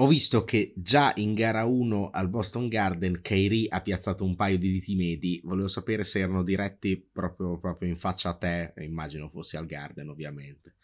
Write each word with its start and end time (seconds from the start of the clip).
ho 0.00 0.06
visto 0.06 0.44
che 0.44 0.72
già 0.76 1.12
in 1.16 1.34
gara 1.34 1.64
1 1.64 2.10
al 2.12 2.28
Boston 2.28 2.68
Garden 2.68 3.20
Kairi 3.20 3.66
ha 3.68 3.80
piazzato 3.80 4.24
un 4.24 4.36
paio 4.36 4.56
di 4.56 4.70
diti 4.70 4.94
medi. 4.94 5.40
Volevo 5.42 5.66
sapere 5.66 6.04
se 6.04 6.20
erano 6.20 6.44
diretti 6.44 6.96
proprio, 6.96 7.58
proprio 7.58 7.88
in 7.88 7.96
faccia 7.96 8.28
a 8.28 8.34
te. 8.34 8.74
Immagino 8.78 9.28
fossi 9.28 9.56
al 9.56 9.66
Garden, 9.66 10.08
ovviamente. 10.08 10.76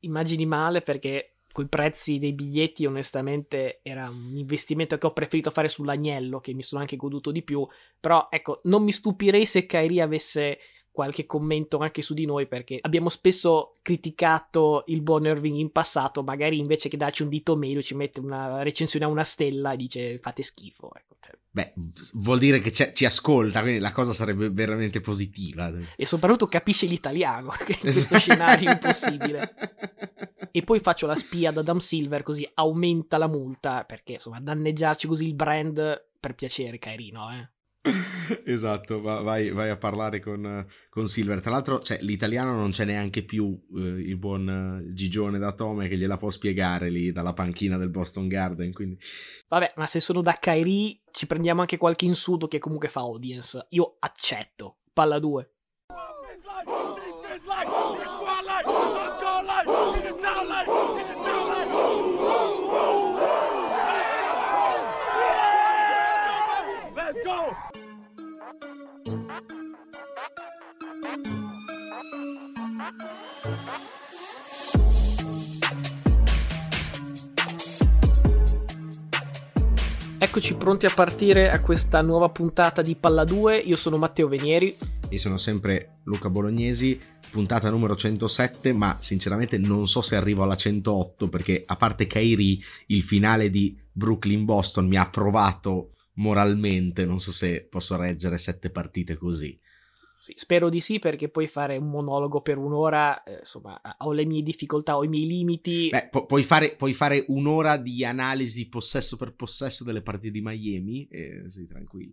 Immagini 0.00 0.44
male 0.44 0.82
perché 0.82 1.36
coi 1.52 1.68
prezzi 1.68 2.18
dei 2.18 2.32
biglietti, 2.32 2.84
onestamente, 2.84 3.80
era 3.82 4.08
un 4.08 4.36
investimento 4.36 4.98
che 4.98 5.06
ho 5.06 5.12
preferito 5.12 5.52
fare 5.52 5.68
sull'agnello, 5.68 6.40
che 6.40 6.52
mi 6.52 6.62
sono 6.62 6.80
anche 6.80 6.96
goduto 6.96 7.30
di 7.30 7.42
più. 7.42 7.64
Però, 8.00 8.26
ecco, 8.28 8.60
non 8.64 8.82
mi 8.82 8.90
stupirei 8.90 9.46
se 9.46 9.66
Kairi 9.66 10.00
avesse 10.00 10.58
qualche 10.92 11.24
commento 11.24 11.78
anche 11.78 12.02
su 12.02 12.12
di 12.12 12.26
noi 12.26 12.46
perché 12.46 12.78
abbiamo 12.82 13.08
spesso 13.08 13.72
criticato 13.80 14.84
il 14.88 15.00
buon 15.00 15.24
Irving 15.24 15.56
in 15.56 15.72
passato, 15.72 16.22
magari 16.22 16.58
invece 16.58 16.88
che 16.88 16.98
darci 16.98 17.22
un 17.22 17.30
dito 17.30 17.56
meglio 17.56 17.80
ci 17.80 17.94
mette 17.94 18.20
una 18.20 18.62
recensione 18.62 19.06
a 19.06 19.08
una 19.08 19.24
stella 19.24 19.72
e 19.72 19.76
dice 19.76 20.18
fate 20.18 20.42
schifo. 20.42 20.90
Ecco. 20.94 21.16
Cioè. 21.20 21.36
Beh, 21.50 21.72
vuol 22.14 22.38
dire 22.38 22.60
che 22.60 22.72
ci 22.72 23.04
ascolta, 23.04 23.62
quindi 23.62 23.80
la 23.80 23.92
cosa 23.92 24.12
sarebbe 24.12 24.50
veramente 24.50 25.00
positiva. 25.00 25.72
E 25.96 26.06
soprattutto 26.06 26.46
capisce 26.46 26.86
l'italiano, 26.86 27.50
che 27.64 27.72
in 27.72 27.92
questo 27.92 28.18
scenario 28.20 28.70
impossibile. 28.70 29.54
E 30.50 30.62
poi 30.62 30.80
faccio 30.80 31.06
la 31.06 31.16
spia 31.16 31.48
ad 31.48 31.56
Adam 31.56 31.78
Silver 31.78 32.22
così 32.22 32.48
aumenta 32.54 33.16
la 33.16 33.28
multa, 33.28 33.84
perché 33.84 34.14
insomma 34.14 34.40
danneggiarci 34.40 35.06
così 35.06 35.26
il 35.26 35.34
brand 35.34 36.10
per 36.20 36.34
piacere, 36.34 36.78
Cairino, 36.78 37.30
eh 37.32 37.50
esatto, 38.44 39.00
vai, 39.00 39.50
vai, 39.50 39.70
a 39.70 39.76
parlare 39.76 40.20
con, 40.20 40.66
con, 40.88 41.08
Silver. 41.08 41.40
Tra 41.40 41.50
l'altro, 41.50 41.80
cioè, 41.80 41.98
l'italiano 42.00 42.54
non 42.54 42.70
c'è 42.70 42.84
neanche 42.84 43.22
più 43.22 43.60
eh, 43.74 43.80
il 43.80 44.16
buon 44.16 44.84
uh, 44.86 44.92
Gigione 44.92 45.38
da 45.38 45.52
Tome 45.52 45.88
che 45.88 45.96
gliela 45.96 46.16
può 46.16 46.30
spiegare 46.30 46.90
lì 46.90 47.10
dalla 47.10 47.32
panchina 47.32 47.76
del 47.76 47.90
Boston 47.90 48.28
Garden. 48.28 48.72
Quindi... 48.72 48.98
Vabbè, 49.48 49.72
ma 49.76 49.86
se 49.86 50.00
sono 50.00 50.22
da 50.22 50.36
Kairi 50.38 51.02
ci 51.10 51.26
prendiamo 51.26 51.60
anche 51.60 51.76
qualche 51.76 52.04
insudo 52.04 52.46
che 52.46 52.58
comunque 52.58 52.88
fa 52.88 53.00
audience. 53.00 53.66
Io 53.70 53.96
accetto. 53.98 54.78
Palla 54.92 55.18
2. 55.18 55.50
Eccoci 80.18 80.54
pronti 80.54 80.86
a 80.86 80.92
partire 80.94 81.50
a 81.50 81.60
questa 81.60 82.00
nuova 82.00 82.28
puntata 82.30 82.80
di 82.80 82.94
Palla 82.96 83.24
2. 83.24 83.56
Io 83.58 83.76
sono 83.76 83.98
Matteo 83.98 84.28
Venieri. 84.28 84.74
Io 85.10 85.18
sono 85.18 85.36
sempre 85.36 85.98
Luca 86.04 86.30
Bolognesi, 86.30 86.98
puntata 87.30 87.68
numero 87.70 87.96
107, 87.96 88.72
ma 88.72 88.96
sinceramente 89.00 89.58
non 89.58 89.86
so 89.86 90.00
se 90.00 90.16
arrivo 90.16 90.42
alla 90.42 90.56
108 90.56 91.28
perché 91.28 91.62
a 91.66 91.76
parte 91.76 92.06
Kairi, 92.06 92.62
il 92.86 93.02
finale 93.02 93.50
di 93.50 93.78
Brooklyn-Boston 93.92 94.86
mi 94.86 94.96
ha 94.96 95.08
provato 95.08 95.92
moralmente, 96.14 97.04
non 97.04 97.20
so 97.20 97.30
se 97.32 97.66
posso 97.68 97.96
reggere 97.96 98.38
sette 98.38 98.70
partite 98.70 99.16
così. 99.16 99.58
Sì, 100.22 100.34
spero 100.36 100.68
di 100.68 100.78
sì, 100.78 101.00
perché 101.00 101.28
poi 101.28 101.48
fare 101.48 101.76
un 101.76 101.90
monologo 101.90 102.42
per 102.42 102.56
un'ora, 102.56 103.24
eh, 103.24 103.40
insomma, 103.40 103.80
ho 103.98 104.12
le 104.12 104.24
mie 104.24 104.42
difficoltà, 104.42 104.96
ho 104.96 105.02
i 105.02 105.08
miei 105.08 105.26
limiti. 105.26 105.88
Beh, 105.88 106.10
pu- 106.12 106.26
puoi, 106.26 106.44
fare, 106.44 106.76
puoi, 106.76 106.94
fare, 106.94 107.24
un'ora 107.26 107.76
di 107.76 108.04
analisi 108.04 108.68
possesso 108.68 109.16
per 109.16 109.34
possesso 109.34 109.82
delle 109.82 110.00
partite 110.00 110.30
di 110.30 110.40
Miami 110.40 111.08
e 111.08 111.46
sì, 111.48 111.66
tranquillo. 111.66 112.12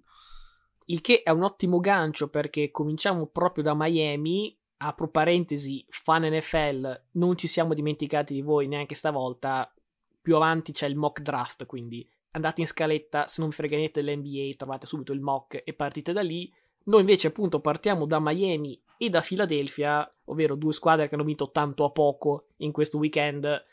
Il 0.85 1.01
che 1.01 1.21
è 1.21 1.29
un 1.29 1.43
ottimo 1.43 1.79
gancio 1.79 2.29
perché 2.29 2.71
cominciamo 2.71 3.27
proprio 3.27 3.63
da 3.63 3.75
Miami. 3.75 4.57
Apro 4.77 5.09
parentesi, 5.09 5.85
fan 5.89 6.23
NFL, 6.23 7.03
non 7.11 7.37
ci 7.37 7.45
siamo 7.45 7.75
dimenticati 7.75 8.33
di 8.33 8.41
voi 8.41 8.67
neanche 8.67 8.95
stavolta. 8.95 9.71
Più 10.19 10.35
avanti 10.35 10.71
c'è 10.71 10.87
il 10.87 10.95
mock 10.95 11.21
draft, 11.21 11.67
quindi 11.67 12.09
andate 12.31 12.61
in 12.61 12.67
scaletta, 12.67 13.27
se 13.27 13.41
non 13.41 13.49
vi 13.49 13.55
frega 13.55 13.77
niente 13.77 14.01
dell'NBA, 14.01 14.55
trovate 14.57 14.87
subito 14.87 15.13
il 15.13 15.21
mock 15.21 15.61
e 15.63 15.73
partite 15.73 16.11
da 16.11 16.23
lì 16.23 16.51
noi 16.85 17.01
invece 17.01 17.27
appunto 17.27 17.59
partiamo 17.59 18.05
da 18.05 18.19
Miami 18.19 18.81
e 18.97 19.09
da 19.09 19.21
Philadelphia, 19.21 20.11
ovvero 20.25 20.55
due 20.55 20.73
squadre 20.73 21.07
che 21.07 21.15
hanno 21.15 21.23
vinto 21.23 21.51
tanto 21.51 21.85
a 21.85 21.91
poco 21.91 22.47
in 22.57 22.71
questo 22.71 22.97
weekend. 22.97 23.65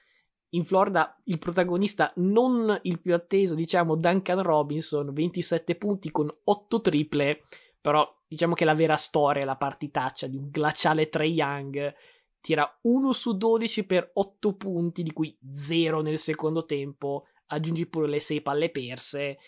In 0.50 0.64
Florida 0.64 1.18
il 1.24 1.38
protagonista 1.38 2.12
non 2.16 2.78
il 2.82 3.00
più 3.00 3.14
atteso, 3.14 3.54
diciamo 3.54 3.96
Duncan 3.96 4.42
Robinson, 4.42 5.12
27 5.12 5.74
punti 5.76 6.10
con 6.10 6.32
8 6.44 6.80
triple, 6.80 7.42
però 7.80 8.08
diciamo 8.28 8.54
che 8.54 8.64
la 8.64 8.74
vera 8.74 8.96
storia 8.96 9.42
è 9.42 9.44
la 9.44 9.56
partitaccia 9.56 10.26
di 10.26 10.36
un 10.36 10.48
glaciale 10.50 11.08
Trey 11.08 11.32
Young. 11.32 11.94
Tira 12.40 12.78
1 12.82 13.12
su 13.12 13.36
12 13.36 13.84
per 13.84 14.10
8 14.14 14.54
punti, 14.54 15.02
di 15.02 15.12
cui 15.12 15.36
0 15.52 16.00
nel 16.02 16.18
secondo 16.18 16.64
tempo, 16.64 17.26
aggiungi 17.46 17.86
pure 17.86 18.06
le 18.06 18.20
6 18.20 18.40
palle 18.42 18.70
perse 18.70 19.38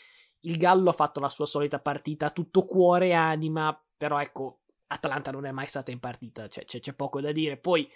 il 0.41 0.57
Gallo 0.57 0.91
ha 0.91 0.95
fatto 0.95 1.21
la 1.21 1.29
sua 1.29 1.47
solita 1.47 1.81
partita 1.81 2.31
tutto 2.31 2.65
cuore 2.65 3.09
e 3.09 3.13
anima, 3.13 3.79
però 3.97 4.21
ecco, 4.21 4.61
Atlanta 4.89 5.31
non 5.31 5.47
è 5.47 5.51
mai 5.51 5.67
stata 5.67 5.91
in 5.91 6.01
partita, 6.01 6.49
cioè, 6.49 6.65
c'è, 6.65 6.81
c'è 6.81 6.93
poco 6.93 7.21
da 7.21 7.33
dire. 7.33 7.57
Poi, 7.57 7.89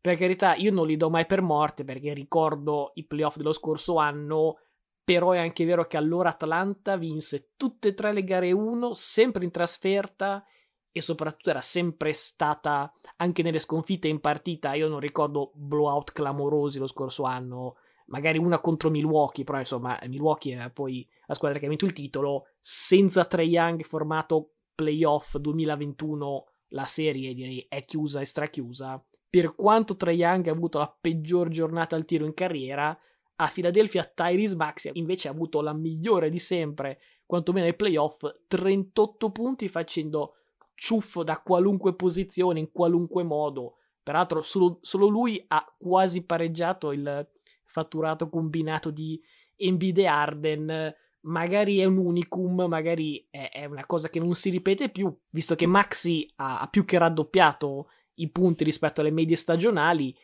per 0.00 0.16
carità, 0.16 0.54
io 0.54 0.72
non 0.72 0.86
li 0.86 0.96
do 0.96 1.10
mai 1.10 1.26
per 1.26 1.42
morte 1.42 1.84
perché 1.84 2.12
ricordo 2.14 2.92
i 2.94 3.04
playoff 3.04 3.36
dello 3.36 3.52
scorso 3.52 3.96
anno, 3.96 4.58
però 5.04 5.32
è 5.32 5.38
anche 5.38 5.64
vero 5.64 5.86
che 5.86 5.96
allora 5.96 6.30
Atlanta 6.30 6.96
vinse 6.96 7.52
tutte 7.56 7.88
e 7.88 7.94
tre 7.94 8.12
le 8.12 8.24
gare 8.24 8.52
1, 8.52 8.94
sempre 8.94 9.44
in 9.44 9.50
trasferta 9.50 10.44
e 10.90 11.00
soprattutto 11.00 11.50
era 11.50 11.60
sempre 11.60 12.12
stata 12.12 12.92
anche 13.16 13.42
nelle 13.42 13.58
sconfitte 13.58 14.08
in 14.08 14.20
partita. 14.20 14.74
Io 14.74 14.88
non 14.88 15.00
ricordo 15.00 15.52
blowout 15.54 16.12
clamorosi 16.12 16.78
lo 16.78 16.86
scorso 16.86 17.24
anno, 17.24 17.76
magari 18.06 18.38
una 18.38 18.60
contro 18.60 18.90
Milwaukee, 18.90 19.44
però 19.44 19.58
insomma 19.58 19.98
Milwaukee 20.06 20.56
è 20.56 20.70
poi 20.70 21.06
la 21.26 21.34
squadra 21.34 21.58
che 21.58 21.66
ha 21.66 21.68
vinto 21.68 21.84
il 21.84 21.92
titolo, 21.92 22.46
senza 22.58 23.24
Trey 23.24 23.48
Young 23.48 23.82
formato 23.84 24.54
playoff 24.74 25.36
2021 25.36 26.46
la 26.68 26.86
serie 26.86 27.34
direi 27.34 27.64
è 27.68 27.84
chiusa 27.84 28.20
e 28.20 28.24
strachiusa. 28.24 29.04
Per 29.28 29.54
quanto 29.54 29.96
Trey 29.96 30.16
Young 30.16 30.48
ha 30.48 30.52
avuto 30.52 30.78
la 30.78 30.94
peggior 31.00 31.48
giornata 31.48 31.96
al 31.96 32.04
tiro 32.04 32.26
in 32.26 32.34
carriera, 32.34 32.96
a 33.36 33.50
Philadelphia 33.52 34.04
Tyrese 34.04 34.56
Maxey 34.56 34.92
invece 34.94 35.28
ha 35.28 35.30
avuto 35.30 35.60
la 35.60 35.72
migliore 35.72 36.28
di 36.28 36.38
sempre, 36.38 37.00
quantomeno 37.24 37.66
ai 37.66 37.74
playoff, 37.74 38.22
38 38.46 39.30
punti 39.30 39.68
facendo 39.68 40.34
ciuffo 40.74 41.22
da 41.22 41.40
qualunque 41.40 41.94
posizione, 41.94 42.58
in 42.58 42.70
qualunque 42.72 43.22
modo. 43.22 43.76
Peraltro 44.02 44.42
solo, 44.42 44.78
solo 44.82 45.06
lui 45.06 45.42
ha 45.48 45.64
quasi 45.78 46.24
pareggiato 46.24 46.92
il 46.92 47.26
fatturato 47.72 48.28
combinato 48.28 48.90
di 48.90 49.20
Embiid 49.56 49.98
Arden 49.98 50.94
magari 51.22 51.78
è 51.78 51.84
un 51.84 51.98
unicum, 51.98 52.64
magari 52.68 53.26
è, 53.30 53.50
è, 53.52 53.64
una 53.66 53.86
cosa 53.86 54.08
che 54.08 54.18
non 54.18 54.34
si 54.34 54.50
ripete 54.50 54.88
più, 54.88 55.14
visto 55.30 55.54
che 55.54 55.66
Maxi 55.66 56.30
ha, 56.36 56.60
ha 56.60 56.68
più 56.68 56.84
che 56.84 56.98
raddoppiato 56.98 57.88
i 58.14 58.28
punti 58.30 58.64
rispetto 58.64 59.00
alle 59.00 59.10
medie 59.10 59.36
stagionali. 59.36 60.16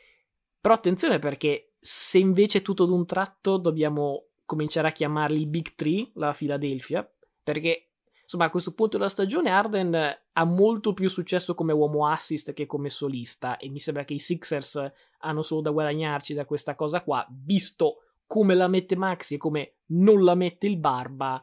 Però 0.61 0.75
attenzione 0.75 1.19
perché 1.19 1.75
se 1.79 2.19
invece 2.19 2.63
tutto 2.63 2.85
d'un 2.85 3.07
tratto 3.07 3.59
dobbiamo 3.59 4.27
cominciare 4.45 4.89
a 4.89 4.93
chiamarli 4.93 5.47
Big 5.47 5.75
Three, 5.75 6.11
la 6.15 6.33
Philadelphia, 6.33 7.09
perché 7.43 7.88
insomma 8.28 8.44
a 8.44 8.50
questo 8.50 8.75
punto 8.75 8.99
della 8.99 9.09
stagione 9.09 9.49
Arden 9.49 10.19
ha 10.33 10.44
molto 10.44 10.93
più 10.93 11.09
successo 11.09 11.55
come 11.55 11.72
uomo 11.72 12.06
assist 12.06 12.53
che 12.53 12.66
come 12.66 12.91
solista 12.91 13.56
e 13.56 13.71
mi 13.71 13.81
sembra 13.81 14.05
che 14.05 14.12
i 14.12 14.19
Sixers 14.19 14.93
hanno 15.21 15.43
solo 15.43 15.62
da 15.62 15.71
guadagnarci 15.71 16.34
da 16.34 16.44
questa 16.44 16.75
cosa 16.75 17.03
qua, 17.03 17.27
visto 17.31 18.03
come 18.27 18.55
la 18.55 18.69
mette 18.69 18.97
Maxi 18.97 19.37
e 19.37 19.38
come 19.38 19.76
non 19.87 20.25
la 20.25 20.35
mette 20.35 20.67
il 20.67 20.76
Barba. 20.76 21.43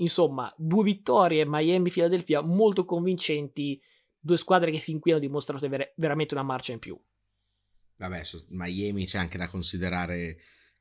Insomma, 0.00 0.52
due 0.56 0.82
vittorie 0.82 1.44
Miami-Philadelphia 1.46 2.40
molto 2.40 2.84
convincenti, 2.84 3.80
due 4.18 4.36
squadre 4.36 4.72
che 4.72 4.78
fin 4.78 4.98
qui 4.98 5.12
hanno 5.12 5.20
dimostrato 5.20 5.60
di 5.60 5.66
avere 5.72 5.92
veramente 5.94 6.34
una 6.34 6.42
marcia 6.42 6.72
in 6.72 6.80
più. 6.80 7.00
Vabbè, 7.98 8.22
Miami 8.48 9.06
c'è 9.06 9.18
anche 9.18 9.38
da 9.38 9.46
considerare 9.46 10.38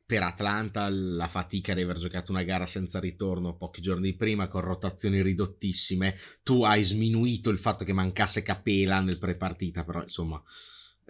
per 0.10 0.24
Atlanta 0.24 0.90
la 0.90 1.28
fatica 1.28 1.76
di 1.76 1.84
aver 1.84 2.00
giocato 2.00 2.32
una 2.32 2.42
gara 2.42 2.66
senza 2.66 3.00
ritorno 3.00 3.56
pochi 3.56 3.80
giorni 3.80 4.16
prima 4.16 4.48
con 4.48 4.62
rotazioni 4.62 5.22
ridottissime. 5.22 6.16
Tu 6.42 6.64
hai 6.64 6.84
sminuito 6.84 7.52
il 7.52 7.60
fatto 7.60 7.86
che 7.86 7.94
mancasse 7.94 8.42
Capela 8.42 9.02
nel 9.02 9.20
pre-partita, 9.20 9.84
però 9.84 10.02
insomma 10.02 10.42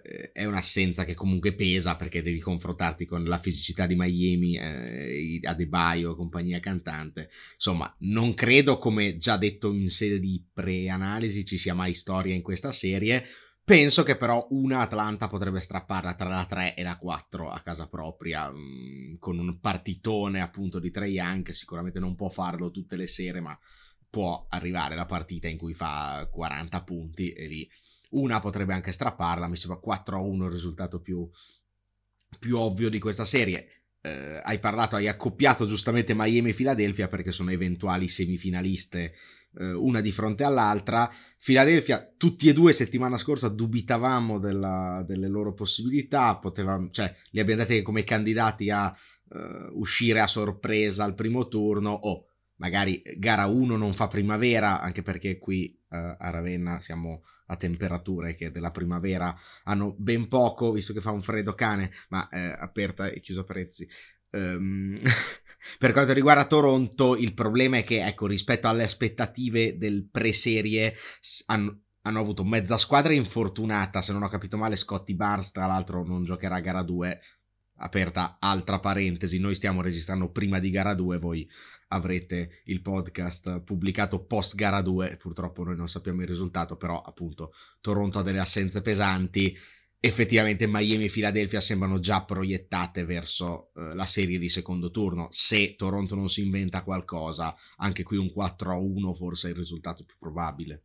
eh, 0.02 0.32
è 0.32 0.44
un'assenza 0.44 1.06
che 1.06 1.14
comunque 1.14 1.54
pesa 1.54 1.96
perché 1.96 2.20
devi 2.20 2.40
confrontarti 2.40 3.06
con 3.06 3.24
la 3.24 3.38
fisicità 3.38 3.86
di 3.86 3.94
Miami, 3.96 4.58
eh, 4.58 5.40
Adebayo, 5.44 6.14
compagnia 6.14 6.60
cantante. 6.60 7.30
Insomma, 7.54 7.96
non 8.00 8.34
credo, 8.34 8.78
come 8.78 9.16
già 9.16 9.38
detto 9.38 9.72
in 9.72 9.88
sede 9.88 10.20
di 10.20 10.44
pre-analisi, 10.52 11.46
ci 11.46 11.56
sia 11.56 11.72
mai 11.72 11.94
storia 11.94 12.34
in 12.34 12.42
questa 12.42 12.70
serie, 12.70 13.24
Penso 13.70 14.02
che 14.02 14.16
però 14.16 14.48
una 14.50 14.80
Atlanta 14.80 15.28
potrebbe 15.28 15.60
strapparla 15.60 16.14
tra 16.14 16.28
la 16.28 16.44
3 16.44 16.74
e 16.74 16.82
la 16.82 16.96
4 16.96 17.48
a 17.48 17.60
casa 17.60 17.86
propria, 17.86 18.50
mh, 18.50 18.58
mm, 18.58 19.14
con 19.20 19.38
un 19.38 19.60
partitone 19.60 20.40
appunto 20.40 20.80
di 20.80 20.90
Trey 20.90 21.12
Young, 21.12 21.50
sicuramente 21.50 22.00
non 22.00 22.16
può 22.16 22.28
farlo 22.30 22.72
tutte 22.72 22.96
le 22.96 23.06
sere, 23.06 23.38
ma 23.38 23.56
può 24.10 24.44
arrivare 24.48 24.96
la 24.96 25.06
partita 25.06 25.46
in 25.46 25.56
cui 25.56 25.72
fa 25.72 26.28
40 26.32 26.82
punti 26.82 27.30
e 27.30 27.46
lì 27.46 27.70
una 28.08 28.40
potrebbe 28.40 28.74
anche 28.74 28.90
strapparla, 28.90 29.46
mi 29.46 29.54
sembra 29.54 29.78
4-1 29.78 30.46
il 30.46 30.50
risultato 30.50 30.98
più, 30.98 31.30
più 32.40 32.58
ovvio 32.58 32.88
di 32.88 32.98
questa 32.98 33.24
serie. 33.24 33.84
Eh, 34.00 34.40
hai 34.42 34.58
parlato, 34.58 34.96
hai 34.96 35.06
accoppiato 35.06 35.68
giustamente 35.68 36.12
Miami 36.12 36.50
e 36.50 36.54
Philadelphia 36.54 37.06
perché 37.06 37.30
sono 37.30 37.52
eventuali 37.52 38.08
semifinaliste 38.08 39.12
eh, 39.58 39.72
una 39.72 40.00
di 40.00 40.12
fronte 40.12 40.44
all'altra. 40.44 41.10
Philadelphia, 41.42 42.12
tutti 42.16 42.48
e 42.48 42.52
due 42.52 42.72
settimana 42.72 43.16
scorsa 43.16 43.48
dubitavamo 43.48 44.38
della, 44.38 45.04
delle 45.06 45.28
loro 45.28 45.54
possibilità, 45.54 46.36
potevamo, 46.36 46.90
cioè 46.90 47.14
li 47.30 47.40
abbiamo 47.40 47.62
dati 47.62 47.82
come 47.82 48.04
candidati 48.04 48.70
a 48.70 48.94
uh, 49.28 49.38
uscire 49.78 50.20
a 50.20 50.26
sorpresa 50.26 51.04
al 51.04 51.14
primo 51.14 51.48
turno 51.48 51.90
o 51.90 52.26
magari 52.56 53.02
gara 53.16 53.46
1 53.46 53.76
non 53.76 53.94
fa 53.94 54.06
primavera, 54.08 54.80
anche 54.80 55.02
perché 55.02 55.38
qui 55.38 55.74
uh, 55.88 55.96
a 55.96 56.30
Ravenna 56.30 56.80
siamo 56.80 57.22
a 57.46 57.56
temperature 57.56 58.34
che 58.36 58.50
della 58.50 58.70
primavera 58.70 59.36
hanno 59.64 59.94
ben 59.98 60.28
poco, 60.28 60.72
visto 60.72 60.92
che 60.92 61.00
fa 61.00 61.10
un 61.10 61.22
freddo 61.22 61.54
cane, 61.54 61.90
ma 62.10 62.28
eh, 62.28 62.38
aperta 62.38 63.08
e 63.08 63.20
chiusa 63.20 63.44
prezzi. 63.44 63.88
Um, 64.30 64.96
per 65.78 65.92
quanto 65.92 66.12
riguarda 66.12 66.46
Toronto, 66.46 67.16
il 67.16 67.34
problema 67.34 67.78
è 67.78 67.84
che, 67.84 68.04
ecco, 68.04 68.26
rispetto 68.26 68.68
alle 68.68 68.84
aspettative 68.84 69.76
del 69.78 70.08
pre-serie, 70.10 70.94
hanno, 71.46 71.80
hanno 72.02 72.20
avuto 72.20 72.44
mezza 72.44 72.78
squadra 72.78 73.12
infortunata. 73.12 74.02
Se 74.02 74.12
non 74.12 74.22
ho 74.22 74.28
capito 74.28 74.56
male, 74.56 74.76
Scotty 74.76 75.14
Barnes, 75.14 75.52
tra 75.52 75.66
l'altro, 75.66 76.04
non 76.04 76.24
giocherà 76.24 76.56
a 76.56 76.60
gara 76.60 76.82
2. 76.82 77.20
Aperta 77.82 78.36
altra 78.38 78.78
parentesi, 78.78 79.38
noi 79.38 79.54
stiamo 79.54 79.80
registrando 79.80 80.30
prima 80.30 80.58
di 80.58 80.70
gara 80.70 80.92
2, 80.92 81.18
voi 81.18 81.48
avrete 81.92 82.60
il 82.64 82.82
podcast 82.82 83.60
pubblicato 83.60 84.20
post 84.24 84.54
gara 84.54 84.82
2. 84.82 85.16
Purtroppo 85.16 85.64
noi 85.64 85.76
non 85.76 85.88
sappiamo 85.88 86.20
il 86.20 86.28
risultato, 86.28 86.76
però 86.76 87.00
appunto 87.00 87.52
Toronto 87.80 88.18
ha 88.18 88.22
delle 88.22 88.38
assenze 88.38 88.82
pesanti 88.82 89.56
effettivamente 90.02 90.66
Miami 90.66 91.04
e 91.04 91.10
Philadelphia 91.10 91.60
sembrano 91.60 92.00
già 92.00 92.24
proiettate 92.24 93.04
verso 93.04 93.70
eh, 93.74 93.94
la 93.94 94.06
serie 94.06 94.38
di 94.38 94.48
secondo 94.48 94.90
turno. 94.90 95.28
Se 95.30 95.76
Toronto 95.76 96.14
non 96.14 96.30
si 96.30 96.42
inventa 96.42 96.82
qualcosa, 96.82 97.54
anche 97.76 98.02
qui 98.02 98.16
un 98.16 98.32
4-1 98.34 99.12
forse 99.14 99.48
è 99.48 99.50
il 99.50 99.58
risultato 99.58 100.04
più 100.04 100.16
probabile. 100.18 100.84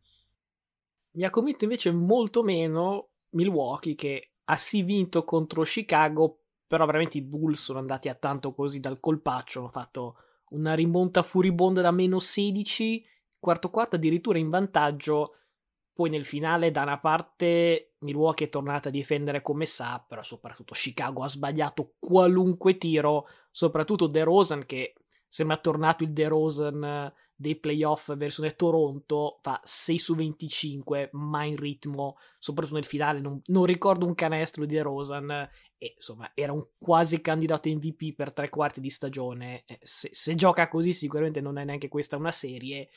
Mi 1.16 1.24
ha 1.24 1.30
convinto 1.30 1.64
invece 1.64 1.90
molto 1.92 2.42
meno 2.42 3.12
Milwaukee 3.30 3.94
che 3.94 4.32
ha 4.44 4.56
sì 4.56 4.82
vinto 4.82 5.24
contro 5.24 5.62
Chicago, 5.62 6.42
però 6.66 6.84
veramente 6.84 7.16
i 7.16 7.22
Bulls 7.22 7.62
sono 7.62 7.78
andati 7.78 8.10
a 8.10 8.14
tanto 8.14 8.52
così 8.52 8.80
dal 8.80 9.00
colpaccio, 9.00 9.60
hanno 9.60 9.70
fatto 9.70 10.16
una 10.50 10.74
rimonta 10.74 11.22
furibonda 11.22 11.80
da 11.80 11.90
meno 11.90 12.18
16, 12.18 13.02
quarto 13.38 13.70
quarto 13.70 13.96
addirittura 13.96 14.38
in 14.38 14.50
vantaggio 14.50 15.36
poi 15.96 16.10
nel 16.10 16.26
finale, 16.26 16.70
da 16.70 16.82
una 16.82 16.98
parte, 16.98 17.94
Milwaukee 18.00 18.48
è 18.48 18.50
tornata 18.50 18.90
a 18.90 18.92
difendere 18.92 19.40
come 19.40 19.64
sa, 19.64 20.04
però 20.06 20.22
soprattutto 20.22 20.74
Chicago 20.74 21.22
ha 21.22 21.28
sbagliato 21.28 21.94
qualunque 21.98 22.76
tiro, 22.76 23.26
soprattutto 23.50 24.06
De 24.06 24.22
Rosen 24.22 24.66
che 24.66 24.92
sembra 25.26 25.56
tornato 25.56 26.04
il 26.04 26.12
De 26.12 26.28
Rosen 26.28 26.84
eh, 26.84 27.14
dei 27.34 27.56
playoff 27.56 28.14
versione 28.14 28.54
Toronto, 28.54 29.38
fa 29.40 29.58
6 29.64 29.98
su 29.98 30.14
25, 30.14 31.08
ma 31.12 31.44
in 31.44 31.56
ritmo, 31.56 32.18
soprattutto 32.38 32.76
nel 32.76 32.84
finale, 32.84 33.20
non, 33.20 33.40
non 33.46 33.64
ricordo 33.64 34.04
un 34.04 34.14
canestro 34.14 34.66
di 34.66 34.74
De 34.74 34.82
Rosen, 34.82 35.30
e 35.78 35.94
insomma 35.96 36.30
era 36.34 36.52
un 36.52 36.62
quasi 36.76 37.22
candidato 37.22 37.70
MVP 37.70 38.14
per 38.14 38.34
tre 38.34 38.50
quarti 38.50 38.82
di 38.82 38.90
stagione, 38.90 39.64
se, 39.82 40.10
se 40.12 40.34
gioca 40.34 40.68
così 40.68 40.92
sicuramente 40.92 41.40
non 41.40 41.56
è 41.56 41.64
neanche 41.64 41.88
questa 41.88 42.18
una 42.18 42.30
serie, 42.30 42.90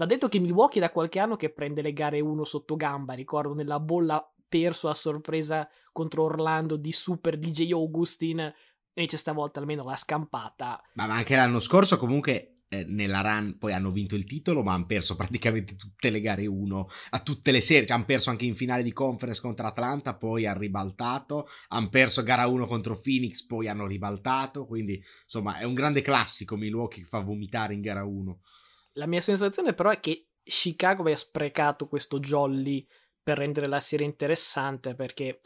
Va 0.00 0.06
detto 0.06 0.28
che 0.28 0.38
Milwaukee 0.38 0.80
da 0.80 0.88
qualche 0.88 1.18
anno 1.18 1.36
che 1.36 1.50
prende 1.50 1.82
le 1.82 1.92
gare 1.92 2.20
1 2.20 2.42
sotto 2.44 2.74
gamba, 2.74 3.12
ricordo 3.12 3.52
nella 3.52 3.78
bolla 3.78 4.26
perso 4.48 4.88
a 4.88 4.94
sorpresa 4.94 5.68
contro 5.92 6.22
Orlando 6.22 6.76
di 6.76 6.90
Super 6.90 7.36
DJ 7.36 7.72
Augustin, 7.72 8.50
invece 8.94 9.18
stavolta 9.18 9.60
almeno 9.60 9.84
l'ha 9.84 9.96
scampata. 9.96 10.82
Ma, 10.94 11.06
ma 11.06 11.16
anche 11.16 11.36
l'anno 11.36 11.60
scorso 11.60 11.98
comunque 11.98 12.62
eh, 12.70 12.86
nella 12.88 13.20
run 13.20 13.58
poi 13.58 13.74
hanno 13.74 13.90
vinto 13.90 14.14
il 14.14 14.24
titolo, 14.24 14.62
ma 14.62 14.72
hanno 14.72 14.86
perso 14.86 15.16
praticamente 15.16 15.76
tutte 15.76 16.08
le 16.08 16.22
gare 16.22 16.46
1 16.46 16.88
a 17.10 17.20
tutte 17.20 17.50
le 17.50 17.60
serie. 17.60 17.86
Cioè, 17.86 17.96
hanno 17.96 18.06
perso 18.06 18.30
anche 18.30 18.46
in 18.46 18.56
finale 18.56 18.82
di 18.82 18.94
conference 18.94 19.42
contro 19.42 19.66
Atlanta, 19.66 20.14
poi 20.14 20.46
hanno 20.46 20.60
ribaltato. 20.60 21.46
Hanno 21.68 21.90
perso 21.90 22.22
gara 22.22 22.46
1 22.46 22.66
contro 22.66 22.98
Phoenix, 22.98 23.44
poi 23.44 23.68
hanno 23.68 23.86
ribaltato. 23.86 24.64
Quindi, 24.64 24.98
insomma, 25.24 25.58
è 25.58 25.64
un 25.64 25.74
grande 25.74 26.00
classico 26.00 26.56
Milwaukee 26.56 27.02
che 27.02 27.08
fa 27.08 27.20
vomitare 27.20 27.74
in 27.74 27.82
gara 27.82 28.02
1. 28.02 28.40
La 29.00 29.06
mia 29.06 29.22
sensazione 29.22 29.72
però 29.72 29.88
è 29.88 29.98
che 29.98 30.26
Chicago 30.42 31.00
abbia 31.00 31.16
sprecato 31.16 31.88
questo 31.88 32.20
jolly 32.20 32.86
per 33.22 33.38
rendere 33.38 33.66
la 33.66 33.80
serie 33.80 34.04
interessante 34.04 34.94
perché 34.94 35.40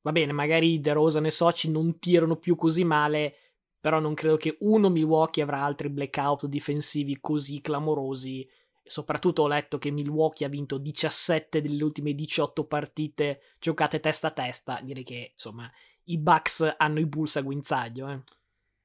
va 0.00 0.10
bene, 0.10 0.32
magari 0.32 0.80
De 0.80 0.92
Rosa 0.92 1.20
e 1.20 1.30
Soci 1.30 1.70
non 1.70 2.00
tirano 2.00 2.34
più 2.34 2.56
così 2.56 2.82
male, 2.82 3.36
però 3.80 4.00
non 4.00 4.14
credo 4.14 4.36
che 4.36 4.56
uno 4.60 4.88
Milwaukee 4.88 5.40
avrà 5.40 5.62
altri 5.62 5.88
blackout 5.88 6.46
difensivi 6.46 7.18
così 7.20 7.60
clamorosi. 7.60 8.48
Soprattutto 8.82 9.42
ho 9.42 9.48
letto 9.48 9.78
che 9.78 9.92
Milwaukee 9.92 10.44
ha 10.44 10.50
vinto 10.50 10.76
17 10.76 11.62
delle 11.62 11.84
ultime 11.84 12.12
18 12.12 12.66
partite 12.66 13.40
giocate 13.60 14.00
testa 14.00 14.28
a 14.28 14.32
testa. 14.32 14.80
Direi 14.82 15.04
che 15.04 15.30
insomma 15.32 15.70
i 16.04 16.18
Bucks 16.18 16.74
hanno 16.76 16.98
i 16.98 17.06
Bulls 17.06 17.36
a 17.36 17.42
guinzaglio. 17.42 18.08
Eh. 18.10 18.20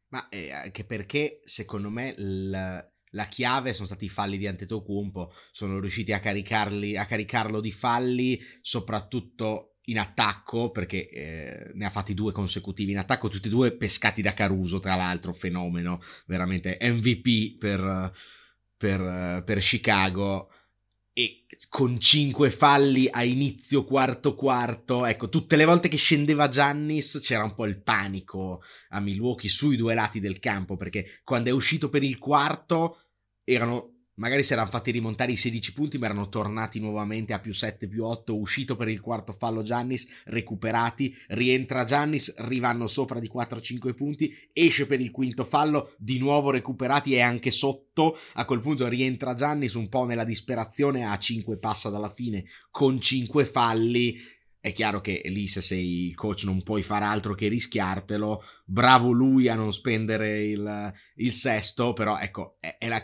Ma 0.09 0.29
eh, 0.29 0.51
anche 0.51 0.83
perché 0.83 1.41
secondo 1.45 1.89
me 1.89 2.13
il, 2.17 2.91
la 3.11 3.27
chiave 3.27 3.73
sono 3.73 3.87
stati 3.87 4.05
i 4.05 4.09
falli 4.09 4.37
di 4.37 4.47
Antetokounmpo, 4.47 5.33
sono 5.51 5.79
riusciti 5.79 6.13
a, 6.13 6.17
a 6.17 7.05
caricarlo 7.05 7.59
di 7.59 7.71
falli, 7.71 8.39
soprattutto 8.61 9.71
in 9.85 9.99
attacco, 9.99 10.69
perché 10.69 11.09
eh, 11.09 11.71
ne 11.73 11.85
ha 11.85 11.89
fatti 11.89 12.13
due 12.13 12.31
consecutivi 12.31 12.91
in 12.91 12.99
attacco, 12.99 13.29
tutti 13.29 13.47
e 13.47 13.51
due 13.51 13.71
pescati 13.71 14.21
da 14.21 14.33
Caruso, 14.33 14.79
tra 14.79 14.95
l'altro, 14.95 15.33
fenomeno, 15.33 16.01
veramente 16.25 16.77
MVP 16.81 17.57
per, 17.57 18.11
per, 18.77 19.43
per 19.43 19.59
Chicago. 19.59 20.51
E 21.13 21.45
con 21.67 21.99
cinque 21.99 22.51
falli 22.51 23.09
a 23.11 23.23
inizio 23.23 23.83
quarto 23.83 24.33
quarto, 24.33 25.05
ecco, 25.05 25.27
tutte 25.27 25.57
le 25.57 25.65
volte 25.65 25.89
che 25.89 25.97
scendeva 25.97 26.47
Giannis 26.47 27.19
c'era 27.21 27.43
un 27.43 27.53
po' 27.53 27.65
il 27.65 27.81
panico 27.81 28.63
a 28.89 29.01
Milwaukee 29.01 29.49
sui 29.49 29.75
due 29.75 29.93
lati 29.93 30.21
del 30.21 30.39
campo, 30.39 30.77
perché 30.77 31.19
quando 31.25 31.49
è 31.49 31.53
uscito 31.53 31.89
per 31.89 32.03
il 32.03 32.17
quarto 32.17 33.10
erano 33.53 34.01
magari 34.21 34.43
si 34.43 34.53
erano 34.53 34.69
fatti 34.69 34.91
rimontare 34.91 35.31
i 35.31 35.35
16 35.35 35.73
punti, 35.73 35.97
ma 35.97 36.05
erano 36.05 36.29
tornati 36.29 36.79
nuovamente 36.79 37.33
a 37.33 37.39
più 37.39 37.53
7, 37.53 37.87
più 37.87 38.05
8, 38.05 38.37
uscito 38.37 38.75
per 38.75 38.87
il 38.87 39.01
quarto 39.01 39.33
fallo 39.33 39.63
Giannis, 39.63 40.07
recuperati, 40.25 41.15
rientra 41.29 41.85
Giannis, 41.85 42.35
rivanno 42.37 42.85
sopra 42.85 43.19
di 43.19 43.29
4-5 43.33 43.93
punti, 43.95 44.31
esce 44.53 44.85
per 44.85 45.01
il 45.01 45.09
quinto 45.09 45.43
fallo, 45.43 45.95
di 45.97 46.19
nuovo 46.19 46.51
recuperati 46.51 47.13
e 47.13 47.21
anche 47.21 47.49
sotto, 47.49 48.17
a 48.33 48.45
quel 48.45 48.61
punto 48.61 48.87
rientra 48.87 49.33
Giannis 49.33 49.73
un 49.73 49.89
po' 49.89 50.05
nella 50.05 50.23
disperazione, 50.23 51.05
a 51.05 51.17
5 51.17 51.57
passa 51.57 51.89
dalla 51.89 52.13
fine 52.13 52.45
con 52.69 53.01
5 53.01 53.45
falli, 53.45 54.17
è 54.61 54.73
chiaro 54.73 55.01
che 55.01 55.23
lì 55.25 55.47
se 55.47 55.59
sei 55.59 56.09
il 56.09 56.15
coach 56.15 56.43
non 56.43 56.61
puoi 56.61 56.83
fare 56.83 57.05
altro 57.05 57.33
che 57.33 57.47
rischiartelo. 57.47 58.43
Bravo 58.63 59.09
lui 59.09 59.47
a 59.47 59.55
non 59.55 59.73
spendere 59.73 60.43
il, 60.43 60.93
il 61.15 61.33
sesto, 61.33 61.93
però 61.93 62.19
ecco, 62.19 62.57
è, 62.59 62.75
è, 62.77 62.87
la, 62.87 63.03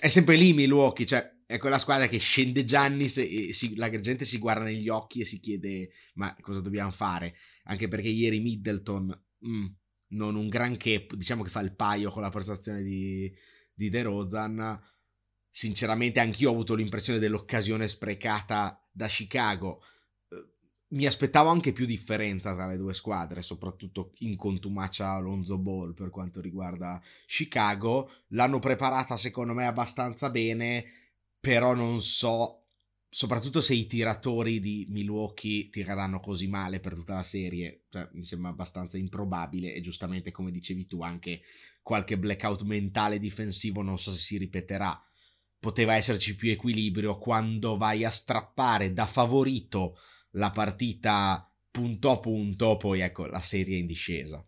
è, 0.00 0.08
sempre 0.08 0.36
lì 0.36 0.52
Milwaukee, 0.52 1.06
cioè 1.06 1.42
è 1.46 1.58
quella 1.58 1.78
squadra 1.78 2.06
che 2.06 2.18
scende 2.18 2.64
Gianni, 2.64 3.04
e 3.04 3.52
si, 3.52 3.76
la 3.76 3.90
gente 4.00 4.24
si 4.24 4.38
guarda 4.38 4.64
negli 4.64 4.88
occhi 4.88 5.20
e 5.20 5.24
si 5.24 5.40
chiede 5.40 5.90
ma 6.14 6.34
cosa 6.40 6.60
dobbiamo 6.60 6.90
fare? 6.90 7.36
Anche 7.64 7.88
perché 7.88 8.08
ieri 8.08 8.40
Middleton, 8.40 9.22
mm, 9.46 9.66
non 10.08 10.36
un 10.36 10.48
granché, 10.48 11.06
diciamo 11.10 11.42
che 11.42 11.50
fa 11.50 11.60
il 11.60 11.74
paio 11.74 12.10
con 12.10 12.22
la 12.22 12.30
prestazione 12.30 12.82
di, 12.82 13.32
di 13.72 13.90
De 13.90 14.02
Rozan. 14.02 14.80
Sinceramente 15.50 16.20
anch'io 16.20 16.50
ho 16.50 16.52
avuto 16.52 16.74
l'impressione 16.74 17.18
dell'occasione 17.18 17.86
sprecata 17.88 18.88
da 18.90 19.06
Chicago 19.06 19.82
mi 20.94 21.06
aspettavo 21.06 21.50
anche 21.50 21.72
più 21.72 21.86
differenza 21.86 22.54
tra 22.54 22.68
le 22.68 22.76
due 22.76 22.94
squadre, 22.94 23.42
soprattutto 23.42 24.12
in 24.18 24.36
contumacia 24.36 25.10
Alonso 25.10 25.58
Ball 25.58 25.92
per 25.92 26.10
quanto 26.10 26.40
riguarda 26.40 27.02
Chicago. 27.26 28.10
L'hanno 28.28 28.60
preparata 28.60 29.16
secondo 29.16 29.54
me 29.54 29.66
abbastanza 29.66 30.30
bene, 30.30 30.84
però 31.40 31.74
non 31.74 32.00
so, 32.00 32.66
soprattutto 33.08 33.60
se 33.60 33.74
i 33.74 33.86
tiratori 33.86 34.60
di 34.60 34.86
Milwaukee 34.88 35.68
tireranno 35.68 36.20
così 36.20 36.46
male 36.46 36.78
per 36.78 36.94
tutta 36.94 37.14
la 37.14 37.24
serie, 37.24 37.82
cioè, 37.90 38.08
mi 38.12 38.24
sembra 38.24 38.50
abbastanza 38.50 38.96
improbabile 38.96 39.74
e 39.74 39.80
giustamente 39.80 40.30
come 40.30 40.52
dicevi 40.52 40.86
tu 40.86 41.02
anche 41.02 41.40
qualche 41.82 42.16
blackout 42.16 42.62
mentale 42.62 43.18
difensivo 43.18 43.82
non 43.82 43.98
so 43.98 44.12
se 44.12 44.18
si 44.18 44.38
ripeterà. 44.38 45.04
Poteva 45.58 45.96
esserci 45.96 46.36
più 46.36 46.50
equilibrio 46.50 47.18
quando 47.18 47.76
vai 47.76 48.04
a 48.04 48.10
strappare 48.10 48.92
da 48.92 49.06
favorito 49.06 49.96
la 50.34 50.50
partita 50.50 51.48
punto 51.70 52.10
a 52.10 52.18
punto, 52.18 52.76
poi 52.76 53.00
ecco 53.00 53.26
la 53.26 53.40
serie 53.40 53.78
in 53.78 53.86
discesa. 53.86 54.44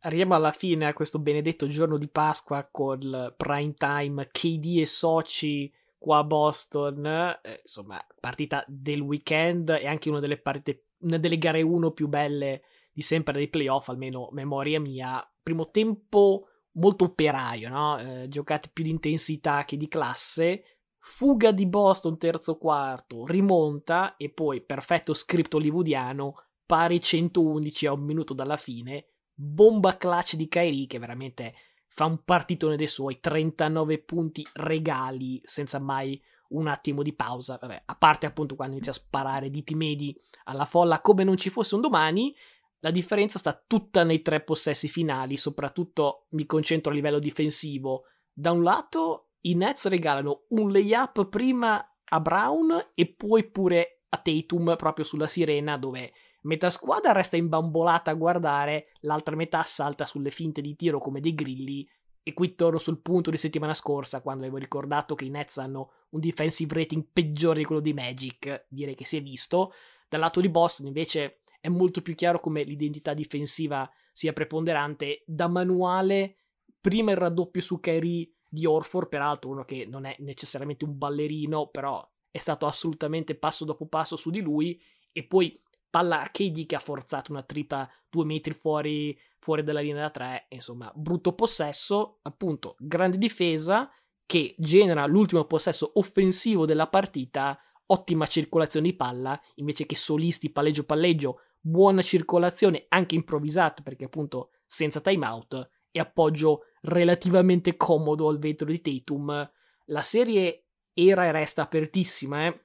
Arriviamo 0.00 0.34
alla 0.34 0.50
fine 0.50 0.86
a 0.86 0.92
questo 0.92 1.20
benedetto 1.20 1.68
giorno 1.68 1.96
di 1.96 2.08
Pasqua 2.08 2.68
con 2.68 3.00
il 3.00 3.34
prime 3.36 3.74
time 3.74 4.28
KD 4.32 4.78
e 4.78 4.86
Soci 4.86 5.72
qua 5.96 6.18
a 6.18 6.24
Boston, 6.24 7.06
eh, 7.06 7.60
insomma, 7.62 8.04
partita 8.18 8.64
del 8.66 9.00
weekend 9.00 9.68
e 9.68 9.86
anche 9.86 10.08
una 10.08 10.18
delle 10.18 10.38
partite, 10.38 10.86
una 11.02 11.18
delle 11.18 11.38
gare 11.38 11.62
1 11.62 11.92
più 11.92 12.08
belle 12.08 12.62
di 12.92 13.02
sempre 13.02 13.34
dei 13.34 13.48
playoff, 13.48 13.88
almeno 13.88 14.28
memoria 14.32 14.80
mia. 14.80 15.24
Primo 15.40 15.70
tempo 15.70 16.48
molto 16.72 17.04
operaio, 17.04 17.68
no? 17.68 17.98
Eh, 17.98 18.28
giocate 18.28 18.70
più 18.72 18.82
di 18.82 18.90
intensità 18.90 19.64
che 19.64 19.76
di 19.76 19.86
classe. 19.86 20.64
Fuga 21.04 21.50
di 21.50 21.66
Boston 21.66 22.16
terzo 22.16 22.56
quarto, 22.56 23.26
rimonta 23.26 24.16
e 24.16 24.30
poi 24.30 24.60
perfetto 24.60 25.14
script 25.14 25.52
hollywoodiano, 25.52 26.44
pari 26.64 27.00
111 27.00 27.86
a 27.86 27.92
un 27.92 28.04
minuto 28.04 28.34
dalla 28.34 28.56
fine, 28.56 29.06
bomba 29.34 29.96
clutch 29.96 30.36
di 30.36 30.46
Kyrie 30.46 30.86
che 30.86 31.00
veramente 31.00 31.54
fa 31.88 32.04
un 32.04 32.22
partitone 32.22 32.76
dei 32.76 32.86
suoi, 32.86 33.18
39 33.18 33.98
punti 33.98 34.46
regali 34.52 35.40
senza 35.44 35.80
mai 35.80 36.22
un 36.50 36.68
attimo 36.68 37.02
di 37.02 37.12
pausa, 37.12 37.58
Vabbè, 37.60 37.82
a 37.84 37.96
parte 37.96 38.26
appunto 38.26 38.54
quando 38.54 38.74
inizia 38.74 38.92
a 38.92 38.94
sparare 38.94 39.50
diti 39.50 39.74
medi 39.74 40.16
alla 40.44 40.66
folla 40.66 41.00
come 41.00 41.24
non 41.24 41.36
ci 41.36 41.50
fosse 41.50 41.74
un 41.74 41.80
domani, 41.80 42.32
la 42.78 42.92
differenza 42.92 43.40
sta 43.40 43.60
tutta 43.66 44.04
nei 44.04 44.22
tre 44.22 44.40
possessi 44.40 44.86
finali, 44.86 45.36
soprattutto 45.36 46.26
mi 46.30 46.46
concentro 46.46 46.92
a 46.92 46.94
livello 46.94 47.18
difensivo. 47.18 48.04
Da 48.32 48.52
un 48.52 48.62
lato 48.62 49.31
i 49.42 49.54
Nets 49.54 49.86
regalano 49.86 50.44
un 50.48 50.70
layup 50.70 51.28
prima 51.28 51.84
a 52.04 52.20
Brown 52.20 52.92
e 52.94 53.06
poi 53.06 53.48
pure 53.48 54.02
a 54.08 54.18
Tatum 54.18 54.76
proprio 54.76 55.04
sulla 55.04 55.26
sirena 55.26 55.76
dove 55.78 56.12
metà 56.42 56.70
squadra 56.70 57.12
resta 57.12 57.36
imbambolata 57.36 58.10
a 58.10 58.14
guardare, 58.14 58.92
l'altra 59.00 59.34
metà 59.36 59.62
salta 59.62 60.04
sulle 60.04 60.30
finte 60.30 60.60
di 60.60 60.76
tiro 60.76 60.98
come 60.98 61.20
dei 61.20 61.34
grilli 61.34 61.88
e 62.22 62.34
qui 62.34 62.54
torno 62.54 62.78
sul 62.78 63.00
punto 63.00 63.30
di 63.30 63.36
settimana 63.36 63.74
scorsa 63.74 64.20
quando 64.20 64.42
avevo 64.42 64.58
ricordato 64.58 65.14
che 65.14 65.24
i 65.24 65.30
Nets 65.30 65.58
hanno 65.58 65.90
un 66.10 66.20
defensive 66.20 66.74
rating 66.74 67.06
peggiore 67.12 67.58
di 67.58 67.64
quello 67.64 67.80
di 67.80 67.92
Magic, 67.92 68.66
direi 68.68 68.94
che 68.94 69.04
si 69.04 69.16
è 69.16 69.22
visto. 69.22 69.72
Dal 70.08 70.20
lato 70.20 70.40
di 70.40 70.48
Boston 70.48 70.86
invece 70.86 71.40
è 71.60 71.68
molto 71.68 72.00
più 72.00 72.14
chiaro 72.14 72.38
come 72.38 72.62
l'identità 72.62 73.12
difensiva 73.12 73.90
sia 74.12 74.32
preponderante. 74.32 75.24
Da 75.26 75.48
manuale, 75.48 76.36
prima 76.80 77.10
il 77.10 77.16
raddoppio 77.16 77.60
su 77.60 77.80
Kyrie 77.80 78.31
di 78.52 78.66
Orford, 78.66 79.08
peraltro 79.08 79.48
uno 79.48 79.64
che 79.64 79.86
non 79.86 80.04
è 80.04 80.14
necessariamente 80.18 80.84
un 80.84 80.98
ballerino, 80.98 81.68
però 81.68 82.06
è 82.30 82.36
stato 82.36 82.66
assolutamente 82.66 83.34
passo 83.34 83.64
dopo 83.64 83.86
passo 83.86 84.14
su 84.14 84.28
di 84.28 84.42
lui, 84.42 84.78
e 85.10 85.24
poi 85.24 85.58
palla 85.88 86.20
a 86.20 86.28
KD 86.28 86.66
che 86.66 86.76
ha 86.76 86.80
forzato 86.80 87.32
una 87.32 87.42
tripa 87.42 87.90
due 88.10 88.26
metri 88.26 88.52
fuori, 88.52 89.18
fuori 89.38 89.64
dalla 89.64 89.80
linea 89.80 90.02
da 90.02 90.10
tre, 90.10 90.46
insomma, 90.50 90.92
brutto 90.94 91.34
possesso, 91.34 92.18
appunto, 92.20 92.76
grande 92.78 93.16
difesa 93.16 93.90
che 94.26 94.54
genera 94.58 95.06
l'ultimo 95.06 95.46
possesso 95.46 95.92
offensivo 95.94 96.66
della 96.66 96.88
partita, 96.88 97.58
ottima 97.86 98.26
circolazione 98.26 98.90
di 98.90 98.96
palla, 98.96 99.40
invece 99.54 99.86
che 99.86 99.96
solisti 99.96 100.50
palleggio 100.50 100.84
palleggio, 100.84 101.40
buona 101.58 102.02
circolazione 102.02 102.84
anche 102.88 103.14
improvvisata 103.14 103.82
perché 103.82 104.04
appunto 104.04 104.50
senza 104.66 105.00
timeout 105.00 105.70
e 105.90 106.00
appoggio 106.00 106.64
relativamente 106.82 107.76
comodo 107.76 108.28
al 108.28 108.38
vetro 108.38 108.66
di 108.66 108.80
Tatum. 108.80 109.50
La 109.86 110.02
serie 110.02 110.66
era 110.92 111.26
e 111.26 111.32
resta 111.32 111.62
apertissima, 111.62 112.46
eh? 112.46 112.64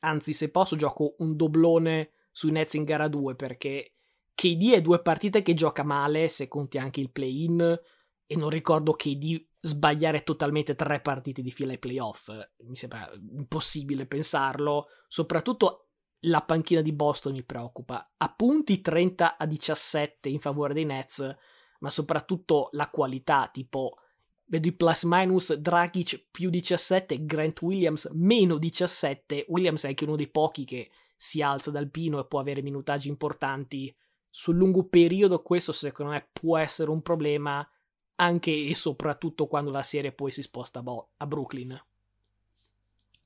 anzi 0.00 0.32
se 0.32 0.50
posso 0.50 0.76
gioco 0.76 1.14
un 1.18 1.36
doblone 1.36 2.10
sui 2.30 2.50
Nets 2.50 2.74
in 2.74 2.84
gara 2.84 3.08
2 3.08 3.34
perché 3.36 3.94
KD 4.34 4.72
è 4.72 4.82
due 4.82 5.00
partite 5.00 5.42
che 5.42 5.54
gioca 5.54 5.84
male 5.84 6.28
se 6.28 6.48
conti 6.48 6.78
anche 6.78 7.00
il 7.00 7.10
play-in 7.10 7.80
e 8.26 8.36
non 8.36 8.50
ricordo 8.50 8.92
KD 8.92 9.46
sbagliare 9.60 10.22
totalmente 10.24 10.74
tre 10.74 11.00
partite 11.00 11.40
di 11.40 11.50
fila 11.50 11.72
ai 11.72 11.78
playoff. 11.78 12.30
Mi 12.66 12.76
sembra 12.76 13.10
impossibile 13.36 14.06
pensarlo, 14.06 14.88
soprattutto 15.08 15.88
la 16.26 16.42
panchina 16.42 16.80
di 16.80 16.92
Boston 16.92 17.32
mi 17.32 17.44
preoccupa. 17.44 18.02
A 18.16 18.32
punti 18.34 18.80
30 18.80 19.36
a 19.36 19.46
17 19.46 20.28
in 20.28 20.40
favore 20.40 20.74
dei 20.74 20.84
Nets, 20.84 21.36
ma 21.84 21.90
soprattutto 21.90 22.70
la 22.72 22.88
qualità, 22.88 23.50
tipo 23.52 23.98
vedo 24.46 24.68
i 24.68 24.72
plus 24.72 25.04
minus 25.04 25.52
Dragic 25.52 26.28
più 26.30 26.48
17, 26.48 27.26
Grant 27.26 27.60
Williams 27.60 28.08
meno 28.14 28.56
17. 28.56 29.44
Williams 29.48 29.84
è 29.84 29.88
anche 29.88 30.04
uno 30.04 30.16
dei 30.16 30.28
pochi 30.28 30.64
che 30.64 30.90
si 31.14 31.42
alza 31.42 31.70
dal 31.70 31.90
pino 31.90 32.18
e 32.18 32.26
può 32.26 32.40
avere 32.40 32.62
minutaggi 32.62 33.08
importanti. 33.08 33.94
Sul 34.30 34.56
lungo 34.56 34.84
periodo 34.84 35.42
questo 35.42 35.72
secondo 35.72 36.12
me 36.12 36.26
può 36.32 36.56
essere 36.56 36.88
un 36.88 37.02
problema 37.02 37.68
anche 38.16 38.50
e 38.50 38.74
soprattutto 38.74 39.46
quando 39.46 39.70
la 39.70 39.82
serie 39.82 40.12
poi 40.12 40.30
si 40.30 40.40
sposta 40.40 40.82
a, 41.18 41.26
Brooklyn. 41.26 41.78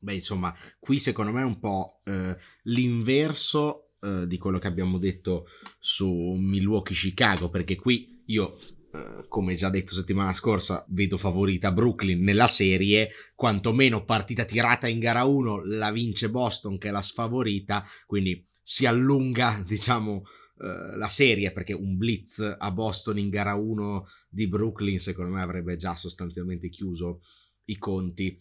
Beh, 0.01 0.15
insomma, 0.15 0.53
qui 0.81 0.99
secondo 0.99 1.31
me 1.31 1.43
è 1.43 1.45
un 1.45 1.61
po' 1.61 2.01
eh, 2.03 2.37
l'inverso 2.63 3.91
eh, 4.01 4.27
di 4.27 4.37
quello 4.37 4.59
che 4.59 4.67
abbiamo 4.67 4.99
detto 4.99 5.47
su 5.79 6.11
Milwaukee-Chicago, 6.11 7.51
perché 7.51 7.77
qui 7.77 8.18
io, 8.29 8.59
eh, 8.93 9.27
come 9.29 9.55
già 9.55 9.69
detto 9.69 9.95
settimana 9.95 10.35
scorsa, 10.35 10.85
vedo 10.89 11.17
favorita 11.17 11.73
Brooklyn 11.73 12.23
nella 12.23 12.47
serie, 12.47 13.11
quantomeno 13.35 14.05
partita 14.05 14.45
tirata 14.45 14.87
in 14.87 14.99
gara 14.99 15.25
1 15.25 15.65
la 15.65 15.91
vince 15.91 16.31
Boston 16.31 16.79
che 16.79 16.89
è 16.89 16.91
la 16.91 17.03
sfavorita, 17.03 17.85
quindi 18.07 18.47
si 18.63 18.87
allunga, 18.87 19.63
diciamo, 19.67 20.25
eh, 20.61 20.97
la 20.97 21.09
serie 21.09 21.53
perché 21.53 21.73
un 21.73 21.97
blitz 21.97 22.57
a 22.59 22.71
Boston 22.71 23.19
in 23.19 23.29
gara 23.29 23.55
1 23.55 24.07
di 24.29 24.49
Brooklyn 24.49 24.99
secondo 24.99 25.33
me 25.33 25.43
avrebbe 25.43 25.77
già 25.77 25.95
sostanzialmente 25.95 26.69
chiuso 26.69 27.21
i 27.65 27.79
conti. 27.79 28.39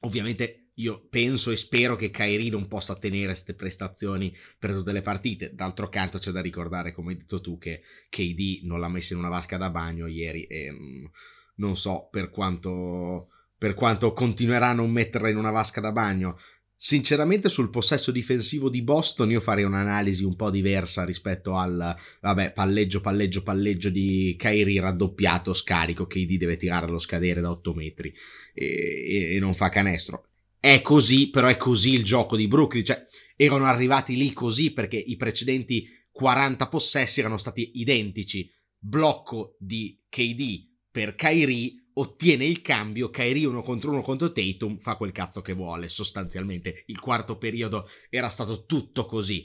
Ovviamente 0.00 0.65
io 0.78 1.06
penso 1.08 1.50
e 1.50 1.56
spero 1.56 1.96
che 1.96 2.10
Kairi 2.10 2.50
non 2.50 2.68
possa 2.68 2.96
tenere 2.96 3.26
queste 3.26 3.54
prestazioni 3.54 4.34
per 4.58 4.72
tutte 4.72 4.92
le 4.92 5.02
partite. 5.02 5.54
D'altro 5.54 5.88
canto 5.88 6.18
c'è 6.18 6.30
da 6.32 6.40
ricordare, 6.40 6.92
come 6.92 7.12
hai 7.12 7.18
detto 7.18 7.40
tu, 7.40 7.56
che 7.58 7.82
KD 8.10 8.60
non 8.64 8.80
l'ha 8.80 8.88
messa 8.88 9.14
in 9.14 9.20
una 9.20 9.28
vasca 9.28 9.56
da 9.56 9.70
bagno 9.70 10.06
ieri 10.06 10.44
e 10.44 10.70
um, 10.70 11.10
non 11.56 11.76
so 11.76 12.08
per 12.10 12.30
quanto, 12.30 13.28
per 13.56 13.72
quanto 13.74 14.12
continuerà 14.12 14.68
a 14.68 14.74
non 14.74 14.90
metterla 14.90 15.30
in 15.30 15.36
una 15.36 15.50
vasca 15.50 15.80
da 15.80 15.92
bagno. 15.92 16.38
Sinceramente 16.78 17.48
sul 17.48 17.70
possesso 17.70 18.10
difensivo 18.10 18.68
di 18.68 18.82
Boston 18.82 19.30
io 19.30 19.40
farei 19.40 19.64
un'analisi 19.64 20.24
un 20.24 20.36
po' 20.36 20.50
diversa 20.50 21.06
rispetto 21.06 21.56
al 21.56 21.96
vabbè, 22.20 22.52
palleggio, 22.52 23.00
palleggio, 23.00 23.42
palleggio 23.42 23.88
di 23.88 24.36
Kairi 24.38 24.78
raddoppiato, 24.78 25.54
scarico, 25.54 26.06
KD 26.06 26.36
deve 26.36 26.58
tirare 26.58 26.86
lo 26.86 26.98
scadere 26.98 27.40
da 27.40 27.48
8 27.50 27.72
metri 27.72 28.14
e, 28.52 28.66
e, 28.66 29.34
e 29.36 29.38
non 29.38 29.54
fa 29.54 29.70
canestro 29.70 30.26
è 30.58 30.82
così, 30.82 31.30
però 31.30 31.48
è 31.48 31.56
così 31.56 31.92
il 31.92 32.04
gioco 32.04 32.36
di 32.36 32.48
Brooklyn, 32.48 32.84
cioè 32.84 33.06
erano 33.36 33.66
arrivati 33.66 34.16
lì 34.16 34.32
così 34.32 34.72
perché 34.72 34.96
i 34.96 35.16
precedenti 35.16 35.86
40 36.10 36.68
possessi 36.68 37.20
erano 37.20 37.36
stati 37.36 37.72
identici. 37.74 38.50
Blocco 38.78 39.56
di 39.58 40.02
KD 40.08 40.74
per 40.90 41.14
Kyrie, 41.14 41.90
ottiene 41.94 42.46
il 42.46 42.62
cambio, 42.62 43.10
Kyrie 43.10 43.46
uno 43.46 43.62
contro 43.62 43.90
uno 43.90 44.00
contro 44.00 44.32
Tatum, 44.32 44.78
fa 44.78 44.96
quel 44.96 45.12
cazzo 45.12 45.42
che 45.42 45.52
vuole, 45.52 45.88
sostanzialmente. 45.88 46.84
Il 46.86 47.00
quarto 47.00 47.36
periodo 47.36 47.88
era 48.08 48.28
stato 48.28 48.64
tutto 48.64 49.04
così. 49.04 49.44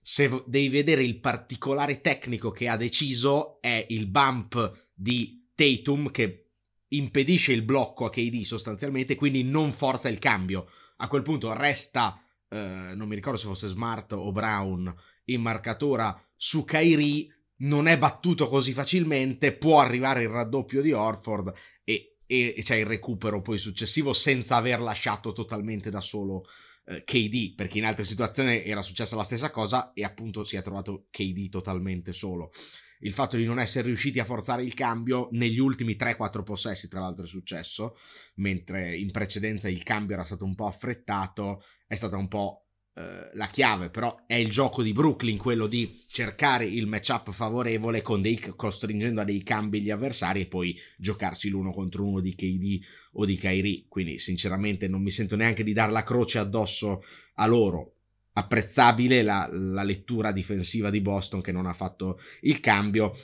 Se 0.00 0.42
devi 0.46 0.68
vedere 0.68 1.04
il 1.04 1.20
particolare 1.20 2.00
tecnico 2.00 2.50
che 2.50 2.68
ha 2.68 2.76
deciso 2.76 3.60
è 3.60 3.84
il 3.90 4.06
bump 4.06 4.88
di 4.94 5.50
Tatum 5.54 6.10
che 6.10 6.49
impedisce 6.90 7.52
il 7.52 7.62
blocco 7.62 8.06
a 8.06 8.10
KD 8.10 8.42
sostanzialmente, 8.42 9.14
quindi 9.14 9.42
non 9.42 9.72
forza 9.72 10.08
il 10.08 10.18
cambio. 10.18 10.68
A 10.96 11.08
quel 11.08 11.22
punto 11.22 11.52
resta, 11.52 12.22
eh, 12.48 12.92
non 12.94 13.08
mi 13.08 13.14
ricordo 13.14 13.38
se 13.38 13.46
fosse 13.46 13.68
Smart 13.68 14.12
o 14.12 14.32
Brown, 14.32 14.92
in 15.26 15.40
marcatura 15.40 16.18
su 16.36 16.64
Kyrie, 16.64 17.26
non 17.58 17.86
è 17.86 17.98
battuto 17.98 18.48
così 18.48 18.72
facilmente, 18.72 19.52
può 19.52 19.80
arrivare 19.80 20.22
il 20.22 20.28
raddoppio 20.28 20.80
di 20.80 20.92
Orford 20.92 21.52
e, 21.84 22.18
e, 22.26 22.54
e 22.56 22.62
c'è 22.62 22.76
il 22.76 22.86
recupero 22.86 23.42
poi 23.42 23.58
successivo 23.58 24.12
senza 24.12 24.56
aver 24.56 24.80
lasciato 24.80 25.32
totalmente 25.32 25.90
da 25.90 26.00
solo 26.00 26.44
eh, 26.86 27.04
KD, 27.04 27.54
perché 27.54 27.78
in 27.78 27.84
altre 27.84 28.04
situazioni 28.04 28.64
era 28.64 28.82
successa 28.82 29.14
la 29.14 29.24
stessa 29.24 29.50
cosa 29.50 29.92
e 29.92 30.04
appunto 30.04 30.42
si 30.42 30.56
è 30.56 30.62
trovato 30.62 31.06
KD 31.10 31.50
totalmente 31.50 32.12
solo 32.12 32.52
il 33.00 33.14
fatto 33.14 33.36
di 33.36 33.44
non 33.44 33.58
essere 33.58 33.86
riusciti 33.86 34.18
a 34.18 34.24
forzare 34.24 34.62
il 34.62 34.74
cambio 34.74 35.28
negli 35.32 35.58
ultimi 35.58 35.96
3-4 35.98 36.42
possessi, 36.42 36.88
tra 36.88 37.00
l'altro 37.00 37.24
è 37.24 37.28
successo, 37.28 37.96
mentre 38.36 38.96
in 38.96 39.10
precedenza 39.10 39.68
il 39.68 39.82
cambio 39.82 40.14
era 40.14 40.24
stato 40.24 40.44
un 40.44 40.54
po' 40.54 40.66
affrettato, 40.66 41.62
è 41.86 41.94
stata 41.94 42.16
un 42.16 42.28
po' 42.28 42.66
eh, 42.94 43.30
la 43.34 43.48
chiave, 43.48 43.88
però 43.88 44.24
è 44.26 44.34
il 44.34 44.50
gioco 44.50 44.82
di 44.82 44.92
Brooklyn 44.92 45.38
quello 45.38 45.66
di 45.66 46.04
cercare 46.08 46.66
il 46.66 46.86
matchup 46.86 47.30
favorevole 47.30 48.02
dei, 48.20 48.38
costringendo 48.56 49.20
a 49.20 49.24
dei 49.24 49.42
cambi 49.42 49.80
gli 49.80 49.90
avversari 49.90 50.42
e 50.42 50.46
poi 50.46 50.76
giocarsi 50.98 51.48
l'uno 51.48 51.72
contro 51.72 52.04
uno 52.04 52.20
di 52.20 52.34
KD 52.34 52.80
o 53.12 53.24
di 53.24 53.36
Kyrie, 53.36 53.86
quindi 53.88 54.18
sinceramente 54.18 54.88
non 54.88 55.02
mi 55.02 55.10
sento 55.10 55.36
neanche 55.36 55.64
di 55.64 55.72
dar 55.72 55.90
la 55.90 56.02
croce 56.02 56.38
addosso 56.38 57.02
a 57.34 57.46
loro 57.46 57.94
apprezzabile 58.40 59.22
la, 59.22 59.48
la 59.50 59.82
lettura 59.82 60.32
difensiva 60.32 60.90
di 60.90 61.00
Boston 61.00 61.40
che 61.40 61.52
non 61.52 61.66
ha 61.66 61.72
fatto 61.72 62.20
il 62.42 62.60
cambio. 62.60 63.16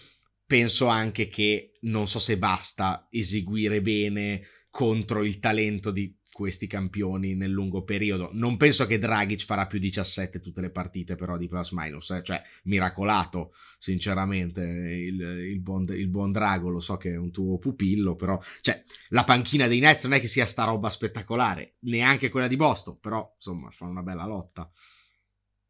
Penso 0.46 0.87
anche 0.87 1.28
che 1.28 1.73
non 1.82 2.06
so 2.06 2.18
se 2.18 2.38
basta 2.38 3.08
eseguire 3.11 3.82
bene 3.82 4.42
contro 4.70 5.25
il 5.25 5.40
talento 5.40 5.90
di 5.90 6.16
questi 6.37 6.66
campioni 6.66 7.35
nel 7.35 7.50
lungo 7.50 7.82
periodo. 7.82 8.28
Non 8.35 8.58
penso 8.58 8.87
che 8.87 8.99
Dragic 8.99 9.42
farà 9.42 9.66
più 9.66 9.78
17 9.78 10.38
tutte 10.38 10.61
le 10.61 10.68
partite 10.68 11.16
però 11.16 11.38
di 11.38 11.49
plus 11.49 11.70
minus, 11.70 12.11
eh? 12.11 12.23
cioè 12.23 12.42
miracolato 12.64 13.54
sinceramente 13.78 14.61
il, 14.61 15.18
il, 15.18 15.61
buon, 15.61 15.87
il, 15.88 16.08
buon, 16.08 16.32
Drago, 16.32 16.68
lo 16.68 16.80
so 16.80 16.99
che 16.99 17.12
è 17.12 17.16
un 17.16 17.30
tuo 17.30 17.56
pupillo, 17.56 18.16
però 18.16 18.38
cioè, 18.61 18.85
la 19.08 19.25
panchina 19.25 19.66
dei 19.66 19.80
Nets 19.80 20.04
non 20.04 20.12
è 20.12 20.20
che 20.20 20.28
sia 20.28 20.44
sta 20.44 20.64
roba 20.64 20.90
spettacolare, 20.90 21.76
neanche 21.80 22.28
quella 22.28 22.49
di 22.49 22.56
Boston, 22.56 22.99
però 23.00 23.32
insomma 23.35 23.70
fa 23.70 23.87
una 23.87 24.02
bella 24.02 24.26
lotta. 24.26 24.70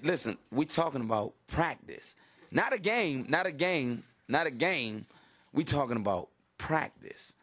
Listen, 0.02 0.36
we 0.52 0.66
talking 0.66 1.00
about 1.00 1.32
practice. 1.46 2.16
Not 2.50 2.74
a 2.74 2.78
game, 2.78 3.24
not 3.30 3.46
a 3.46 3.52
game, 3.52 4.02
not 4.28 4.46
a 4.46 4.50
game. 4.50 5.06
We 5.54 5.64
talking 5.64 5.96
about 5.96 6.28
practice. 6.58 7.34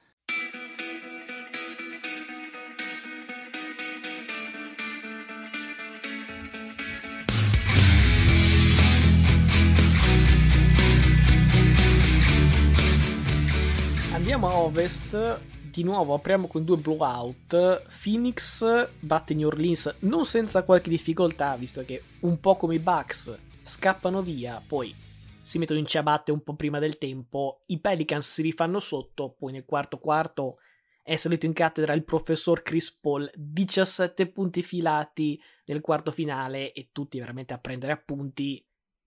Andiamo 14.13 14.47
a 14.47 14.53
ovest, 14.53 15.39
di 15.73 15.83
nuovo 15.83 16.13
apriamo 16.13 16.47
con 16.47 16.63
due 16.63 16.77
blowout. 16.77 17.87
Phoenix 18.03 18.89
batte 18.99 19.33
New 19.33 19.47
Orleans 19.47 19.95
non 20.01 20.23
senza 20.23 20.61
qualche 20.61 20.91
difficoltà, 20.91 21.55
visto 21.55 21.83
che 21.83 22.03
un 22.19 22.39
po' 22.39 22.55
come 22.55 22.75
i 22.75 22.79
Bucks 22.79 23.35
scappano 23.63 24.21
via, 24.21 24.61
poi 24.65 24.93
si 25.41 25.57
mettono 25.57 25.79
in 25.79 25.87
ciabatte 25.87 26.31
un 26.31 26.43
po' 26.43 26.53
prima 26.53 26.77
del 26.77 26.99
tempo, 26.99 27.63
i 27.67 27.79
Pelicans 27.79 28.33
si 28.33 28.43
rifanno 28.43 28.79
sotto, 28.79 29.35
poi 29.37 29.51
nel 29.51 29.65
quarto 29.65 29.97
quarto 29.97 30.57
è 31.01 31.15
salito 31.15 31.47
in 31.47 31.53
cattedra 31.53 31.93
il 31.93 32.03
professor 32.03 32.61
Chris 32.61 32.91
Paul, 32.91 33.29
17 33.35 34.27
punti 34.27 34.61
filati 34.61 35.41
nel 35.65 35.81
quarto 35.81 36.11
finale 36.11 36.71
e 36.71 36.89
tutti 36.91 37.17
veramente 37.17 37.53
a 37.53 37.57
prendere 37.57 37.93
appunti, 37.93 38.63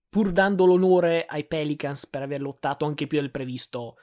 pur 0.09 0.31
dando 0.31 0.65
l'onore 0.65 1.25
ai 1.25 1.45
Pelicans 1.45 2.05
per 2.07 2.23
aver 2.23 2.41
lottato 2.41 2.83
anche 2.83 3.07
più 3.07 3.19
del 3.19 3.31
previsto 3.31 3.95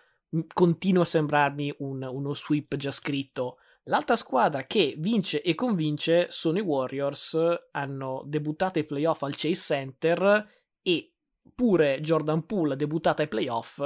continua 0.53 1.03
a 1.03 1.07
sembrarmi 1.07 1.75
un, 1.79 2.03
uno 2.03 2.35
sweep 2.35 2.77
già 2.77 2.91
scritto. 2.91 3.59
L'altra 3.85 4.17
squadra 4.17 4.65
che 4.65 4.95
vince 4.99 5.43
e 5.43 5.55
convince 5.55 6.29
sono 6.31 6.59
i 6.59 6.63
Warriors, 6.63 7.39
hanno 7.73 8.23
debuttato 8.27 8.79
ai 8.79 8.87
playoff 8.87 9.23
al 9.23 9.35
Chase 9.37 9.75
Center 9.75 10.49
e 10.83 11.13
pure 11.55 12.01
Jordan 12.01 12.47
Poole 12.47 12.73
ha 12.73 12.77
debuttato 12.77 13.21
ai 13.21 13.29
playoff 13.29 13.83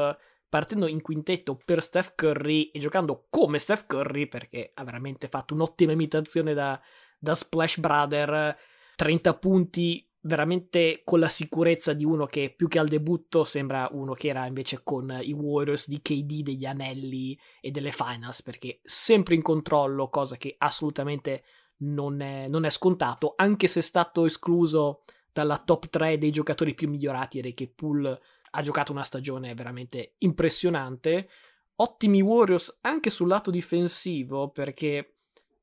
partendo 0.49 0.87
in 0.87 1.02
quintetto 1.02 1.57
per 1.62 1.83
Steph 1.83 2.14
Curry 2.14 2.71
e 2.71 2.78
giocando 2.78 3.26
come 3.28 3.59
Steph 3.59 3.87
Curry 3.87 4.26
perché 4.28 4.71
ha 4.75 4.85
veramente 4.85 5.28
fatto 5.28 5.55
un'ottima 5.55 5.93
imitazione 5.93 6.55
da, 6.55 6.81
da 7.19 7.35
Splash 7.35 7.78
Brother, 7.78 8.57
30 8.97 9.35
punti 9.35 10.08
veramente 10.21 11.03
con 11.05 11.21
la 11.21 11.29
sicurezza 11.29 11.93
di 11.93 12.05
uno 12.05 12.27
che 12.27 12.53
più 12.55 12.69
che 12.69 12.79
al 12.79 12.89
debutto 12.89 13.45
sembra 13.45 13.89
uno 13.93 14.15
che 14.15 14.29
era 14.29 14.47
invece 14.47 14.81
con 14.83 15.17
i 15.23 15.33
Warriors 15.33 15.89
di 15.89 16.03
KD 16.03 16.43
degli 16.43 16.65
anelli 16.65 17.39
e 17.61 17.71
delle 17.71 17.93
finals 17.93 18.43
perché 18.43 18.81
sempre 18.83 19.35
in 19.35 19.43
controllo 19.43 20.09
cosa 20.09 20.37
che 20.37 20.55
assolutamente 20.59 21.45
non 21.79 22.21
è, 22.21 22.47
non 22.49 22.65
è 22.65 22.71
scontato 22.71 23.35
anche 23.37 23.69
se 23.69 23.79
è 23.79 23.83
stato 23.83 24.25
escluso 24.25 25.03
dalla 25.33 25.59
top 25.59 25.89
3 25.89 26.19
dei 26.19 26.33
giocatori 26.33 26.75
più 26.75 26.89
migliorati 26.89 27.37
direi 27.37 27.55
che 27.55 27.69
Poole 27.69 28.21
ha 28.51 28.63
giocato 28.63 28.93
una 28.93 29.05
stagione 29.05 29.55
veramente 29.55 30.15
impressionante. 30.19 31.29
Ottimi 31.77 32.21
Warriors 32.21 32.79
anche 32.83 33.11
sul 33.11 33.29
lato 33.29 33.51
difensivo 33.51 34.51
perché 34.51 35.18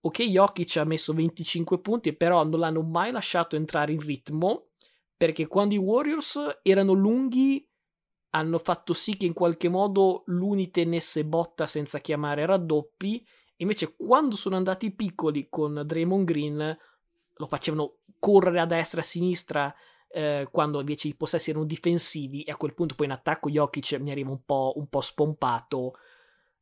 ok 0.05 0.23
Jokic 0.23 0.77
ha 0.77 0.83
messo 0.83 1.13
25 1.13 1.79
punti 1.79 2.13
però 2.13 2.43
non 2.43 2.59
l'hanno 2.59 2.83
mai 2.83 3.11
lasciato 3.11 3.55
entrare 3.55 3.91
in 3.91 3.99
ritmo 3.99 4.67
perché 5.17 5.47
quando 5.47 5.73
i 5.73 5.79
Warriors 5.79 6.59
erano 6.61 6.93
lunghi 6.93 7.67
hanno 8.31 8.59
fatto 8.59 8.93
sì 8.93 9.17
che 9.17 9.25
in 9.25 9.33
qualche 9.33 9.67
modo 9.67 10.23
l'Uni 10.27 10.69
tenesse 10.69 11.25
botta 11.25 11.65
senza 11.65 11.99
chiamare 11.99 12.45
raddoppi 12.45 13.25
invece 13.57 13.95
quando 13.95 14.35
sono 14.35 14.57
andati 14.57 14.93
piccoli 14.93 15.47
con 15.49 15.81
Draymond 15.83 16.25
Green 16.25 16.77
lo 17.37 17.47
facevano 17.47 17.97
correre 18.19 18.59
a 18.59 18.65
destra 18.65 18.99
e 18.99 19.03
a 19.03 19.07
sinistra 19.07 19.75
eh, 20.07 20.47
quando 20.51 20.79
invece 20.79 21.07
i 21.07 21.15
possessi 21.15 21.49
erano 21.49 21.65
difensivi 21.65 22.43
e 22.43 22.51
a 22.51 22.57
quel 22.57 22.75
punto 22.75 22.93
poi 22.93 23.07
in 23.07 23.13
attacco 23.13 23.49
Jokic 23.49 23.93
mi 23.99 24.11
arriva 24.11 24.29
un 24.29 24.43
po', 24.45 24.73
un 24.75 24.87
po 24.87 25.01
spompato 25.01 25.93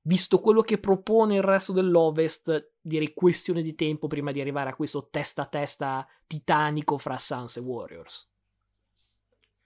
visto 0.03 0.39
quello 0.39 0.61
che 0.61 0.77
propone 0.77 1.35
il 1.35 1.41
resto 1.41 1.71
dell'Ovest, 1.71 2.73
direi 2.81 3.13
questione 3.13 3.61
di 3.61 3.75
tempo 3.75 4.07
prima 4.07 4.31
di 4.31 4.41
arrivare 4.41 4.69
a 4.69 4.75
questo 4.75 5.07
testa 5.09 5.43
a 5.43 5.47
testa 5.47 6.07
titanico 6.27 6.97
fra 6.97 7.17
Suns 7.17 7.57
e 7.57 7.59
Warriors. 7.61 8.29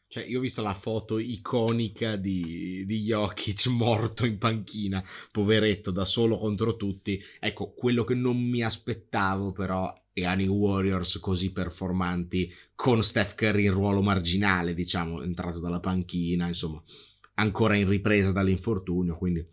Cioè, 0.10 0.24
io 0.24 0.38
ho 0.38 0.42
visto 0.42 0.62
la 0.62 0.74
foto 0.74 1.18
iconica 1.18 2.16
di, 2.16 2.86
di 2.86 3.02
Jokic 3.02 3.68
morto 3.68 4.26
in 4.26 4.38
panchina, 4.38 5.04
poveretto, 5.32 5.92
da 5.92 6.06
solo 6.06 6.38
contro 6.38 6.78
tutti. 6.78 7.22
Ecco, 7.40 7.74
quello 7.74 8.04
che 8.04 8.16
non 8.16 8.38
mi 8.38 8.62
aspettavo 8.62 9.52
però 9.52 9.94
erano 10.14 10.42
i 10.42 10.48
Warriors 10.48 11.20
così 11.20 11.52
performanti, 11.52 12.52
con 12.74 13.04
Steph 13.04 13.36
Curry 13.36 13.66
in 13.66 13.74
ruolo 13.74 14.02
marginale, 14.02 14.74
diciamo, 14.74 15.22
entrato 15.24 15.60
dalla 15.60 15.82
panchina, 15.82 16.48
insomma, 16.48 16.82
ancora 17.36 17.76
in 17.76 17.90
ripresa 17.90 18.32
dall'infortunio, 18.32 19.18
quindi 19.18 19.46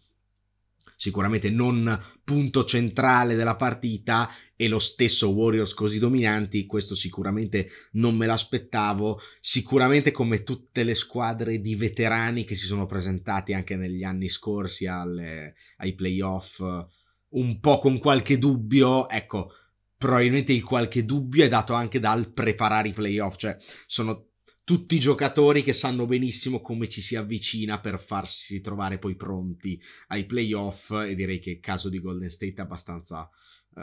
sicuramente 1.04 1.50
non 1.50 2.02
punto 2.24 2.64
centrale 2.64 3.34
della 3.34 3.56
partita 3.56 4.30
e 4.56 4.68
lo 4.68 4.78
stesso 4.78 5.28
Warriors 5.28 5.74
così 5.74 5.98
dominanti, 5.98 6.64
questo 6.64 6.94
sicuramente 6.94 7.68
non 7.92 8.16
me 8.16 8.24
l'aspettavo, 8.24 9.20
sicuramente 9.38 10.12
come 10.12 10.44
tutte 10.44 10.82
le 10.82 10.94
squadre 10.94 11.60
di 11.60 11.74
veterani 11.74 12.44
che 12.44 12.54
si 12.54 12.64
sono 12.64 12.86
presentati 12.86 13.52
anche 13.52 13.76
negli 13.76 14.02
anni 14.02 14.30
scorsi 14.30 14.86
alle, 14.86 15.56
ai 15.76 15.92
playoff, 15.92 16.60
un 16.60 17.60
po' 17.60 17.80
con 17.80 17.98
qualche 17.98 18.38
dubbio, 18.38 19.06
ecco, 19.10 19.52
probabilmente 19.98 20.54
il 20.54 20.64
qualche 20.64 21.04
dubbio 21.04 21.44
è 21.44 21.48
dato 21.48 21.74
anche 21.74 22.00
dal 22.00 22.32
preparare 22.32 22.88
i 22.88 22.94
playoff, 22.94 23.36
cioè 23.36 23.58
sono 23.84 24.28
tutti 24.64 24.94
i 24.94 25.00
giocatori 25.00 25.62
che 25.62 25.74
sanno 25.74 26.06
benissimo 26.06 26.60
come 26.62 26.88
ci 26.88 27.02
si 27.02 27.16
avvicina 27.16 27.80
per 27.80 28.00
farsi 28.00 28.62
trovare 28.62 28.98
poi 28.98 29.14
pronti 29.14 29.80
ai 30.08 30.24
playoff 30.24 30.90
e 30.90 31.14
direi 31.14 31.38
che 31.38 31.50
il 31.50 31.60
caso 31.60 31.90
di 31.90 32.00
Golden 32.00 32.30
State 32.30 32.54
è 32.56 32.60
abbastanza 32.60 33.28
uh, 33.74 33.82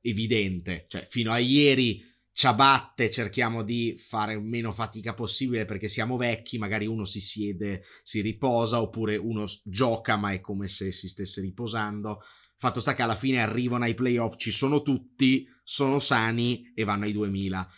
evidente, 0.00 0.86
cioè 0.88 1.06
fino 1.08 1.30
a 1.30 1.38
ieri 1.38 2.04
ciabatte 2.32 3.10
cerchiamo 3.10 3.62
di 3.62 3.96
fare 3.98 4.38
meno 4.38 4.72
fatica 4.72 5.14
possibile 5.14 5.64
perché 5.64 5.88
siamo 5.88 6.16
vecchi, 6.16 6.58
magari 6.58 6.86
uno 6.86 7.04
si 7.04 7.20
siede, 7.20 7.84
si 8.02 8.20
riposa 8.20 8.80
oppure 8.80 9.16
uno 9.16 9.44
gioca 9.64 10.16
ma 10.16 10.32
è 10.32 10.40
come 10.40 10.68
se 10.68 10.90
si 10.92 11.08
stesse 11.08 11.40
riposando. 11.40 12.22
Fatto 12.56 12.80
sta 12.80 12.94
che 12.94 13.02
alla 13.02 13.16
fine 13.16 13.40
arrivano 13.40 13.84
ai 13.84 13.94
playoff, 13.94 14.36
ci 14.36 14.50
sono 14.50 14.82
tutti, 14.82 15.48
sono 15.62 16.00
sani 16.00 16.72
e 16.74 16.82
vanno 16.82 17.04
ai 17.04 17.12
2000. 17.12 17.68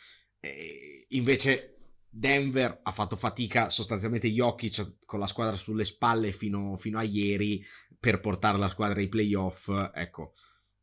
E 0.40 1.06
invece 1.08 1.69
Denver 2.10 2.80
ha 2.82 2.90
fatto 2.90 3.14
fatica 3.14 3.70
sostanzialmente 3.70 4.28
Jokic 4.28 5.04
con 5.06 5.20
la 5.20 5.26
squadra 5.26 5.56
sulle 5.56 5.84
spalle 5.84 6.32
fino, 6.32 6.76
fino, 6.76 6.98
a 6.98 7.02
ieri 7.02 7.64
per 7.98 8.20
portare 8.20 8.58
la 8.58 8.68
squadra 8.68 8.98
ai 8.98 9.08
playoff. 9.08 9.70
Ecco, 9.94 10.34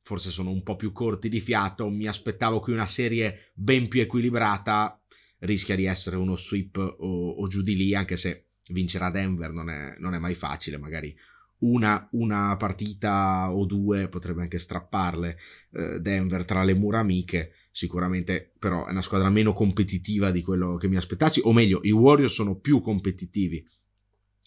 forse 0.01 0.29
sono 0.29 0.51
un 0.51 0.63
po' 0.63 0.77
più 0.77 0.93
corti 0.93 1.27
di 1.27 1.41
fiato. 1.41 1.89
Mi 1.89 2.07
aspettavo 2.07 2.61
che 2.61 2.71
una 2.71 2.87
serie 2.87 3.51
ben 3.53 3.89
più 3.89 3.99
equilibrata 3.99 5.01
rischia 5.39 5.75
di 5.75 5.85
essere 5.85 6.15
uno 6.15 6.37
sweep 6.37 6.77
o, 6.77 7.29
o 7.31 7.47
giù 7.47 7.61
di 7.61 7.75
lì, 7.75 7.93
anche 7.93 8.15
se 8.15 8.47
vincerà 8.69 9.11
Denver 9.11 9.51
non 9.51 9.69
è, 9.69 9.95
non 9.99 10.13
è 10.13 10.19
mai 10.19 10.33
facile. 10.33 10.77
Magari 10.77 11.13
una, 11.59 12.07
una, 12.11 12.55
partita 12.55 13.51
o 13.51 13.65
due 13.65 14.07
potrebbe 14.07 14.43
anche 14.43 14.59
strapparle 14.59 15.37
eh, 15.71 15.99
Denver 15.99 16.45
tra 16.45 16.63
le 16.63 16.75
mura 16.75 16.99
amiche 16.99 17.53
sicuramente 17.77 18.53
però 18.57 18.87
è 18.87 18.89
una 18.89 19.03
squadra 19.03 19.29
meno 19.29 19.53
competitiva 19.53 20.31
di 20.31 20.41
quello 20.41 20.77
che 20.77 20.87
mi 20.87 20.97
aspettassi, 20.97 21.41
o 21.43 21.53
meglio, 21.53 21.81
i 21.83 21.91
Warriors 21.91 22.33
sono 22.33 22.55
più 22.55 22.81
competitivi. 22.81 23.63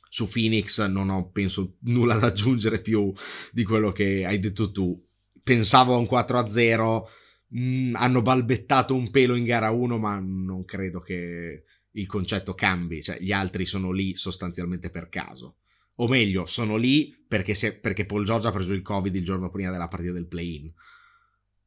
Su 0.09 0.27
Phoenix 0.29 0.85
non 0.89 1.11
ho, 1.11 1.31
penso, 1.31 1.77
nulla 1.83 2.17
da 2.17 2.27
aggiungere 2.27 2.81
più 2.81 3.13
di 3.53 3.63
quello 3.63 3.93
che 3.93 4.27
hai 4.27 4.41
detto 4.41 4.73
tu. 4.73 5.01
Pensavo 5.45 5.95
a 5.95 5.99
un 5.99 6.09
4-0, 6.11 7.03
mh, 7.47 7.61
mm, 7.61 7.95
hanno 7.95 8.21
balbettato 8.21 8.97
un 8.97 9.13
pelo 9.13 9.37
in 9.37 9.45
gara 9.45 9.71
1, 9.71 9.97
ma 9.97 10.19
non 10.19 10.65
credo 10.65 10.99
che 10.99 11.63
il 11.93 12.07
concetto 12.07 12.55
cambi, 12.55 13.01
cioè 13.01 13.21
gli 13.21 13.31
altri 13.31 13.65
sono 13.65 13.93
lì 13.93 14.17
sostanzialmente 14.17 14.91
per 14.91 15.09
caso. 15.09 15.59
O 15.95 16.09
meglio, 16.09 16.47
sono 16.47 16.75
lì 16.75 17.17
perché, 17.29 17.55
se, 17.55 17.79
perché 17.79 18.07
Paul 18.07 18.25
George 18.25 18.49
ha 18.49 18.53
preso 18.53 18.73
il 18.73 18.83
Covid 18.83 19.15
il 19.15 19.23
giorno 19.23 19.51
prima 19.51 19.71
della 19.71 19.87
partita 19.87 20.11
del 20.11 20.27
play-in 20.27 20.73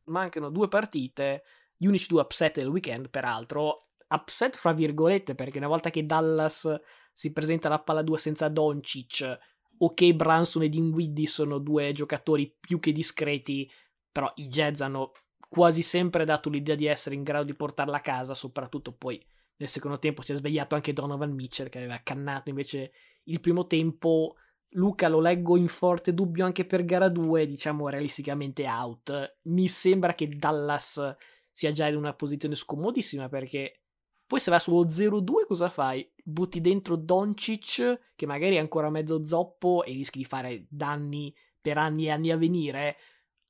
mancano 0.06 0.50
due 0.50 0.68
partite, 0.68 1.44
gli 1.78 1.86
unici 1.86 2.08
due 2.08 2.22
upset 2.22 2.60
del 2.60 2.68
weekend, 2.68 3.10
peraltro, 3.10 3.82
upset 4.10 4.56
fra 4.56 4.74
virgolette 4.74 5.36
perché 5.36 5.58
una 5.58 5.68
volta 5.68 5.90
che 5.90 6.06
Dallas 6.06 6.70
si 7.12 7.32
presenta 7.32 7.68
alla 7.68 7.82
palla 7.82 8.02
2 8.02 8.18
senza 8.18 8.48
Doncic, 8.48 9.40
ok 9.78 10.14
Branson 10.14 10.64
e 10.64 10.70
Dinwiddie 10.70 11.28
sono 11.28 11.58
due 11.58 11.92
giocatori 11.94 12.56
più 12.60 12.80
che 12.80 12.92
discreti, 12.92 13.70
però 14.12 14.32
i 14.36 14.48
Jazz 14.48 14.82
hanno 14.82 15.12
quasi 15.50 15.82
sempre 15.82 16.26
dato 16.26 16.50
l'idea 16.50 16.76
di 16.76 16.86
essere 16.86 17.16
in 17.16 17.24
grado 17.24 17.46
di 17.46 17.56
portarla 17.56 17.98
a 17.98 18.02
casa, 18.02 18.34
soprattutto 18.34 18.94
poi 18.94 19.24
nel 19.58 19.70
secondo 19.70 20.00
tempo 20.00 20.24
si 20.24 20.34
è 20.34 20.36
svegliato 20.36 20.76
anche 20.76 20.94
Donovan 20.94 21.32
Mitchell 21.32 21.70
che 21.70 21.78
aveva 21.78 22.00
cannato 22.04 22.50
invece 22.50 22.92
il 23.26 23.40
primo 23.40 23.68
tempo. 23.68 24.36
Luca 24.74 25.08
lo 25.08 25.20
leggo 25.20 25.58
in 25.58 25.68
forte 25.68 26.14
dubbio 26.14 26.46
anche 26.46 26.66
per 26.66 26.86
gara 26.86 27.10
2, 27.10 27.46
diciamo 27.46 27.90
realisticamente 27.90 28.68
out. 28.68 29.38
Mi 29.44 29.68
sembra 29.68 30.14
che 30.16 30.28
Dallas 30.28 31.16
sia 31.52 31.72
già 31.72 31.88
in 31.88 31.96
una 31.96 32.14
posizione 32.14 32.56
scomodissima 32.56 33.30
perché 33.30 33.82
poi 34.26 34.40
se 34.40 34.50
va 34.50 34.60
sullo 34.60 34.88
0-2 34.88 35.46
cosa 35.48 35.70
fai? 35.70 36.10
Butti 36.24 36.60
dentro 36.62 36.96
Doncic 36.96 38.14
che 38.16 38.26
magari 38.26 38.56
è 38.56 38.60
ancora 38.60 38.90
mezzo 38.90 39.26
zoppo 39.26 39.84
e 39.84 39.92
rischi 39.92 40.18
di 40.18 40.26
fare 40.26 40.66
danni 40.70 41.36
per 41.62 41.78
anni 41.78 42.06
e 42.06 42.12
anni 42.12 42.32
a 42.32 42.38
venire. 42.38 42.98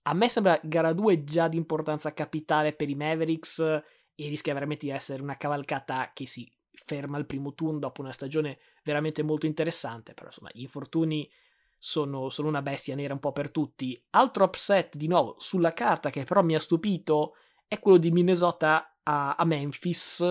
A 0.03 0.13
me 0.13 0.27
sembra 0.27 0.59
gara 0.61 0.91
2 0.91 1.23
già 1.23 1.47
di 1.47 1.55
importanza 1.55 2.13
capitale 2.13 2.73
per 2.73 2.89
i 2.89 2.95
Mavericks 2.95 3.59
e 3.59 4.27
rischia 4.27 4.53
veramente 4.53 4.85
di 4.85 4.91
essere 4.91 5.21
una 5.21 5.37
cavalcata 5.37 6.11
che 6.13 6.27
si 6.27 6.51
ferma 6.85 7.17
al 7.17 7.25
primo 7.25 7.53
turno 7.53 7.79
dopo 7.79 8.01
una 8.01 8.11
stagione 8.11 8.59
veramente 8.83 9.23
molto 9.23 9.45
interessante. 9.45 10.13
Però 10.13 10.27
insomma, 10.27 10.49
gli 10.53 10.61
infortuni 10.61 11.29
sono, 11.77 12.29
sono 12.29 12.47
una 12.47 12.61
bestia 12.61 12.95
nera 12.95 13.13
un 13.13 13.19
po' 13.19 13.31
per 13.31 13.51
tutti. 13.51 14.01
Altro 14.11 14.45
upset 14.45 14.95
di 14.95 15.07
nuovo 15.07 15.35
sulla 15.39 15.73
carta 15.73 16.09
che 16.09 16.23
però 16.23 16.41
mi 16.41 16.55
ha 16.55 16.59
stupito 16.59 17.35
è 17.67 17.79
quello 17.79 17.97
di 17.97 18.11
Minnesota 18.11 18.99
a, 19.03 19.35
a 19.35 19.45
Memphis. 19.45 20.23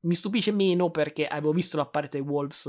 Mi 0.00 0.14
stupisce 0.14 0.52
meno 0.52 0.90
perché 0.90 1.26
avevo 1.26 1.52
visto 1.52 1.76
la 1.76 1.86
parte 1.86 2.18
dei 2.18 2.26
Wolves 2.26 2.68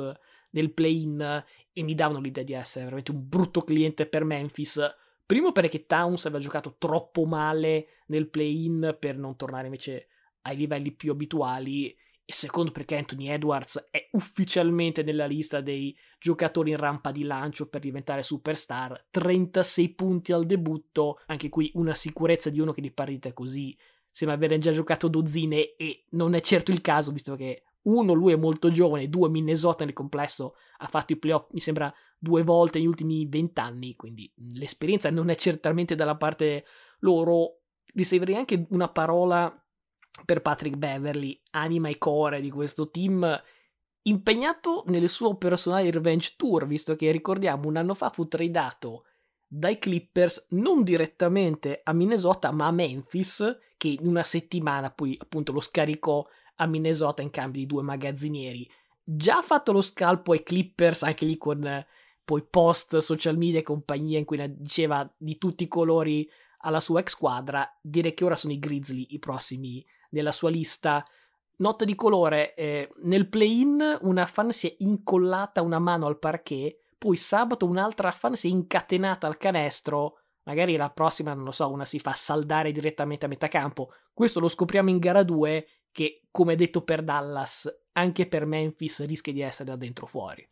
nel 0.52 0.74
play-in 0.74 1.43
e 1.74 1.84
mi 1.84 1.96
davano 1.96 2.20
l'idea 2.20 2.43
di 2.43 2.54
essere 2.54 2.86
veramente 2.86 3.12
un 3.12 3.28
brutto 3.28 3.62
cliente 3.62 4.06
per 4.06 4.24
Memphis. 4.24 4.82
Primo 5.26 5.52
perché 5.52 5.86
Towns 5.86 6.26
aveva 6.26 6.41
giocato 6.41 6.76
troppo 6.78 7.26
male 7.26 8.04
nel 8.08 8.30
play-in 8.30 8.96
per 8.98 9.17
non 9.17 9.36
tornare 9.36 9.65
invece 9.65 10.08
ai 10.43 10.56
livelli 10.56 10.93
più 10.93 11.12
abituali 11.12 11.93
e 12.29 12.33
secondo 12.33 12.71
perché 12.71 12.97
Anthony 12.97 13.29
Edwards 13.29 13.87
è 13.89 14.09
ufficialmente 14.11 15.01
nella 15.01 15.25
lista 15.25 15.61
dei 15.61 15.97
giocatori 16.19 16.71
in 16.71 16.75
rampa 16.75 17.13
di 17.13 17.23
lancio 17.23 17.69
per 17.69 17.79
diventare 17.79 18.21
superstar, 18.21 19.07
36 19.09 19.93
punti 19.93 20.33
al 20.33 20.45
debutto, 20.45 21.21
anche 21.27 21.47
qui 21.47 21.71
una 21.75 21.93
sicurezza 21.93 22.49
di 22.49 22.59
uno 22.59 22.73
che 22.73 22.81
di 22.81 22.91
partite 22.91 23.31
così. 23.31 23.77
Sembra 24.11 24.35
avere 24.35 24.59
già 24.59 24.73
giocato 24.73 25.07
dozzine 25.07 25.77
e 25.77 26.03
non 26.09 26.33
è 26.33 26.41
certo 26.41 26.71
il 26.71 26.81
caso 26.81 27.13
visto 27.13 27.37
che 27.37 27.63
uno 27.83 28.11
lui 28.11 28.33
è 28.33 28.35
molto 28.35 28.71
giovane, 28.71 29.07
due 29.07 29.29
Minnesota 29.29 29.85
nel 29.85 29.93
complesso 29.93 30.55
ha 30.79 30.87
fatto 30.87 31.13
i 31.13 31.17
playoff 31.17 31.47
mi 31.51 31.61
sembra 31.61 31.93
due 32.19 32.43
volte 32.43 32.77
negli 32.77 32.87
ultimi 32.87 33.25
vent'anni, 33.25 33.95
quindi 33.95 34.29
l'esperienza 34.53 35.09
non 35.09 35.29
è 35.29 35.35
certamente 35.35 35.95
dalla 35.95 36.17
parte 36.17 36.65
loro, 36.99 37.61
riserverei 37.93 38.35
anche 38.35 38.65
una 38.71 38.89
parola 38.89 39.61
per 40.25 40.41
Patrick 40.41 40.75
Beverly, 40.77 41.39
anima 41.51 41.89
e 41.89 41.97
core 41.97 42.41
di 42.41 42.49
questo 42.49 42.89
team, 42.89 43.41
impegnato 44.03 44.84
nelle 44.88 45.08
sue 45.08 45.36
personali 45.38 45.91
revenge 45.91 46.34
tour, 46.38 46.65
visto 46.65 46.95
che 46.95 47.12
ricordiamo 47.12 47.67
un 47.67 47.77
anno 47.77 47.93
fa 47.93 48.10
fu 48.10 48.27
tradato 48.27 49.03
dai 49.49 49.80
Clippers 49.80 50.47
non 50.49 50.84
direttamente 50.84 51.80
a 51.84 51.93
Minnesota 51.93 52.51
ma 52.51 52.67
a 52.67 52.71
Memphis, 52.71 53.58
che 53.77 53.88
in 53.88 54.06
una 54.08 54.23
settimana 54.23 54.91
poi 54.91 55.17
appunto 55.19 55.53
lo 55.53 55.62
scaricò 55.62 56.25
a 56.56 56.65
Minnesota 56.65 57.21
in 57.21 57.30
cambio 57.30 57.62
di 57.62 57.67
due 57.67 57.84
magazzinieri. 57.84 58.69
Già 59.01 59.41
fatto 59.41 59.71
lo 59.71 59.82
scalpo 59.82 60.34
ai 60.34 60.43
Clippers, 60.43 61.03
anche 61.03 61.25
lì 61.25 61.38
con 61.38 61.86
poi 62.25 62.43
post 62.43 62.97
social 62.97 63.38
media 63.38 63.60
e 63.60 63.63
compagnia 63.63 64.19
in 64.19 64.25
cui 64.25 64.38
diceva 64.58 65.10
di 65.15 65.38
tutti 65.38 65.63
i 65.63 65.69
colori 65.69 66.30
alla 66.60 66.82
sua 66.82 66.99
ex 66.99 67.12
squadra, 67.12 67.65
direi 67.82 68.13
che 68.13 68.25
ora 68.25 68.36
sono 68.36 68.51
i 68.51 68.60
Grizzly 68.60 69.08
i 69.12 69.19
prossimi 69.19 69.86
nella 70.10 70.32
sua 70.32 70.50
lista. 70.50 71.06
Nota 71.58 71.86
di 71.86 71.96
colore, 71.96 72.54
eh, 72.54 72.89
nel 73.04 73.28
play-in 73.28 74.00
una 74.02 74.26
fan 74.26 74.52
si 74.52 74.67
è 74.67 74.76
incollata 74.80 75.62
una 75.62 75.80
mano 75.80 76.06
al 76.06 76.20
parquet, 76.20 76.78
poi 76.98 77.15
sabato 77.15 77.65
un'altra 77.65 78.12
fan 78.12 78.36
si 78.36 78.48
è 78.48 78.52
incatenata 78.52 79.28
al 79.28 79.38
canestro, 79.38 80.20
magari 80.43 80.76
la 80.76 80.89
prossima, 80.89 81.34
non 81.34 81.46
lo 81.46 81.52
so, 81.52 81.70
una 81.70 81.86
si 81.86 82.00
fa 82.00 82.13
saldare 82.13 82.72
direttamente 82.72 83.26
a 83.26 83.30
metà 83.30 83.48
campo. 83.48 83.91
Questo 84.13 84.39
lo 84.39 84.48
scopriamo 84.48 84.89
in 84.89 85.00
gara 85.00 85.24
2, 85.24 85.67
che 85.91 86.22
come 86.32 86.56
detto 86.56 86.84
per 86.84 87.04
Dallas, 87.04 87.67
anche 87.93 88.28
per 88.28 88.46
Memphis 88.46 89.06
rischia 89.06 89.34
di 89.34 89.41
essere 89.41 89.70
da 89.70 89.76
dentro 89.76 90.06
fuori. 90.06 90.48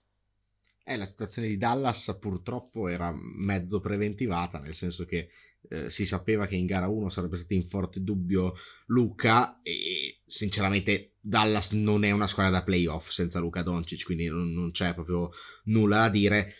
Eh, 0.83 0.97
la 0.97 1.05
situazione 1.05 1.47
di 1.47 1.57
Dallas 1.57 2.15
purtroppo 2.19 2.87
era 2.87 3.11
mezzo 3.11 3.79
preventivata, 3.79 4.59
nel 4.59 4.75
senso 4.75 5.05
che 5.05 5.29
eh, 5.69 5.89
si 5.89 6.05
sapeva 6.05 6.45
che 6.45 6.55
in 6.55 6.65
gara 6.65 6.87
1 6.87 7.09
sarebbe 7.09 7.35
stato 7.35 7.53
in 7.53 7.65
forte 7.65 8.01
dubbio 8.01 8.53
Luca 8.87 9.59
e 9.61 10.21
sinceramente 10.25 11.15
Dallas 11.19 11.71
non 11.71 12.03
è 12.03 12.11
una 12.11 12.27
squadra 12.27 12.59
da 12.59 12.63
playoff 12.63 13.09
senza 13.09 13.39
Luca 13.39 13.63
Doncic, 13.63 14.03
quindi 14.03 14.27
non, 14.27 14.51
non 14.53 14.71
c'è 14.71 14.93
proprio 14.93 15.31
nulla 15.65 16.01
da 16.01 16.09
dire. 16.09 16.53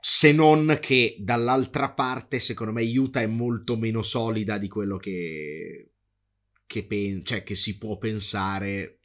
Se 0.00 0.32
non 0.32 0.78
che 0.80 1.16
dall'altra 1.20 1.90
parte, 1.90 2.40
secondo 2.40 2.72
me, 2.72 2.82
Utah 2.82 3.20
è 3.20 3.26
molto 3.26 3.76
meno 3.76 4.02
solida 4.02 4.58
di 4.58 4.68
quello 4.68 4.96
che, 4.96 5.90
che, 6.66 6.84
pen- 6.84 7.24
cioè, 7.24 7.44
che 7.44 7.54
si 7.54 7.78
può 7.78 7.98
pensare 7.98 9.02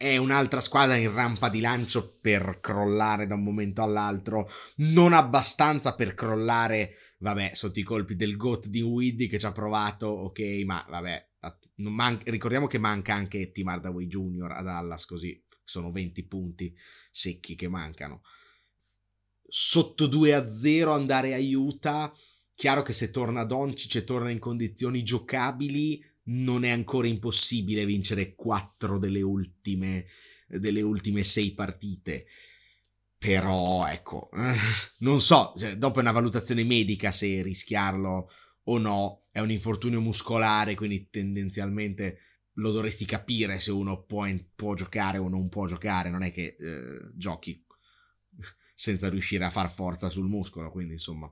è 0.00 0.16
un'altra 0.16 0.60
squadra 0.60 0.96
in 0.96 1.12
rampa 1.12 1.50
di 1.50 1.60
lancio 1.60 2.16
per 2.22 2.60
crollare 2.62 3.26
da 3.26 3.34
un 3.34 3.42
momento 3.42 3.82
all'altro, 3.82 4.48
non 4.76 5.12
abbastanza 5.12 5.94
per 5.94 6.14
crollare 6.14 6.94
vabbè, 7.20 7.52
sotto 7.54 7.78
i 7.78 7.84
colpi 7.84 8.16
del 8.16 8.36
GOAT 8.36 8.66
di 8.68 8.80
Widdy 8.80 9.26
che 9.26 9.38
ci 9.38 9.46
ha 9.46 9.52
provato, 9.52 10.06
ok, 10.06 10.40
ma 10.64 10.84
vabbè, 10.88 11.28
man- 11.76 12.20
ricordiamo 12.24 12.66
che 12.66 12.78
manca 12.78 13.14
anche 13.14 13.52
Tim 13.52 13.68
Hardaway 13.68 14.06
Jr. 14.06 14.50
a 14.52 14.62
Dallas, 14.62 15.04
così 15.04 15.42
sono 15.64 15.90
20 15.92 16.24
punti 16.24 16.74
secchi 17.12 17.54
che 17.56 17.68
mancano. 17.68 18.22
Sotto 19.46 20.06
2 20.06 20.34
a 20.34 20.50
0 20.50 20.92
andare 20.92 21.34
a 21.34 21.38
Utah, 21.38 22.12
chiaro 22.54 22.82
che 22.82 22.92
se 22.92 23.10
torna 23.10 23.44
Doncic 23.44 23.96
e 23.96 24.04
torna 24.04 24.30
in 24.30 24.38
condizioni 24.38 25.02
giocabili, 25.02 26.02
non 26.24 26.64
è 26.64 26.70
ancora 26.70 27.06
impossibile 27.06 27.84
vincere 27.84 28.34
4 28.34 28.98
delle 28.98 29.22
ultime, 29.22 30.06
delle 30.46 30.82
ultime 30.82 31.22
6 31.22 31.54
partite 31.54 32.26
però, 33.20 33.86
ecco, 33.86 34.30
non 35.00 35.20
so, 35.20 35.52
cioè, 35.58 35.76
dopo 35.76 35.98
è 35.98 36.00
una 36.00 36.10
valutazione 36.10 36.64
medica 36.64 37.12
se 37.12 37.42
rischiarlo 37.42 38.30
o 38.62 38.78
no. 38.78 39.26
È 39.30 39.40
un 39.40 39.50
infortunio 39.50 40.00
muscolare, 40.00 40.74
quindi 40.74 41.10
tendenzialmente 41.10 42.20
lo 42.54 42.72
dovresti 42.72 43.04
capire 43.04 43.58
se 43.58 43.72
uno 43.72 44.04
può, 44.04 44.26
può 44.54 44.72
giocare 44.72 45.18
o 45.18 45.28
non 45.28 45.50
può 45.50 45.66
giocare. 45.66 46.08
Non 46.08 46.22
è 46.22 46.32
che 46.32 46.56
eh, 46.58 47.10
giochi 47.12 47.62
senza 48.74 49.10
riuscire 49.10 49.44
a 49.44 49.50
far 49.50 49.70
forza 49.70 50.08
sul 50.08 50.26
muscolo. 50.26 50.70
Quindi, 50.70 50.94
insomma, 50.94 51.30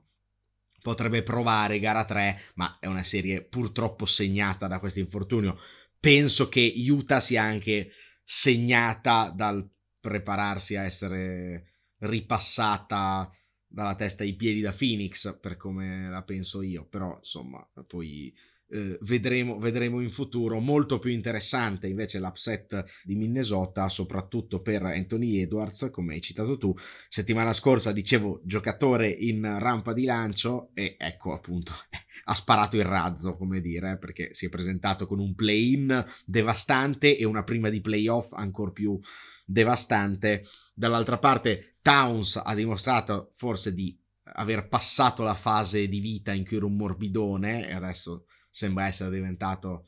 potrebbe 0.83 1.23
provare 1.23 1.79
gara 1.79 2.05
3, 2.05 2.39
ma 2.53 2.77
è 2.79 2.85
una 2.85 3.03
serie 3.03 3.43
purtroppo 3.43 4.05
segnata 4.05 4.67
da 4.67 4.77
questo 4.77 4.99
infortunio. 4.99 5.57
Penso 5.99 6.49
che 6.49 6.71
Utah 6.87 7.19
sia 7.19 7.41
anche 7.41 7.89
segnata 8.23 9.33
dal 9.35 9.67
prepararsi 9.99 10.75
a 10.75 10.83
essere 10.83 11.68
ripassata 11.99 13.31
dalla 13.67 13.95
testa 13.95 14.23
ai 14.23 14.33
piedi 14.33 14.61
da 14.61 14.71
Phoenix, 14.71 15.37
per 15.39 15.55
come 15.57 16.09
la 16.09 16.23
penso 16.23 16.61
io, 16.61 16.85
però 16.85 17.15
insomma, 17.17 17.67
poi 17.87 18.33
eh, 18.71 18.97
vedremo, 19.01 19.57
vedremo 19.57 19.99
in 19.99 20.11
futuro. 20.11 20.59
Molto 20.59 20.99
più 20.99 21.11
interessante 21.11 21.87
invece 21.87 22.19
l'upset 22.19 22.85
di 23.03 23.15
Minnesota, 23.15 23.89
soprattutto 23.89 24.61
per 24.61 24.83
Anthony 24.83 25.39
Edwards, 25.41 25.89
come 25.91 26.13
hai 26.13 26.21
citato 26.21 26.57
tu. 26.57 26.73
Settimana 27.09 27.53
scorsa 27.53 27.91
dicevo 27.91 28.41
giocatore 28.43 29.09
in 29.09 29.41
rampa 29.59 29.93
di 29.93 30.05
lancio 30.05 30.69
e 30.73 30.95
ecco 30.97 31.33
appunto 31.33 31.73
ha 32.25 32.35
sparato 32.35 32.75
il 32.75 32.85
razzo, 32.85 33.35
come 33.35 33.59
dire, 33.59 33.97
perché 33.97 34.33
si 34.33 34.45
è 34.45 34.49
presentato 34.49 35.07
con 35.07 35.19
un 35.19 35.33
play-in 35.35 36.05
devastante 36.25 37.17
e 37.17 37.25
una 37.25 37.43
prima 37.43 37.69
di 37.69 37.81
playoff 37.81 38.33
ancora 38.33 38.71
più 38.71 38.99
devastante. 39.45 40.45
Dall'altra 40.73 41.17
parte 41.17 41.77
Towns 41.89 42.41
ha 42.43 42.53
dimostrato 42.53 43.31
forse 43.35 43.73
di 43.73 43.97
aver 44.33 44.67
passato 44.67 45.23
la 45.23 45.33
fase 45.33 45.87
di 45.87 45.99
vita 45.99 46.33
in 46.33 46.45
cui 46.45 46.57
era 46.57 46.65
un 46.65 46.75
morbidone 46.75 47.67
e 47.67 47.73
adesso 47.73 48.25
sembra 48.51 48.85
essere 48.85 49.09
diventato 49.09 49.85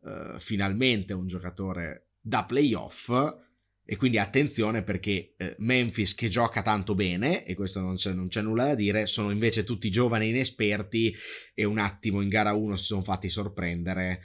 uh, 0.00 0.38
finalmente 0.38 1.12
un 1.12 1.28
giocatore 1.28 2.08
da 2.20 2.44
playoff 2.44 3.12
e 3.84 3.96
quindi 3.96 4.18
attenzione 4.18 4.82
perché 4.82 5.34
eh, 5.36 5.54
Memphis 5.58 6.14
che 6.14 6.28
gioca 6.28 6.62
tanto 6.62 6.94
bene 6.94 7.44
e 7.44 7.54
questo 7.54 7.80
non 7.80 7.96
c'è, 7.96 8.12
non 8.14 8.28
c'è, 8.28 8.40
nulla 8.40 8.68
da 8.68 8.74
dire 8.74 9.06
sono 9.06 9.30
invece 9.30 9.62
tutti 9.62 9.90
giovani 9.90 10.30
inesperti 10.30 11.14
e 11.52 11.64
un 11.64 11.78
attimo 11.78 12.20
in 12.22 12.30
gara 12.30 12.54
1 12.54 12.76
si 12.76 12.84
sono 12.84 13.02
fatti 13.02 13.28
sorprendere 13.28 14.22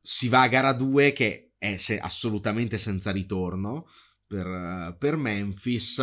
si 0.00 0.28
va 0.28 0.42
a 0.42 0.48
gara 0.48 0.72
2 0.72 1.12
che 1.12 1.52
è 1.58 1.76
se- 1.76 1.98
assolutamente 1.98 2.78
senza 2.78 3.10
ritorno 3.10 3.86
per, 4.32 4.96
per 4.98 5.16
Memphis. 5.16 6.00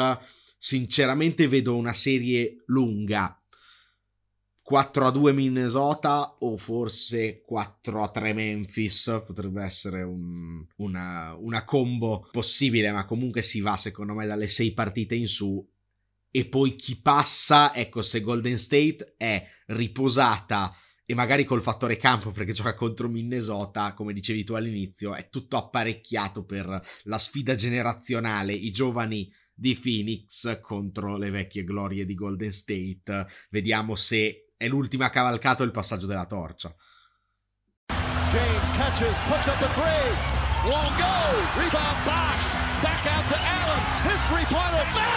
Sinceramente 0.61 1.47
vedo 1.47 1.77
una 1.77 1.93
serie 1.93 2.63
lunga. 2.65 3.41
4 4.61 5.07
a 5.07 5.09
2 5.09 5.31
Minnesota 5.31 6.35
o 6.41 6.55
forse 6.57 7.41
4 7.41 8.03
a 8.03 8.09
3 8.09 8.33
Memphis 8.33 9.23
potrebbe 9.25 9.63
essere 9.63 10.03
un, 10.03 10.63
una, 10.75 11.33
una, 11.39 11.63
combo 11.63 12.27
possibile 12.31 12.91
ma 12.91 13.05
comunque 13.05 13.41
si 13.41 13.61
va 13.61 13.77
secondo 13.77 14.13
me 14.13 14.27
dalle 14.27 14.47
6 14.47 14.73
partite 14.73 15.15
in 15.15 15.27
su. 15.27 15.67
E 16.29 16.45
poi 16.45 16.75
chi 16.75 17.01
passa 17.01 17.73
ecco 17.73 18.03
se 18.03 18.21
Golden 18.21 18.59
State 18.59 19.15
è 19.17 19.43
riposata 19.67 20.75
e 21.03 21.15
magari 21.15 21.45
col 21.45 21.63
fattore 21.63 21.97
campo 21.97 22.29
perché 22.29 22.51
gioca 22.51 22.75
contro 22.75 23.09
Minnesota 23.09 23.93
come 23.93 24.13
dicevi 24.13 24.43
tu 24.43 24.53
all'inizio 24.53 25.15
è 25.15 25.29
tutto 25.29 25.57
apparecchiato 25.57 26.43
per 26.43 26.79
la 27.05 27.17
sfida 27.17 27.55
generazionale. 27.55 28.53
I 28.53 28.69
giovani 28.69 29.33
di 29.59 29.75
Phoenix 29.75 30.61
contro 30.61 31.17
le 31.17 31.29
vecchie 31.29 31.65
glorie 31.65 32.05
di 32.05 32.15
Golden 32.15 32.51
State. 32.53 33.27
Vediamo 33.49 33.95
se 33.95 34.53
è 34.55 34.67
l'ultima 34.67 35.09
cavalcata 35.09 35.63
o 35.63 35.65
il 35.65 35.71
passaggio 35.71 36.07
della 36.07 36.25
torcia. 36.25 36.73
James 38.31 38.69
catches, 38.71 39.19
puts 39.27 39.47
up 39.47 39.59
a 39.59 39.69
three, 39.73 40.13
won't 40.63 40.95
go, 40.97 41.15
rebound 41.57 41.97
Bosch, 42.05 42.53
back 42.81 43.05
out 43.07 43.27
to 43.27 43.35
Allen, 43.35 43.81
his 44.05 44.21
three-pointer, 44.29 45.08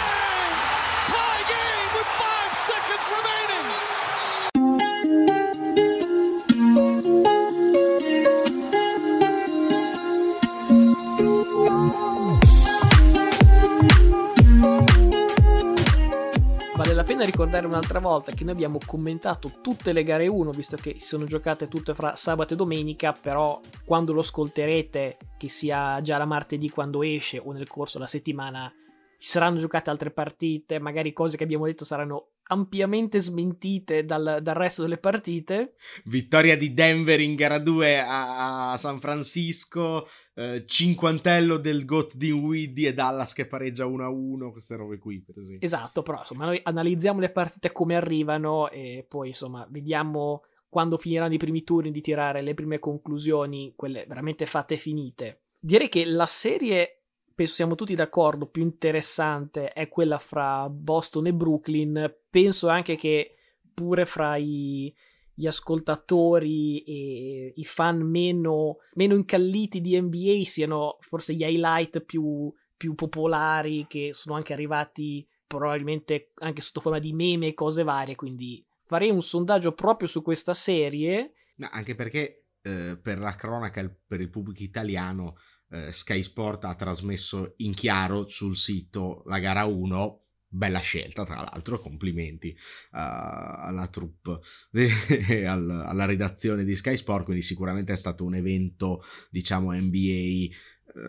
la 17.13 17.19
pena 17.19 17.29
ricordare 17.29 17.67
un'altra 17.67 17.99
volta 17.99 18.31
che 18.31 18.43
noi 18.43 18.53
abbiamo 18.53 18.79
commentato 18.83 19.51
tutte 19.61 19.93
le 19.93 20.01
gare 20.01 20.25
1, 20.27 20.49
visto 20.49 20.77
che 20.77 20.95
si 20.97 21.05
sono 21.05 21.25
giocate 21.25 21.67
tutte 21.67 21.93
fra 21.93 22.15
sabato 22.15 22.53
e 22.53 22.57
domenica, 22.57 23.13
però 23.13 23.61
quando 23.85 24.13
lo 24.13 24.21
ascolterete, 24.21 25.17
che 25.37 25.49
sia 25.49 26.01
già 26.01 26.17
la 26.17 26.25
martedì 26.25 26.69
quando 26.69 27.03
esce 27.03 27.37
o 27.37 27.51
nel 27.51 27.67
corso 27.67 27.97
della 27.97 28.09
settimana, 28.09 28.73
ci 29.19 29.27
saranno 29.27 29.59
giocate 29.59 29.91
altre 29.91 30.09
partite, 30.09 30.79
magari 30.79 31.13
cose 31.13 31.37
che 31.37 31.43
abbiamo 31.43 31.65
detto 31.65 31.85
saranno 31.85 32.29
ampiamente 32.45 33.19
smentite 33.19 34.05
dal, 34.05 34.39
dal, 34.41 34.55
resto 34.55 34.81
delle 34.81 34.97
partite. 34.97 35.75
Vittoria 36.05 36.57
di 36.57 36.73
Denver 36.73 37.19
in 37.19 37.35
gara 37.35 37.59
2 37.59 37.99
a, 37.99 38.71
a 38.71 38.77
San 38.77 38.99
Francisco, 38.99 40.07
eh, 40.35 40.63
cinquantello 40.65 41.57
del 41.57 41.85
GOT 41.85 42.15
Widdy 42.15 42.85
e 42.85 42.93
Dallas 42.93 43.33
che 43.33 43.45
pareggia 43.45 43.85
1-1, 43.85 44.51
queste 44.51 44.75
robe 44.75 44.97
qui 44.97 45.21
per 45.21 45.37
esempio. 45.37 45.65
Esatto, 45.65 46.01
però 46.03 46.19
insomma 46.19 46.45
noi 46.45 46.59
analizziamo 46.63 47.19
le 47.19 47.29
partite 47.29 47.71
come 47.71 47.95
arrivano 47.95 48.69
e 48.69 49.05
poi 49.07 49.29
insomma 49.29 49.67
vediamo 49.69 50.43
quando 50.69 50.97
finiranno 50.97 51.33
i 51.33 51.37
primi 51.37 51.63
turni 51.63 51.91
di 51.91 52.01
tirare 52.01 52.41
le 52.41 52.55
prime 52.55 52.79
conclusioni, 52.79 53.73
quelle 53.75 54.05
veramente 54.07 54.45
fatte 54.47 54.73
e 54.73 54.77
finite. 54.77 55.41
Direi 55.59 55.87
che 55.87 56.03
la 56.05 56.25
serie 56.25 57.03
penso 57.35 57.53
siamo 57.53 57.75
tutti 57.75 57.95
d'accordo, 57.95 58.47
più 58.47 58.63
interessante 58.63 59.71
è 59.71 59.87
quella 59.87 60.19
fra 60.19 60.67
Boston 60.69 61.27
e 61.27 61.33
Brooklyn. 61.33 62.13
Penso 62.29 62.67
anche 62.69 62.95
che 62.95 63.35
pure 63.73 64.05
fra 64.05 64.35
i, 64.35 64.93
gli 65.33 65.47
ascoltatori 65.47 66.83
e 66.83 67.53
i 67.55 67.65
fan 67.65 68.01
meno, 68.01 68.77
meno, 68.93 69.15
incalliti 69.15 69.81
di 69.81 69.99
NBA 69.99 70.43
siano 70.43 70.97
forse 70.99 71.33
gli 71.33 71.43
highlight 71.43 72.01
più, 72.01 72.51
più 72.77 72.93
popolari 72.95 73.85
che 73.87 74.11
sono 74.13 74.35
anche 74.35 74.53
arrivati 74.53 75.27
probabilmente 75.47 76.31
anche 76.35 76.61
sotto 76.61 76.81
forma 76.81 76.99
di 76.99 77.13
meme 77.13 77.47
e 77.47 77.53
cose 77.53 77.83
varie. 77.83 78.15
Quindi 78.15 78.63
farei 78.85 79.09
un 79.09 79.21
sondaggio 79.21 79.73
proprio 79.73 80.07
su 80.07 80.21
questa 80.21 80.53
serie. 80.53 81.33
No, 81.55 81.69
anche 81.71 81.95
perché 81.95 82.45
eh, 82.61 82.97
per 83.01 83.19
la 83.19 83.35
cronaca, 83.35 83.87
per 84.07 84.21
il 84.21 84.29
pubblico 84.29 84.63
italiano, 84.63 85.37
eh, 85.69 85.91
Sky 85.91 86.21
Sport 86.21 86.65
ha 86.65 86.75
trasmesso 86.75 87.53
in 87.57 87.73
chiaro 87.73 88.27
sul 88.27 88.55
sito 88.55 89.23
la 89.25 89.39
gara 89.39 89.65
1 89.65 90.22
bella 90.53 90.79
scelta 90.79 91.25
tra 91.25 91.41
l'altro 91.41 91.79
complimenti 91.79 92.49
uh, 92.49 92.97
alla 92.97 93.87
troupe 93.87 94.39
e 94.71 95.45
al, 95.45 95.69
alla 95.69 96.05
redazione 96.05 96.63
di 96.63 96.75
Sky 96.75 96.95
Sport 96.95 97.25
quindi 97.25 97.41
sicuramente 97.41 97.93
è 97.93 97.97
stato 97.97 98.23
un 98.23 98.35
evento 98.35 99.03
diciamo 99.29 99.71
NBA 99.71 99.97
eh, 99.97 100.51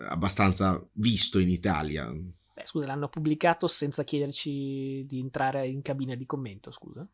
abbastanza 0.09 0.83
visto 0.93 1.39
in 1.39 1.49
Italia. 1.49 2.11
Beh, 2.11 2.65
scusa 2.65 2.87
l'hanno 2.87 3.09
pubblicato 3.09 3.67
senza 3.67 4.03
chiederci 4.03 5.05
di 5.05 5.19
entrare 5.19 5.67
in 5.67 5.81
cabina 5.81 6.15
di 6.15 6.25
commento 6.25 6.71
scusa 6.71 7.07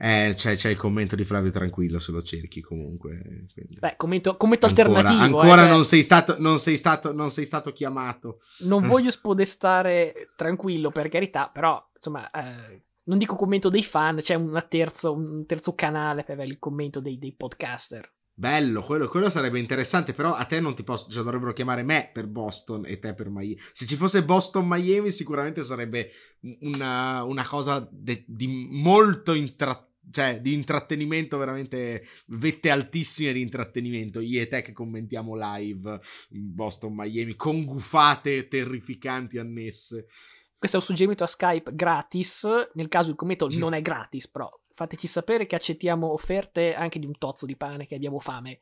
eh, 0.00 0.32
c'è, 0.36 0.54
c'è, 0.54 0.68
il 0.68 0.76
commento 0.76 1.16
di 1.16 1.24
Flavio 1.24 1.50
Tranquillo 1.50 1.98
se 1.98 2.12
lo 2.12 2.22
cerchi 2.22 2.60
comunque. 2.60 3.46
Quindi. 3.52 3.78
Beh, 3.80 3.96
commento, 3.96 4.36
commento 4.36 4.66
ancora, 4.66 4.90
alternativo. 4.90 5.40
Ancora 5.40 5.62
eh, 5.62 5.64
cioè... 5.64 5.68
non, 5.68 5.84
sei 5.84 6.02
stato, 6.04 6.36
non, 6.38 6.60
sei 6.60 6.76
stato, 6.76 7.12
non 7.12 7.30
sei 7.30 7.44
stato 7.44 7.72
chiamato. 7.72 8.42
Non 8.60 8.86
voglio 8.86 9.10
spodestare 9.10 10.30
Tranquillo, 10.36 10.90
per 10.90 11.08
carità, 11.08 11.50
però, 11.52 11.84
insomma, 11.92 12.30
eh, 12.30 12.82
non 13.04 13.18
dico 13.18 13.34
commento 13.34 13.68
dei 13.70 13.82
fan, 13.82 14.20
c'è 14.20 14.40
terzo, 14.68 15.14
un 15.14 15.44
terzo 15.46 15.74
canale 15.74 16.22
per 16.22 16.38
il 16.42 16.60
commento 16.60 17.00
dei, 17.00 17.18
dei 17.18 17.34
podcaster. 17.34 18.08
Bello, 18.32 18.84
quello, 18.84 19.08
quello, 19.08 19.30
sarebbe 19.30 19.58
interessante, 19.58 20.12
però 20.12 20.32
a 20.32 20.44
te 20.44 20.60
non 20.60 20.76
ti 20.76 20.84
posso, 20.84 21.10
cioè 21.10 21.24
dovrebbero 21.24 21.52
chiamare 21.52 21.82
me 21.82 22.08
per 22.12 22.28
Boston 22.28 22.84
e 22.86 23.00
te 23.00 23.12
per 23.12 23.30
Miami. 23.30 23.58
Se 23.72 23.84
ci 23.84 23.96
fosse 23.96 24.22
Boston-Miami 24.22 25.10
sicuramente 25.10 25.64
sarebbe 25.64 26.12
una, 26.60 27.24
una 27.24 27.44
cosa 27.44 27.84
de, 27.90 28.22
di 28.28 28.46
molto 28.46 29.32
intrattenimento 29.32 29.87
cioè 30.10 30.40
di 30.40 30.52
intrattenimento 30.52 31.38
veramente 31.38 32.06
vette 32.26 32.70
altissime 32.70 33.32
di 33.32 33.40
intrattenimento. 33.40 34.20
Io 34.20 34.40
e 34.40 34.48
te 34.48 34.62
che 34.62 34.72
commentiamo 34.72 35.34
live 35.36 36.00
Boston 36.28 36.94
Miami 36.94 37.34
con 37.34 37.64
gufate 37.64 38.48
terrificanti 38.48 39.38
annesse. 39.38 40.06
Questo 40.58 40.76
è 40.76 40.80
un 40.80 40.86
suggerimento 40.86 41.24
a 41.24 41.28
Skype 41.28 41.74
gratis. 41.74 42.46
Nel 42.74 42.88
caso 42.88 43.10
il 43.10 43.16
commento 43.16 43.48
non 43.56 43.74
è 43.74 43.82
gratis 43.82 44.28
però 44.28 44.50
fateci 44.78 45.08
sapere 45.08 45.46
che 45.46 45.56
accettiamo 45.56 46.12
offerte 46.12 46.72
anche 46.72 47.00
di 47.00 47.06
un 47.06 47.18
tozzo 47.18 47.46
di 47.46 47.56
pane 47.56 47.86
che 47.86 47.96
abbiamo 47.96 48.20
fame. 48.20 48.60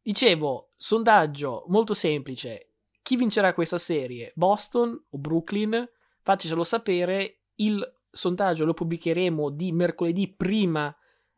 Dicevo 0.00 0.70
sondaggio 0.76 1.64
molto 1.66 1.92
semplice. 1.92 2.70
Chi 3.02 3.16
vincerà 3.16 3.52
questa 3.52 3.78
serie? 3.78 4.30
Boston 4.36 4.90
o 5.10 5.18
Brooklyn? 5.18 5.88
Fatecelo 6.22 6.62
sapere. 6.62 7.40
Il 7.56 7.95
sondaggio 8.16 8.64
lo 8.64 8.74
pubblicheremo 8.74 9.50
di 9.50 9.72
mercoledì 9.72 10.28
prima 10.28 10.94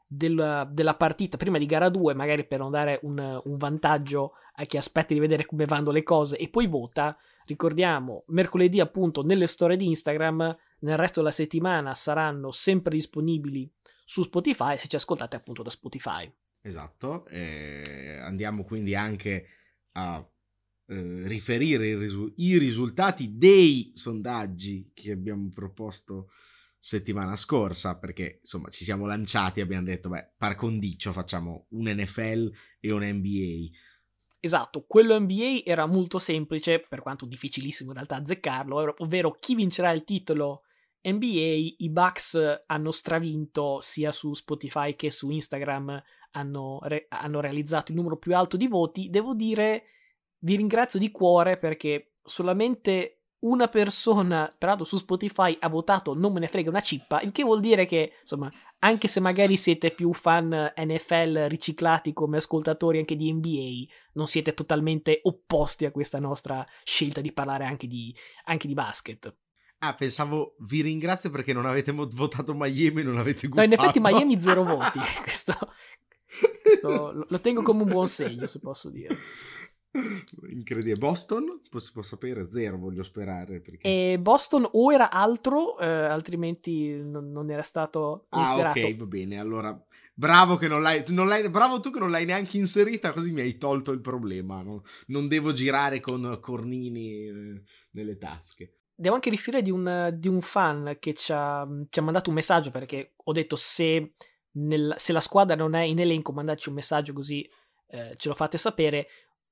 del, 0.07 0.69
della 0.73 0.95
partita, 0.95 1.37
prima 1.37 1.59
di 1.59 1.67
gara 1.67 1.91
2, 1.91 2.15
magari 2.15 2.47
per 2.47 2.61
non 2.61 2.71
dare 2.71 2.99
un, 3.03 3.19
un 3.45 3.57
vantaggio 3.59 4.33
a 4.55 4.65
chi 4.65 4.79
aspetta 4.79 5.13
di 5.13 5.21
vedere 5.21 5.45
come 5.45 5.67
vanno 5.67 5.91
le 5.91 6.03
cose 6.03 6.39
e 6.39 6.49
poi 6.49 6.67
vota. 6.67 7.17
Ricordiamo, 7.45 8.25
mercoledì 8.29 8.81
appunto 8.81 9.23
nelle 9.23 9.47
storie 9.47 9.77
di 9.77 9.87
Instagram, 9.87 10.57
nel 10.81 10.97
resto 10.97 11.21
della 11.21 11.33
settimana 11.33 11.95
saranno 11.95 12.51
sempre 12.51 12.95
disponibili 12.95 13.71
su 14.05 14.23
Spotify 14.23 14.79
se 14.79 14.89
ci 14.89 14.97
ascoltate 14.97 15.37
appunto 15.37 15.63
da 15.63 15.71
Spotify. 15.71 16.31
Esatto, 16.61 17.27
eh, 17.27 18.19
andiamo 18.23 18.65
quindi 18.65 18.95
anche 18.95 19.47
a 19.93 20.27
eh, 20.87 21.23
riferire 21.27 21.97
risu- 21.99 22.33
i 22.37 22.59
risultati 22.59 23.37
dei 23.37 23.93
sondaggi 23.95 24.91
che 24.95 25.13
abbiamo 25.13 25.51
proposto 25.53 26.31
settimana 26.79 27.37
scorsa 27.37 27.99
perché 27.99 28.39
insomma 28.41 28.69
ci 28.71 28.85
siamo 28.85 29.07
lanciati 29.07 29.59
e 29.59 29.63
abbiamo 29.63 29.85
detto 29.85 30.09
beh 30.09 30.35
par 30.37 30.55
condicio 30.55 31.13
facciamo 31.13 31.67
un 31.71 31.91
NFL 31.91 32.51
e 32.81 32.93
un 32.93 33.03
NBA 33.03 33.71
Esatto, 34.41 34.85
quello 34.87 35.19
NBA 35.19 35.63
era 35.65 35.87
molto 35.87 36.21
semplice, 36.21 36.79
per 36.79 37.03
quanto 37.03 37.27
difficilissimo 37.27 37.91
in 37.91 37.97
realtà 37.97 38.17
azzeccarlo, 38.17 38.95
ovvero 38.99 39.37
chi 39.41 39.57
vincerà 39.57 39.91
il 39.91 40.05
titolo 40.05 40.63
NBA, 41.03 41.75
i 41.79 41.91
Bucks 41.91 42.63
hanno 42.67 42.93
stravinto 42.93 43.81
sia 43.81 44.13
su 44.13 44.35
Spotify 44.35 44.95
che 44.95 45.11
su 45.11 45.31
Instagram, 45.31 46.01
hanno, 46.33 46.79
re- 46.83 47.07
hanno 47.09 47.41
realizzato 47.41 47.91
il 47.91 47.97
numero 47.97 48.17
più 48.17 48.37
alto 48.37 48.57
di 48.57 48.69
voti. 48.69 49.11
Devo 49.11 49.35
dire, 49.35 49.85
vi 50.39 50.55
ringrazio 50.55 51.01
di 51.01 51.11
cuore 51.11 51.59
perché 51.59 52.15
solamente 52.23 53.18
una 53.41 53.69
persona, 53.69 54.53
tra 54.59 54.71
l'altro 54.71 54.87
su 54.87 54.97
Spotify, 54.97 55.57
ha 55.61 55.69
votato 55.69 56.15
non 56.15 56.33
me 56.33 56.41
ne 56.41 56.49
frega 56.49 56.71
una 56.71 56.81
cippa, 56.81 57.21
il 57.21 57.31
che 57.31 57.45
vuol 57.45 57.61
dire 57.61 57.87
che, 57.87 58.15
insomma, 58.21 58.51
anche 58.81 59.07
se 59.07 59.21
magari 59.21 59.57
siete 59.57 59.91
più 59.91 60.13
fan 60.13 60.73
NFL 60.77 61.47
riciclati 61.49 62.13
come 62.13 62.39
ascoltatori 62.39 62.99
anche 62.99 63.17
di 63.17 63.33
NBA, 63.33 63.93
non 64.15 64.27
siete 64.27 64.55
totalmente 64.55 65.21
opposti 65.23 65.85
a 65.85 65.93
questa 65.93 66.19
nostra 66.19 66.67
scelta 66.83 67.21
di 67.21 67.33
parlare 67.33 67.65
anche 67.65 67.87
di, 67.87 68.15
anche 68.45 68.67
di 68.67 68.75
basket. 68.75 69.35
Ah, 69.81 69.95
pensavo, 69.95 70.57
vi 70.61 70.81
ringrazio 70.81 71.31
perché 71.31 71.53
non 71.53 71.65
avete 71.65 71.93
votato 71.93 72.53
Miami 72.55 73.03
e 73.03 73.05
non 73.05 73.19
avete 73.19 73.47
gustato. 73.47 73.67
No, 73.69 73.73
in 73.73 73.73
effetti 73.73 74.01
Miami 74.01 74.41
zero 74.41 74.65
voti, 74.65 74.99
questo, 75.23 75.55
questo 76.61 77.27
lo 77.29 77.41
tengo 77.41 77.63
come 77.63 77.83
un 77.83 77.89
buon 77.89 78.09
segno, 78.09 78.49
se 78.49 78.59
posso 78.59 78.91
dire. 78.91 79.17
Incredibile. 80.51 80.97
Boston? 80.97 81.61
Si 81.77 81.93
può 81.93 82.03
sapere? 82.03 82.49
Zero, 82.49 82.79
voglio 82.79 83.03
sperare. 83.03 83.61
Perché... 83.61 84.13
E 84.13 84.19
Boston 84.19 84.67
o 84.73 84.93
era 84.93 85.11
altro, 85.11 85.79
eh, 85.79 85.87
altrimenti 85.87 86.97
non, 87.03 87.31
non, 87.31 87.51
era 87.51 87.63
stato 87.63 88.27
considerato. 88.29 88.79
Ah, 88.79 88.83
ok, 88.83 88.97
va 88.97 89.07
bene. 89.07 89.39
Allora, 89.39 89.87
bravo 90.15 90.57
che 90.57 90.69
non 90.69 90.83
l'hai, 90.83 91.05
non 91.09 91.29
l'hai, 91.29 91.49
bravo 91.49 91.81
tu 91.81 91.91
che 91.91 91.99
non 91.99 92.11
l'hai 92.11 92.25
neanche 92.25 92.59
inserita, 92.59 93.13
così 93.13 93.33
mi 93.33 93.41
hai 93.41 93.57
tolto 93.57 93.93
il 93.93 94.01
problema. 94.01 94.63
No? 94.63 94.83
Non 95.07 95.29
devo 95.29 95.53
girare 95.53 96.01
con 96.01 96.39
cornini 96.41 97.27
eh, 97.27 97.63
nelle 97.93 98.19
tasche. 98.19 98.75
Devo 98.95 99.15
anche 99.15 99.31
riferire 99.31 99.63
di 99.63 99.71
un, 99.71 100.13
di 100.15 100.27
un 100.27 100.41
fan 100.41 100.97
che 100.99 101.15
ci 101.15 101.33
ha, 101.33 101.67
ci 101.89 101.99
ha, 102.01 102.03
mandato 102.03 102.31
un 102.31 102.35
messaggio 102.35 102.73
perché 102.73 103.13
ho 103.17 103.33
detto 103.33 103.55
se, 103.55 104.15
nel, 104.53 104.95
se 104.97 105.13
la 105.13 105.21
squadra 105.21 105.55
non 105.55 105.75
è 105.75 105.83
in 105.83 106.01
elenco 106.01 106.33
mandateci 106.33 106.69
un 106.71 106.75
messaggio 106.75 107.13
così 107.13 107.49
eh, 107.91 108.15
ce 108.17 108.29
lo 108.29 108.35
fate 108.35 108.59
sapere 108.59 109.07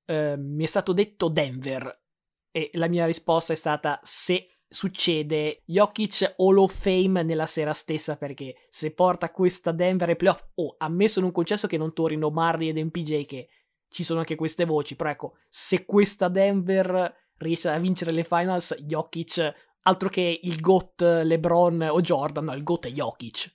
Ehm, 0.06 0.54
mi 0.54 0.64
è 0.64 0.66
stato 0.66 0.92
detto 0.92 1.28
Denver 1.28 2.04
e 2.50 2.70
la 2.74 2.88
mia 2.88 3.06
risposta 3.06 3.52
è 3.52 3.56
stata 3.56 4.00
se 4.02 4.48
succede 4.68 5.62
Jokic 5.66 6.34
Hall 6.38 6.58
of 6.58 6.74
Fame 6.74 7.22
nella 7.22 7.46
sera 7.46 7.72
stessa 7.72 8.16
perché 8.16 8.66
se 8.68 8.92
porta 8.92 9.30
questa 9.30 9.72
Denver 9.72 10.08
ai 10.08 10.16
playoff 10.16 10.44
oh, 10.54 10.74
ammesso 10.78 11.18
in 11.18 11.26
un 11.26 11.32
concesso 11.32 11.66
che 11.66 11.76
non 11.76 11.92
tornino 11.92 12.30
Murray 12.30 12.68
ed 12.68 12.78
MPJ 12.78 13.24
che 13.26 13.48
ci 13.88 14.04
sono 14.04 14.20
anche 14.20 14.34
queste 14.34 14.64
voci 14.64 14.96
però 14.96 15.10
ecco 15.10 15.38
se 15.48 15.84
questa 15.84 16.28
Denver 16.28 17.14
riesce 17.38 17.68
a 17.68 17.78
vincere 17.78 18.12
le 18.12 18.24
finals 18.24 18.74
Jokic 18.80 19.54
altro 19.82 20.08
che 20.08 20.40
il 20.42 20.60
GOAT 20.60 21.22
LeBron 21.24 21.82
o 21.82 22.00
Jordan 22.00 22.44
no 22.44 22.54
il 22.54 22.64
GOAT 22.64 22.86
è 22.86 22.90
Jokic 22.90 23.54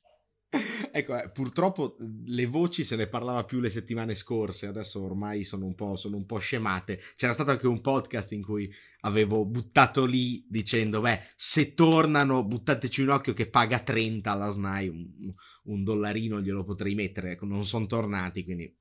Ecco, 0.92 1.18
eh, 1.18 1.30
purtroppo 1.30 1.96
le 2.26 2.46
voci 2.46 2.84
se 2.84 2.98
ne 2.98 3.08
parlava 3.08 3.46
più 3.46 3.62
le 3.62 3.70
settimane 3.70 4.16
scorse, 4.16 4.68
adesso 4.68 5.02
ormai 5.02 5.46
sono 5.46 5.66
un, 5.66 5.76
po', 5.76 5.96
sono 5.96 6.18
un 6.18 6.26
po' 6.26 6.40
scemate. 6.40 7.00
C'era 7.16 7.32
stato 7.32 7.52
anche 7.52 7.68
un 7.68 7.80
podcast 7.80 8.34
in 8.34 8.44
cui 8.44 8.70
avevo 9.02 9.46
buttato 9.46 10.06
lì 10.06 10.46
dicendo, 10.50 11.00
beh, 11.00 11.22
se 11.36 11.74
tornano 11.74 12.44
buttateci 12.44 13.02
un 13.02 13.10
occhio 13.10 13.34
che 13.34 13.48
paga 13.48 13.80
30 13.80 14.30
alla 14.30 14.50
SNAI, 14.50 14.88
un, 14.90 15.34
un 15.64 15.84
dollarino 15.84 16.42
glielo 16.42 16.66
potrei 16.66 16.96
mettere, 16.96 17.32
ecco, 17.32 17.46
non 17.46 17.66
sono 17.66 17.86
tornati, 17.86 18.44
quindi 18.44 18.76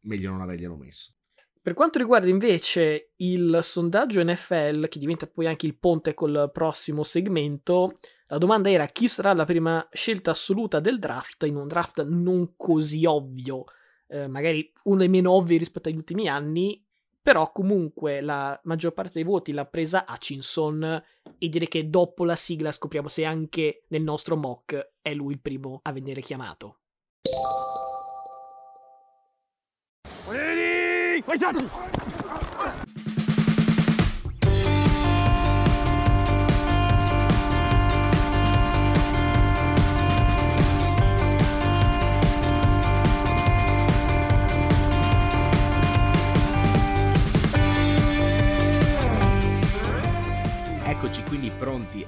meglio 0.00 0.30
non 0.30 0.40
averglielo 0.40 0.76
messo. 0.76 1.12
Per 1.60 1.74
quanto 1.74 1.98
riguarda 1.98 2.28
invece 2.28 3.10
il 3.16 3.58
sondaggio 3.62 4.24
NFL, 4.24 4.88
che 4.88 4.98
diventa 4.98 5.26
poi 5.26 5.46
anche 5.46 5.66
il 5.66 5.76
ponte 5.76 6.14
col 6.14 6.50
prossimo 6.50 7.02
segmento, 7.02 7.98
la 8.30 8.38
domanda 8.38 8.70
era 8.70 8.86
chi 8.86 9.08
sarà 9.08 9.32
la 9.32 9.46
prima 9.46 9.86
scelta 9.90 10.32
assoluta 10.32 10.80
del 10.80 10.98
draft 10.98 11.44
in 11.44 11.56
un 11.56 11.66
draft 11.66 12.04
non 12.06 12.54
così 12.56 13.06
ovvio, 13.06 13.64
eh, 14.06 14.26
magari 14.26 14.70
uno 14.84 14.98
dei 14.98 15.08
meno 15.08 15.32
ovvi 15.32 15.56
rispetto 15.56 15.88
agli 15.88 15.96
ultimi 15.96 16.28
anni, 16.28 16.84
però 17.22 17.50
comunque 17.52 18.20
la 18.20 18.58
maggior 18.64 18.92
parte 18.92 19.12
dei 19.14 19.22
voti 19.22 19.52
l'ha 19.52 19.64
presa 19.64 20.04
Hutchinson 20.06 21.02
e 21.38 21.48
direi 21.48 21.68
che 21.68 21.88
dopo 21.88 22.24
la 22.26 22.36
sigla 22.36 22.70
scopriamo 22.70 23.08
se 23.08 23.24
anche 23.24 23.84
nel 23.88 24.02
nostro 24.02 24.36
mock 24.36 24.92
è 25.00 25.14
lui 25.14 25.32
il 25.32 25.40
primo 25.40 25.80
a 25.82 25.92
venire 25.92 26.20
chiamato. 26.20 26.80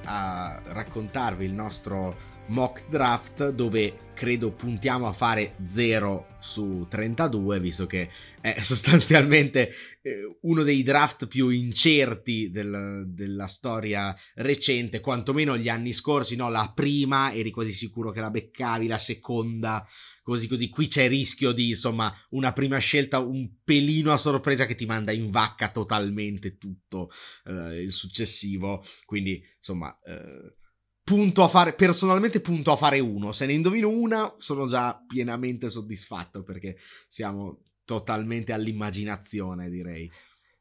A 0.03 0.59
raccontarvi 0.63 1.45
il 1.45 1.53
nostro 1.53 2.29
mock 2.47 2.89
draft 2.89 3.49
dove 3.49 4.09
credo 4.13 4.51
puntiamo 4.51 5.07
a 5.07 5.13
fare 5.13 5.55
0 5.65 6.27
su 6.39 6.85
32 6.89 7.59
visto 7.59 7.87
che 7.87 8.09
è 8.41 8.57
sostanzialmente 8.63 9.73
eh, 10.01 10.37
uno 10.41 10.63
dei 10.63 10.83
draft 10.83 11.27
più 11.27 11.49
incerti 11.49 12.51
del, 12.51 13.05
della 13.07 13.47
storia 13.47 14.15
recente 14.35 14.99
quantomeno 14.99 15.57
gli 15.57 15.69
anni 15.69 15.93
scorsi 15.93 16.35
no? 16.35 16.49
La 16.49 16.71
prima 16.75 17.33
eri 17.33 17.51
quasi 17.51 17.71
sicuro 17.71 18.11
che 18.11 18.19
la 18.19 18.29
beccavi 18.29 18.87
la 18.87 18.97
seconda 18.97 19.87
così 20.21 20.47
così 20.47 20.69
qui 20.69 20.87
c'è 20.87 21.03
il 21.03 21.09
rischio 21.09 21.51
di 21.51 21.69
insomma 21.69 22.13
una 22.29 22.53
prima 22.53 22.77
scelta 22.77 23.19
un 23.19 23.49
pelino 23.63 24.11
a 24.11 24.17
sorpresa 24.17 24.65
che 24.65 24.75
ti 24.75 24.85
manda 24.85 25.11
in 25.11 25.31
vacca 25.31 25.71
totalmente 25.71 26.57
tutto 26.57 27.09
eh, 27.45 27.81
il 27.81 27.91
successivo 27.91 28.83
quindi 29.05 29.43
insomma 29.57 29.97
eh, 30.05 30.55
punto 31.03 31.43
a 31.43 31.47
fare, 31.47 31.73
personalmente 31.73 32.39
punto 32.39 32.71
a 32.71 32.77
fare 32.77 32.99
uno. 32.99 33.31
Se 33.31 33.45
ne 33.45 33.53
indovino 33.53 33.89
una, 33.89 34.33
sono 34.37 34.67
già 34.67 35.03
pienamente 35.05 35.69
soddisfatto 35.69 36.43
perché 36.43 36.77
siamo 37.07 37.63
totalmente 37.83 38.53
all'immaginazione, 38.53 39.69
direi. 39.69 40.09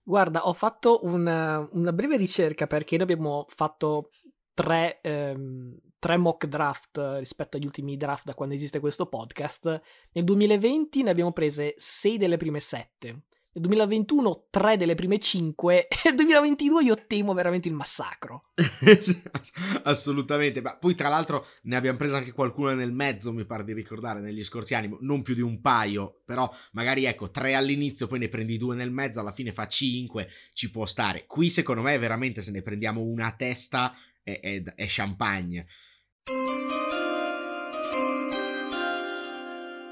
Guarda, 0.03 0.49
ho 0.49 0.53
fatto 0.53 1.05
una, 1.05 1.66
una 1.73 1.92
breve 1.92 2.16
ricerca 2.16 2.66
perché 2.66 2.96
noi 2.96 3.05
abbiamo 3.05 3.46
fatto 3.49 4.11
tre, 4.53 5.01
ehm, 5.03 5.77
tre, 6.00 6.16
mock 6.16 6.46
draft 6.46 7.00
rispetto 7.18 7.56
agli 7.56 7.66
ultimi 7.66 7.96
draft 7.96 8.24
da 8.24 8.34
quando 8.34 8.56
esiste 8.56 8.80
questo 8.80 9.06
podcast. 9.06 9.80
Nel 10.12 10.24
2020 10.24 11.04
ne 11.04 11.10
abbiamo 11.10 11.32
prese 11.32 11.74
sei 11.76 12.18
delle 12.18 12.36
prime 12.36 12.58
sette 12.58 13.26
nel 13.52 13.64
2021 13.64 14.46
tre 14.48 14.76
delle 14.76 14.94
prime 14.94 15.18
cinque 15.18 15.88
e 15.90 15.96
nel 16.04 16.14
2022 16.14 16.84
io 16.84 17.06
temo 17.06 17.34
veramente 17.34 17.68
il 17.68 17.74
massacro. 17.74 18.50
Assolutamente, 19.82 20.60
ma 20.60 20.76
poi 20.76 20.94
tra 20.94 21.08
l'altro 21.08 21.46
ne 21.62 21.76
abbiamo 21.76 21.98
preso 21.98 22.16
anche 22.16 22.32
qualcuno 22.32 22.72
nel 22.74 22.92
mezzo, 22.92 23.32
mi 23.32 23.44
pare 23.44 23.64
di 23.64 23.72
ricordare, 23.72 24.20
negli 24.20 24.44
scorsi 24.44 24.74
anni, 24.74 24.96
non 25.00 25.22
più 25.22 25.34
di 25.34 25.40
un 25.40 25.60
paio, 25.60 26.20
però 26.24 26.48
magari 26.72 27.06
ecco, 27.06 27.30
tre 27.30 27.54
all'inizio, 27.54 28.06
poi 28.06 28.20
ne 28.20 28.28
prendi 28.28 28.56
due 28.56 28.76
nel 28.76 28.92
mezzo, 28.92 29.18
alla 29.18 29.32
fine 29.32 29.52
fa 29.52 29.66
cinque, 29.66 30.28
ci 30.52 30.70
può 30.70 30.86
stare. 30.86 31.26
Qui 31.26 31.50
secondo 31.50 31.82
me 31.82 31.98
veramente 31.98 32.42
se 32.42 32.52
ne 32.52 32.62
prendiamo 32.62 33.00
una 33.00 33.26
a 33.26 33.32
testa 33.32 33.94
è, 34.22 34.38
è, 34.40 34.62
è 34.62 34.84
champagne 34.86 35.66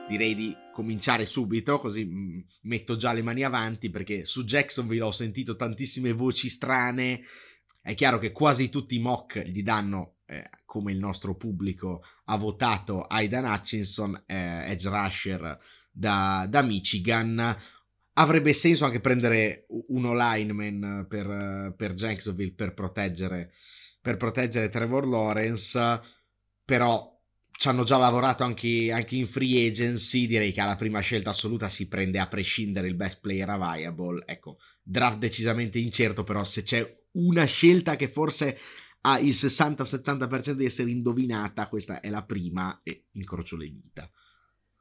direi 0.08 0.34
di 0.34 0.56
cominciare 0.72 1.26
subito, 1.26 1.78
così 1.78 2.04
mm, 2.04 2.40
metto 2.62 2.96
già 2.96 3.12
le 3.12 3.22
mani 3.22 3.44
avanti 3.44 3.90
perché 3.90 4.24
su 4.24 4.44
Jacksonville 4.44 5.02
ho 5.02 5.12
sentito 5.12 5.54
tantissime 5.54 6.12
voci 6.12 6.48
strane. 6.48 7.20
È 7.80 7.94
chiaro 7.94 8.18
che 8.18 8.32
quasi 8.32 8.68
tutti 8.68 8.96
i 8.96 9.00
mock 9.00 9.40
gli 9.40 9.62
danno, 9.62 10.16
eh, 10.26 10.50
come 10.64 10.92
il 10.92 10.98
nostro 10.98 11.36
pubblico 11.36 12.02
ha 12.24 12.36
votato, 12.36 13.02
Aidan 13.02 13.44
Hutchinson, 13.44 14.24
eh, 14.26 14.70
edge 14.70 14.88
rusher 14.88 15.58
da, 15.90 16.46
da, 16.48 16.62
Michigan. 16.62 17.56
Avrebbe 18.14 18.52
senso 18.52 18.84
anche 18.84 19.00
prendere 19.00 19.66
uno 19.88 20.12
lineman 20.12 21.06
per, 21.08 21.72
per 21.76 21.94
Jacksonville 21.94 22.52
per 22.52 22.74
proteggere, 22.74 23.52
per 24.00 24.16
proteggere 24.16 24.68
Trevor 24.68 25.06
Lawrence, 25.06 26.00
però 26.68 27.18
ci 27.50 27.68
hanno 27.68 27.82
già 27.82 27.96
lavorato 27.96 28.42
anche, 28.42 28.92
anche, 28.92 29.16
in 29.16 29.26
free 29.26 29.66
agency, 29.66 30.26
direi 30.26 30.52
che 30.52 30.60
alla 30.60 30.76
prima 30.76 31.00
scelta 31.00 31.30
assoluta 31.30 31.70
si 31.70 31.88
prende 31.88 32.18
a 32.18 32.28
prescindere 32.28 32.88
il 32.88 32.94
best 32.94 33.20
player 33.22 33.48
available. 33.48 34.22
Ecco, 34.26 34.58
draft 34.82 35.16
decisamente 35.16 35.78
incerto, 35.78 36.24
però 36.24 36.44
se 36.44 36.64
c'è 36.64 37.00
una 37.12 37.46
scelta 37.46 37.96
che 37.96 38.08
forse 38.08 38.58
ha 39.00 39.18
il 39.18 39.30
60-70% 39.30 40.50
di 40.50 40.66
essere 40.66 40.90
indovinata, 40.90 41.68
questa 41.68 42.00
è 42.00 42.10
la 42.10 42.22
prima 42.22 42.80
e 42.82 43.06
incrocio 43.12 43.56
le 43.56 43.70
dita. 43.70 44.10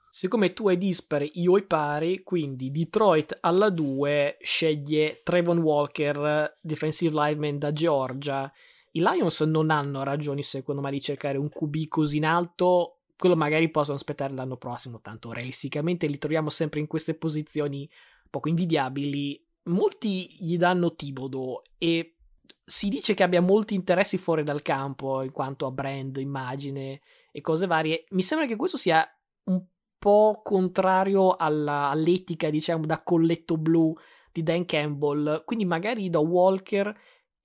Siccome 0.10 0.52
tu 0.52 0.67
hai 0.67 0.78
dispari, 0.78 1.32
io 1.36 1.56
hai 1.56 1.63
pari, 1.63 2.21
quindi 2.21 2.69
Detroit 2.69 3.38
alla 3.39 3.69
2 3.69 4.39
sceglie 4.41 5.21
Trevon 5.23 5.60
Walker, 5.60 6.58
defensive 6.60 7.13
lineman 7.13 7.57
da 7.59 7.72
Georgia, 7.72 8.51
i 8.98 9.00
Lions 9.00 9.41
non 9.41 9.70
hanno 9.70 10.04
ragioni, 10.04 10.41
secondo 10.41 10.82
me, 10.82 10.89
di 10.89 11.00
cercare 11.00 11.38
un 11.38 11.50
QB 11.50 11.88
così 11.88 12.18
in 12.18 12.26
alto. 12.26 13.02
Quello 13.16 13.36
magari 13.36 13.70
possono 13.70 13.95
aspettare 13.95 14.34
l'anno 14.34 14.58
prossimo, 14.58 15.02
tanto 15.02 15.32
realisticamente 15.32 16.08
li 16.08 16.18
troviamo 16.18 16.50
sempre 16.50 16.80
in 16.80 16.88
queste 16.88 17.14
posizioni 17.14 17.89
poco 18.30 18.50
invidiabili. 18.50 19.43
Molti 19.64 20.36
gli 20.39 20.58
danno 20.58 20.95
Tibodo 20.95 21.62
e 21.78 22.16
si 22.64 22.89
dice 22.89 23.14
che 23.14 23.24
abbia 23.24 23.41
molti 23.41 23.76
interessi 23.76 24.18
fuori 24.18 24.43
dal 24.43 24.62
campo 24.62 25.22
in 25.22 25.32
quanto 25.32 25.66
a 25.66 25.72
brand, 25.72 26.18
immagine 26.18 27.02
e 27.32 27.41
cose 27.41 27.68
varie. 27.68 28.06
Mi 28.10 28.22
sembra 28.22 28.48
che 28.48 28.56
questo 28.56 28.78
sia 28.78 29.06
un 29.45 29.64
po' 29.98 30.41
contrario 30.43 31.36
alla, 31.36 31.89
all'etica, 31.89 32.50
diciamo, 32.50 32.86
da 32.86 33.02
colletto 33.04 33.58
blu 33.58 33.95
di 34.32 34.43
Dan 34.43 34.66
Campbell. 34.66 35.43
Quindi 35.43 35.66
magari 35.66 36.10
da 36.10 36.20
Walker 36.20 36.95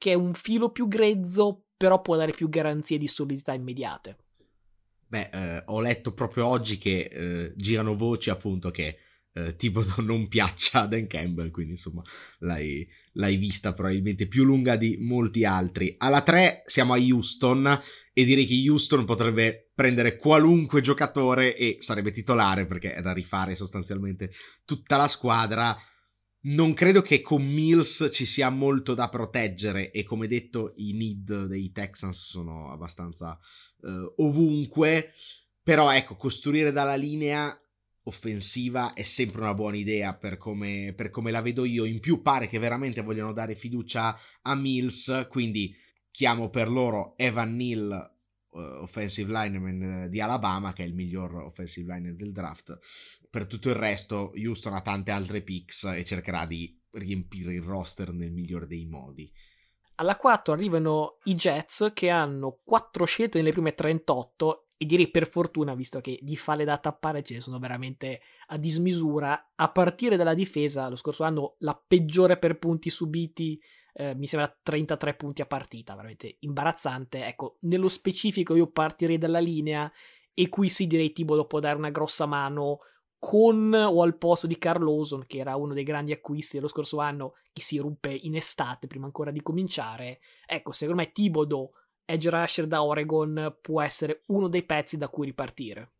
che 0.02 0.10
è 0.10 0.14
un 0.14 0.34
filo 0.34 0.70
più 0.70 0.88
grezzo, 0.88 1.66
però 1.76 2.00
può 2.00 2.16
dare 2.16 2.32
più 2.32 2.48
garanzie 2.48 2.98
di 2.98 3.06
solidità 3.06 3.52
immediate. 3.52 4.16
Beh, 5.06 5.30
eh, 5.32 5.62
ho 5.66 5.80
letto 5.80 6.12
proprio 6.12 6.46
oggi 6.46 6.76
che 6.76 7.02
eh, 7.02 7.52
girano 7.54 7.94
voci 7.94 8.28
appunto 8.28 8.72
che 8.72 8.96
eh, 9.32 9.54
Thibodeau 9.54 10.02
non 10.04 10.26
piaccia 10.26 10.80
a 10.80 10.86
Dan 10.88 11.06
Campbell, 11.06 11.52
quindi 11.52 11.74
insomma 11.74 12.02
l'hai, 12.38 12.84
l'hai 13.12 13.36
vista 13.36 13.74
probabilmente 13.74 14.26
più 14.26 14.42
lunga 14.42 14.74
di 14.74 14.96
molti 14.98 15.44
altri. 15.44 15.94
Alla 15.98 16.22
3 16.22 16.64
siamo 16.66 16.94
a 16.94 16.98
Houston 16.98 17.80
e 18.12 18.24
direi 18.24 18.44
che 18.44 18.60
Houston 18.68 19.04
potrebbe 19.04 19.70
prendere 19.72 20.16
qualunque 20.16 20.80
giocatore 20.80 21.56
e 21.56 21.76
sarebbe 21.78 22.10
titolare 22.10 22.66
perché 22.66 22.94
è 22.94 23.02
da 23.02 23.12
rifare 23.12 23.54
sostanzialmente 23.54 24.32
tutta 24.64 24.96
la 24.96 25.06
squadra. 25.06 25.78
Non 26.44 26.74
credo 26.74 27.02
che 27.02 27.20
con 27.20 27.44
Mills 27.44 28.10
ci 28.12 28.26
sia 28.26 28.50
molto 28.50 28.94
da 28.94 29.08
proteggere 29.08 29.92
e 29.92 30.02
come 30.02 30.26
detto 30.26 30.72
i 30.76 30.92
need 30.92 31.44
dei 31.44 31.70
Texans 31.70 32.24
sono 32.26 32.72
abbastanza 32.72 33.38
uh, 33.82 34.12
ovunque, 34.16 35.12
però 35.62 35.92
ecco, 35.94 36.16
costruire 36.16 36.72
dalla 36.72 36.96
linea 36.96 37.56
offensiva 38.04 38.92
è 38.92 39.04
sempre 39.04 39.42
una 39.42 39.54
buona 39.54 39.76
idea 39.76 40.14
per 40.14 40.36
come, 40.36 40.92
per 40.96 41.10
come 41.10 41.30
la 41.30 41.42
vedo 41.42 41.64
io. 41.64 41.84
In 41.84 42.00
più 42.00 42.22
pare 42.22 42.48
che 42.48 42.58
veramente 42.58 43.02
vogliono 43.02 43.32
dare 43.32 43.54
fiducia 43.54 44.18
a 44.42 44.54
Mills, 44.56 45.28
quindi 45.30 45.72
chiamo 46.10 46.50
per 46.50 46.68
loro 46.68 47.16
Evan 47.18 47.54
Neal, 47.54 48.14
uh, 48.48 48.58
offensive 48.58 49.30
lineman 49.30 50.08
di 50.10 50.20
Alabama, 50.20 50.72
che 50.72 50.82
è 50.82 50.86
il 50.86 50.94
miglior 50.94 51.36
offensive 51.36 51.94
lineman 51.94 52.16
del 52.16 52.32
draft. 52.32 52.76
Per 53.32 53.46
tutto 53.46 53.70
il 53.70 53.76
resto, 53.76 54.34
Houston 54.36 54.74
ha 54.74 54.82
tante 54.82 55.10
altre 55.10 55.40
picks 55.40 55.84
e 55.84 56.04
cercherà 56.04 56.44
di 56.44 56.78
riempire 56.90 57.54
il 57.54 57.62
roster 57.62 58.12
nel 58.12 58.30
miglior 58.30 58.66
dei 58.66 58.84
modi. 58.84 59.32
Alla 59.94 60.16
4 60.16 60.52
arrivano 60.52 61.16
i 61.24 61.34
Jets 61.34 61.92
che 61.94 62.10
hanno 62.10 62.60
4 62.62 63.06
scelte 63.06 63.38
nelle 63.38 63.52
prime 63.52 63.72
38 63.72 64.66
e 64.76 64.84
direi 64.84 65.08
per 65.10 65.26
fortuna, 65.26 65.74
visto 65.74 66.02
che 66.02 66.18
di 66.20 66.36
falle 66.36 66.64
da 66.64 66.76
tappare 66.76 67.22
ce 67.22 67.32
ne 67.32 67.40
sono 67.40 67.58
veramente 67.58 68.20
a 68.48 68.58
dismisura, 68.58 69.52
a 69.54 69.70
partire 69.70 70.16
dalla 70.16 70.34
difesa, 70.34 70.90
lo 70.90 70.96
scorso 70.96 71.24
anno 71.24 71.54
la 71.60 71.74
peggiore 71.74 72.36
per 72.36 72.58
punti 72.58 72.90
subiti, 72.90 73.58
eh, 73.94 74.14
mi 74.14 74.26
sembra 74.26 74.54
33 74.62 75.14
punti 75.14 75.40
a 75.40 75.46
partita, 75.46 75.94
veramente 75.94 76.36
imbarazzante. 76.40 77.24
Ecco, 77.24 77.56
nello 77.60 77.88
specifico 77.88 78.54
io 78.54 78.70
partirei 78.70 79.16
dalla 79.16 79.40
linea 79.40 79.90
e 80.34 80.50
qui 80.50 80.68
sì 80.68 80.86
direi 80.86 81.12
Tibolo 81.12 81.46
può 81.46 81.60
dare 81.60 81.78
una 81.78 81.90
grossa 81.90 82.26
mano 82.26 82.80
con 83.24 83.72
o 83.72 84.02
al 84.02 84.16
posto 84.16 84.48
di 84.48 84.58
Carl 84.58 84.82
Lawson, 84.82 85.26
che 85.28 85.38
era 85.38 85.54
uno 85.54 85.74
dei 85.74 85.84
grandi 85.84 86.10
acquisti 86.10 86.56
dello 86.56 86.66
scorso 86.66 86.98
anno, 86.98 87.34
che 87.52 87.62
si 87.62 87.78
ruppe 87.78 88.12
in 88.12 88.34
estate 88.34 88.88
prima 88.88 89.04
ancora 89.04 89.30
di 89.30 89.40
cominciare. 89.40 90.18
Ecco, 90.44 90.72
secondo 90.72 91.00
me 91.00 91.12
Tibodo 91.12 91.70
edge 92.04 92.28
rusher 92.28 92.66
da 92.66 92.82
Oregon 92.82 93.58
può 93.60 93.80
essere 93.80 94.22
uno 94.26 94.48
dei 94.48 94.64
pezzi 94.64 94.98
da 94.98 95.06
cui 95.06 95.26
ripartire. 95.26 95.92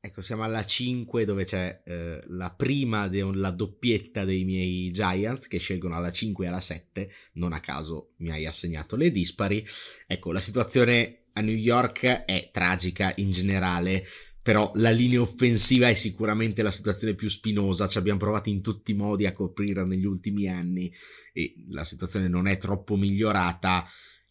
Ecco, 0.00 0.22
siamo 0.22 0.42
alla 0.42 0.64
5 0.64 1.24
dove 1.24 1.44
c'è 1.44 1.82
eh, 1.84 2.24
la 2.26 2.50
prima, 2.50 3.06
de- 3.06 3.30
la 3.32 3.52
doppietta 3.52 4.24
dei 4.24 4.42
miei 4.42 4.90
Giants 4.90 5.46
che 5.46 5.58
scelgono 5.58 5.94
alla 5.94 6.10
5 6.10 6.44
e 6.44 6.48
alla 6.48 6.60
7, 6.60 7.12
non 7.34 7.52
a 7.52 7.60
caso 7.60 8.14
mi 8.16 8.32
hai 8.32 8.44
assegnato 8.44 8.96
le 8.96 9.12
dispari. 9.12 9.64
Ecco, 10.04 10.32
la 10.32 10.40
situazione 10.40 11.26
a 11.34 11.42
New 11.42 11.54
York 11.54 12.24
è 12.24 12.50
tragica 12.52 13.12
in 13.18 13.30
generale, 13.30 14.04
però 14.42 14.72
la 14.76 14.90
linea 14.90 15.20
offensiva 15.20 15.88
è 15.88 15.94
sicuramente 15.94 16.62
la 16.62 16.70
situazione 16.70 17.14
più 17.14 17.28
spinosa, 17.28 17.88
ci 17.88 17.98
abbiamo 17.98 18.18
provato 18.18 18.48
in 18.48 18.62
tutti 18.62 18.92
i 18.92 18.94
modi 18.94 19.26
a 19.26 19.32
coprire 19.32 19.84
negli 19.84 20.06
ultimi 20.06 20.48
anni 20.48 20.92
e 21.32 21.54
la 21.68 21.84
situazione 21.84 22.28
non 22.28 22.46
è 22.46 22.56
troppo 22.56 22.96
migliorata 22.96 23.86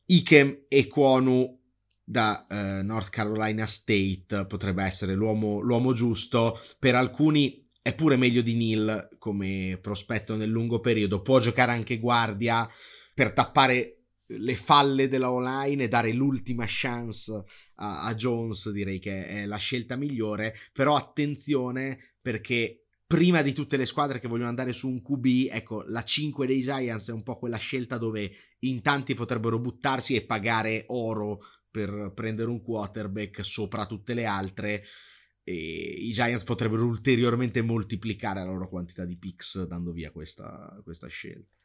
Ikem 0.06 0.66
e 0.68 0.88
Kwonu 0.88 1.58
da 2.04 2.48
uh, 2.50 2.84
North 2.84 3.10
Carolina 3.10 3.68
State 3.68 4.46
potrebbe 4.48 4.84
essere 4.84 5.14
l'uomo, 5.14 5.60
l'uomo, 5.60 5.94
giusto. 5.94 6.60
Per 6.80 6.96
alcuni 6.96 7.64
è 7.80 7.94
pure 7.94 8.18
meglio 8.18 8.42
di 8.42 8.56
Neil 8.56 9.10
come 9.20 9.78
prospetto 9.80 10.36
nel 10.36 10.50
lungo 10.50 10.80
periodo. 10.80 11.22
Può 11.22 11.40
giocare 11.40 11.72
anche 11.72 12.00
guardia 12.00 12.68
per 13.14 13.34
tappare 13.34 13.98
le 14.26 14.56
falle 14.56 15.08
della 15.08 15.32
online 15.32 15.84
e 15.84 15.88
dare 15.88 16.12
l'ultima 16.12 16.66
chance 16.68 17.44
a, 17.80 18.04
a 18.04 18.16
Jones. 18.16 18.70
Direi 18.72 19.00
che 19.00 19.26
è 19.26 19.46
la 19.46 19.58
scelta 19.58 19.96
migliore. 19.96 20.56
Però 20.72 20.96
attenzione 20.96 22.16
perché 22.22 22.86
prima 23.06 23.42
di 23.42 23.54
tutte 23.54 23.76
le 23.76 23.88
squadre 23.88 24.20
che 24.20 24.28
vogliono 24.28 24.50
andare 24.50 24.72
su 24.72 24.88
un 24.88 25.02
QB, 25.02 25.48
ecco, 25.50 25.84
la 25.88 26.04
5 26.04 26.46
dei 26.46 26.62
Giants 26.62 27.10
è 27.10 27.12
un 27.12 27.24
po' 27.24 27.40
quella 27.40 27.58
scelta 27.58 27.98
dove 27.98 28.32
in 28.60 28.82
tanti 28.82 29.16
potrebbero 29.16 29.58
buttarsi 29.58 30.16
e 30.16 30.26
pagare 30.26 30.84
oro 30.90 31.40
per 31.72 32.12
prendere 32.14 32.50
un 32.50 32.62
quarterback 32.62 33.44
sopra 33.44 33.88
tutte 33.88 34.14
le 34.14 34.26
altre. 34.26 34.84
E 35.44 35.54
I 35.54 36.12
Giants 36.12 36.44
potrebbero 36.44 36.86
ulteriormente 36.86 37.64
moltiplicare 37.64 38.42
la 38.42 38.46
loro 38.46 38.70
quantità 38.70 39.06
di 39.06 39.18
picks 39.18 39.64
dando 39.66 39.92
via 39.92 40.12
questa, 40.12 40.80
questa 40.84 41.08
scelta. 41.08 41.59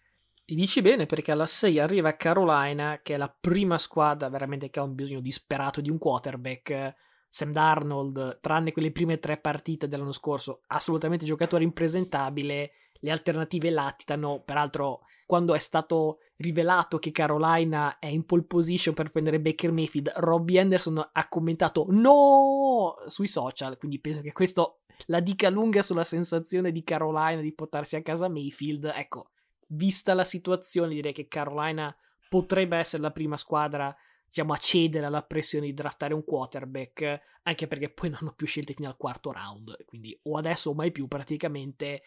E 0.47 0.55
dici 0.55 0.83
bene 0.83 1.07
perché 1.07 1.33
alla 1.33 1.47
6 1.47 1.79
arriva 1.79 2.17
Carolina, 2.17 3.01
che 3.03 3.15
è 3.15 3.17
la 3.17 3.29
prima 3.29 3.79
squadra 3.79 4.29
veramente 4.29 4.69
che 4.69 4.79
ha 4.79 4.83
un 4.83 4.95
bisogno 4.95 5.21
disperato 5.21 5.81
di 5.81 5.89
un 5.89 5.97
quarterback 5.97 6.95
Sam 7.31 7.51
Darnold, 7.51 8.41
tranne 8.41 8.71
quelle 8.71 8.93
prime 8.93 9.19
tre 9.19 9.39
partite 9.39 9.89
dell'anno 9.89 10.13
scorso, 10.13 10.61
assolutamente 10.67 11.25
giocatore 11.25 11.65
impresentabile. 11.65 12.73
Le 13.01 13.11
alternative 13.11 13.71
latitano. 13.71 14.43
Peraltro, 14.45 15.01
quando 15.27 15.55
è 15.55 15.59
stato 15.59 16.19
rivelato 16.37 16.99
che 16.99 17.11
Carolina 17.11 17.99
è 17.99 18.07
in 18.07 18.25
pole 18.25 18.45
position 18.45 18.95
per 18.95 19.11
prendere 19.11 19.41
Baker 19.41 19.73
Mayfield, 19.73 20.13
Robbie 20.17 20.61
Anderson 20.61 21.09
ha 21.11 21.29
commentato 21.29 21.87
no 21.89 22.97
sui 23.07 23.29
social. 23.29 23.79
Quindi 23.79 23.99
penso 23.99 24.21
che 24.21 24.33
questo 24.33 24.81
la 25.07 25.21
dica 25.21 25.49
lunga 25.49 25.83
sulla 25.83 26.05
sensazione 26.05 26.71
di 26.71 26.85
Carolina 26.85 27.41
di 27.41 27.53
portarsi 27.53 27.97
a 27.97 28.03
casa 28.03 28.29
Mayfield. 28.29 28.93
Ecco, 28.95 29.31
vista 29.75 30.15
la 30.15 30.25
situazione, 30.25 30.95
direi 30.95 31.13
che 31.13 31.29
Carolina 31.29 31.95
potrebbe 32.29 32.77
essere 32.77 33.03
la 33.03 33.13
prima 33.13 33.37
squadra 33.37 33.95
diciamo, 34.27 34.53
a 34.53 34.57
cedere 34.57 35.07
alla 35.07 35.23
pressione 35.23 35.67
di 35.67 35.75
draftare 35.75 36.13
un 36.13 36.25
quarterback, 36.25 37.21
anche 37.43 37.69
perché 37.69 37.91
poi 37.91 38.11
non 38.11 38.19
hanno 38.23 38.35
più 38.35 38.47
scelte 38.47 38.75
fino 38.75 38.89
al 38.89 38.97
quarto 38.97 39.31
round, 39.31 39.85
quindi 39.85 40.19
o 40.25 40.37
adesso 40.37 40.71
o 40.71 40.75
mai 40.75 40.91
più 40.91 41.07
praticamente. 41.07 42.03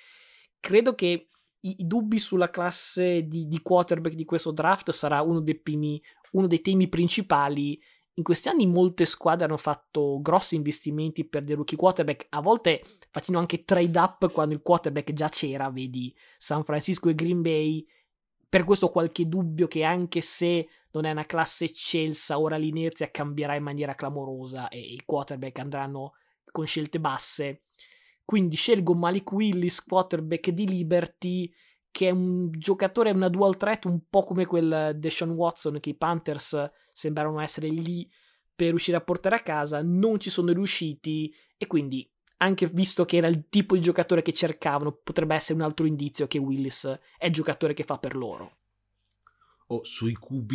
Credo 0.59 0.93
che 0.93 1.30
i, 1.61 1.76
i 1.80 1.88
dubbi 1.88 2.20
sulla 2.20 2.49
classe 2.49 3.28
di, 3.28 3.47
di, 3.47 3.61
quarterback 3.61 4.15
di 4.15 4.26
questo 4.26 4.51
draft 4.51 4.91
sarà 4.91 5.22
uno 5.22 5.39
dei, 5.39 5.57
primi, 5.57 6.01
uno 6.32 6.47
dei 6.47 6.61
temi 6.61 6.89
principali. 6.89 7.82
In 8.18 8.24
questi 8.24 8.49
anni 8.49 8.65
molte 8.65 9.05
squadre 9.05 9.45
hanno 9.45 9.57
fatto 9.57 10.20
grossi 10.22 10.55
investimenti 10.55 11.24
per 11.24 11.43
dei 11.43 11.53
rookie 11.53 11.78
quarterback, 11.78 12.26
a 12.30 12.41
volte 12.41 12.82
facendo 13.11 13.39
anche 13.39 13.63
trade 13.63 13.99
up 13.99 14.32
quando 14.32 14.55
il 14.55 14.63
quarterback 14.63 15.13
già 15.13 15.30
c'era, 15.30 15.70
vedi 15.70 16.15
San 16.39 16.63
Francisco 16.63 17.09
e 17.09 17.15
Green 17.15 17.43
Bay. 17.43 17.86
Per 18.49 18.63
questo 18.63 18.88
ho 18.88 18.91
qualche 18.91 19.28
dubbio 19.28 19.68
che 19.68 19.84
anche 19.84 20.22
se 20.22 20.68
non 20.93 21.05
è 21.05 21.11
una 21.11 21.28
classe 21.28 21.65
eccelsa, 21.65 22.39
ora 22.39 22.57
l'inerzia 22.57 23.11
cambierà 23.11 23.53
in 23.53 23.61
maniera 23.61 23.93
clamorosa 23.93 24.68
e 24.70 24.80
i 24.80 25.03
quarterback 25.05 25.59
andranno 25.59 26.13
con 26.51 26.65
scelte 26.65 26.99
basse. 26.99 27.65
Quindi 28.26 28.55
scelgo 28.55 28.95
Malik 28.95 29.32
Willis, 29.32 29.84
quarterback 29.84 30.49
di 30.49 30.68
Liberty, 30.68 31.53
che 31.92 32.08
è 32.08 32.12
un 32.12 32.52
giocatore, 32.52 33.12
una 33.12 33.30
dual 33.30 33.58
threat 33.58 33.86
un 33.86 34.02
po' 34.10 34.24
come 34.24 34.46
quel 34.46 34.96
Deshaun 34.98 35.32
Watson 35.32 35.80
che 35.80 35.90
i 35.90 35.96
Panthers 35.96 36.70
sembrano 36.90 37.40
essere 37.40 37.68
lì 37.70 38.10
per 38.56 38.70
riuscire 38.70 38.98
a 38.98 39.02
portare 39.02 39.36
a 39.36 39.42
casa, 39.42 39.82
non 39.84 40.20
ci 40.20 40.30
sono 40.30 40.52
riusciti 40.52 41.34
e 41.58 41.68
quindi 41.68 42.10
anche 42.38 42.68
visto 42.68 43.06
che 43.06 43.18
era 43.18 43.28
il 43.28 43.48
tipo 43.50 43.76
di 43.76 43.82
giocatore 43.82 44.22
che 44.22 44.34
cercavano, 44.34 44.92
potrebbe 44.92 45.36
essere 45.36 45.60
un 45.60 45.66
altro 45.66 45.86
indizio 45.86 46.28
che 46.28 46.38
Willis 46.38 46.86
è 47.18 47.26
il 47.26 47.34
giocatore 47.34 47.74
che 47.74 47.84
fa 47.84 47.98
per 47.98 48.16
loro. 48.16 48.58
O 49.68 49.84
sui 49.84 50.14
QB 50.14 50.52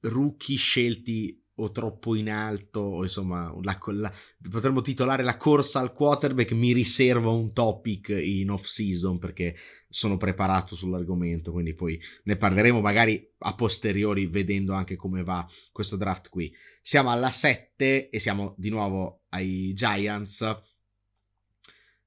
rookie 0.00 0.56
scelti 0.56 1.45
o 1.58 1.70
troppo 1.70 2.14
in 2.14 2.30
alto, 2.30 2.80
o 2.80 3.02
insomma, 3.02 3.54
la, 3.62 3.78
la, 3.92 4.12
potremmo 4.50 4.82
titolare 4.82 5.22
la 5.22 5.36
corsa 5.36 5.80
al 5.80 5.92
quarterback. 5.92 6.52
Mi 6.52 6.72
riservo 6.72 7.34
un 7.34 7.52
topic 7.52 8.08
in 8.08 8.50
off 8.50 8.66
season 8.66 9.18
perché 9.18 9.56
sono 9.88 10.16
preparato 10.16 10.74
sull'argomento. 10.74 11.52
Quindi 11.52 11.74
poi 11.74 11.98
ne 12.24 12.36
parleremo 12.36 12.80
magari 12.80 13.26
a 13.38 13.54
posteriori, 13.54 14.26
vedendo 14.26 14.74
anche 14.74 14.96
come 14.96 15.22
va 15.22 15.46
questo 15.72 15.96
draft 15.96 16.28
qui. 16.28 16.54
Siamo 16.82 17.10
alla 17.10 17.30
7 17.30 18.10
e 18.10 18.20
siamo 18.20 18.54
di 18.58 18.68
nuovo 18.68 19.22
ai 19.30 19.72
Giants. 19.72 20.62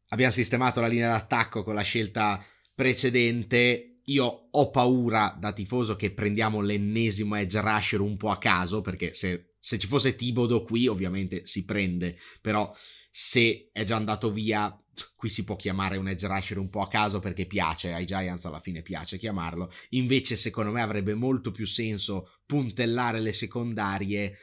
Abbiamo 0.10 0.32
sistemato 0.32 0.80
la 0.80 0.88
linea 0.88 1.10
d'attacco 1.10 1.64
con 1.64 1.74
la 1.74 1.82
scelta 1.82 2.44
precedente 2.74 3.89
io 4.12 4.48
ho 4.52 4.70
paura 4.70 5.36
da 5.40 5.54
tifoso 5.54 5.96
che 5.96 6.12
prendiamo 6.12 6.62
l'ennesimo 6.62 7.36
edge 7.36 7.60
rusher 7.62 8.02
un 8.02 8.18
po' 8.18 8.30
a 8.30 8.38
caso, 8.38 8.82
perché 8.82 9.14
se, 9.14 9.54
se 9.60 9.78
ci 9.78 9.88
fosse 9.88 10.16
Tibodo 10.16 10.64
qui 10.64 10.88
ovviamente 10.88 11.46
si 11.46 11.66
prende, 11.66 12.18
però 12.42 12.74
se 13.12 13.70
è 13.72 13.84
già 13.84 13.96
andato 13.96 14.32
via 14.32 14.76
qui 15.16 15.30
si 15.30 15.44
può 15.44 15.56
chiamare 15.56 15.98
un 15.98 16.10
edge 16.10 16.28
rusher 16.28 16.58
un 16.58 16.70
po' 16.70 16.82
a 16.82 16.88
caso 16.88 17.20
perché 17.20 17.46
piace, 17.46 17.94
ai 17.94 18.06
Giants 18.06 18.46
alla 18.46 18.60
fine 18.60 18.82
piace 18.82 19.18
chiamarlo, 19.18 19.72
invece 19.90 20.36
secondo 20.36 20.72
me 20.72 20.82
avrebbe 20.82 21.14
molto 21.14 21.52
più 21.52 21.66
senso 21.66 22.40
puntellare 22.46 23.20
le 23.20 23.32
secondarie 23.32 24.38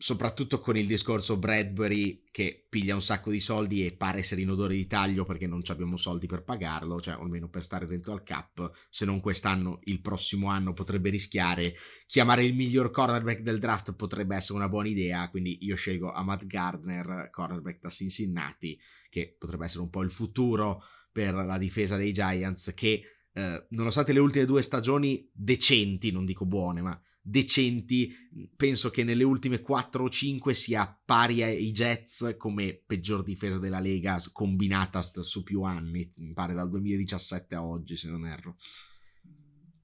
soprattutto 0.00 0.60
con 0.60 0.76
il 0.76 0.86
discorso 0.86 1.36
Bradbury 1.38 2.22
che 2.30 2.66
piglia 2.68 2.94
un 2.94 3.02
sacco 3.02 3.32
di 3.32 3.40
soldi 3.40 3.84
e 3.84 3.90
pare 3.90 4.20
essere 4.20 4.40
in 4.40 4.50
odore 4.50 4.76
di 4.76 4.86
taglio 4.86 5.24
perché 5.24 5.48
non 5.48 5.60
abbiamo 5.66 5.96
soldi 5.96 6.28
per 6.28 6.44
pagarlo, 6.44 7.00
cioè 7.00 7.14
almeno 7.14 7.48
per 7.48 7.64
stare 7.64 7.84
dentro 7.88 8.12
al 8.12 8.22
cap, 8.22 8.70
se 8.88 9.04
non 9.04 9.18
quest'anno, 9.18 9.80
il 9.84 10.00
prossimo 10.00 10.50
anno 10.50 10.72
potrebbe 10.72 11.10
rischiare. 11.10 11.74
Chiamare 12.06 12.44
il 12.44 12.54
miglior 12.54 12.92
cornerback 12.92 13.40
del 13.40 13.58
draft 13.58 13.92
potrebbe 13.94 14.36
essere 14.36 14.58
una 14.58 14.68
buona 14.68 14.86
idea, 14.86 15.28
quindi 15.30 15.64
io 15.64 15.74
scelgo 15.74 16.12
Ahmad 16.12 16.46
Gardner, 16.46 17.28
cornerback 17.32 17.80
da 17.80 17.90
Cincinnati, 17.90 18.78
che 19.10 19.34
potrebbe 19.36 19.64
essere 19.64 19.82
un 19.82 19.90
po' 19.90 20.02
il 20.02 20.12
futuro 20.12 20.84
per 21.10 21.34
la 21.34 21.58
difesa 21.58 21.96
dei 21.96 22.12
Giants 22.12 22.72
che 22.72 23.02
eh, 23.32 23.66
nonostante 23.70 24.12
le 24.12 24.20
ultime 24.20 24.44
due 24.44 24.62
stagioni 24.62 25.28
decenti, 25.32 26.12
non 26.12 26.24
dico 26.24 26.46
buone, 26.46 26.82
ma 26.82 27.02
decenti, 27.28 28.12
penso 28.56 28.90
che 28.90 29.04
nelle 29.04 29.24
ultime 29.24 29.60
4 29.60 30.02
o 30.02 30.08
5 30.08 30.54
sia 30.54 31.00
pari 31.04 31.42
ai 31.42 31.70
Jets 31.72 32.34
come 32.38 32.82
peggior 32.84 33.22
difesa 33.22 33.58
della 33.58 33.80
Lega 33.80 34.18
combinata 34.32 35.02
su 35.02 35.42
più 35.42 35.62
anni, 35.62 36.10
mi 36.16 36.32
pare 36.32 36.54
dal 36.54 36.70
2017 36.70 37.54
a 37.54 37.64
oggi 37.64 37.96
se 37.96 38.08
non 38.08 38.26
erro. 38.26 38.56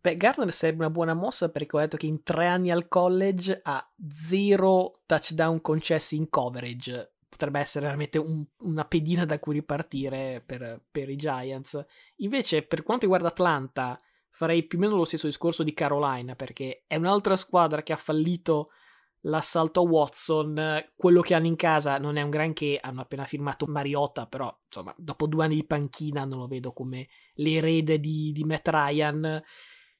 Beh, 0.00 0.16
Gardner 0.16 0.52
sarebbe 0.52 0.80
una 0.80 0.90
buona 0.90 1.14
mossa 1.14 1.50
perché 1.50 1.76
ho 1.76 1.80
detto 1.80 1.96
che 1.96 2.06
in 2.06 2.22
tre 2.22 2.46
anni 2.46 2.70
al 2.70 2.88
college 2.88 3.58
ha 3.62 3.90
zero 4.10 5.00
touchdown 5.06 5.60
concessi 5.62 6.16
in 6.16 6.28
coverage. 6.28 7.14
Potrebbe 7.26 7.58
essere 7.58 7.86
veramente 7.86 8.18
un, 8.18 8.44
una 8.58 8.84
pedina 8.84 9.24
da 9.24 9.38
cui 9.38 9.54
ripartire 9.54 10.42
per, 10.44 10.82
per 10.90 11.08
i 11.08 11.16
Giants. 11.16 11.82
Invece, 12.16 12.62
per 12.62 12.82
quanto 12.82 13.04
riguarda 13.04 13.28
Atlanta, 13.28 13.98
farei 14.34 14.64
più 14.64 14.78
o 14.78 14.80
meno 14.80 14.96
lo 14.96 15.04
stesso 15.04 15.28
discorso 15.28 15.62
di 15.62 15.72
Carolina, 15.72 16.34
perché 16.34 16.82
è 16.88 16.96
un'altra 16.96 17.36
squadra 17.36 17.84
che 17.84 17.92
ha 17.92 17.96
fallito 17.96 18.66
l'assalto 19.20 19.80
a 19.80 19.84
Watson. 19.84 20.84
Quello 20.96 21.20
che 21.20 21.34
hanno 21.34 21.46
in 21.46 21.54
casa 21.54 21.98
non 21.98 22.16
è 22.16 22.22
un 22.22 22.30
granché, 22.30 22.80
hanno 22.82 23.02
appena 23.02 23.26
firmato 23.26 23.66
Mariota, 23.66 24.26
però 24.26 24.52
insomma, 24.66 24.92
dopo 24.98 25.28
due 25.28 25.44
anni 25.44 25.54
di 25.54 25.64
panchina 25.64 26.24
non 26.24 26.40
lo 26.40 26.48
vedo 26.48 26.72
come 26.72 27.06
l'erede 27.34 28.00
di, 28.00 28.32
di 28.32 28.42
Matt 28.42 28.66
Ryan. 28.68 29.40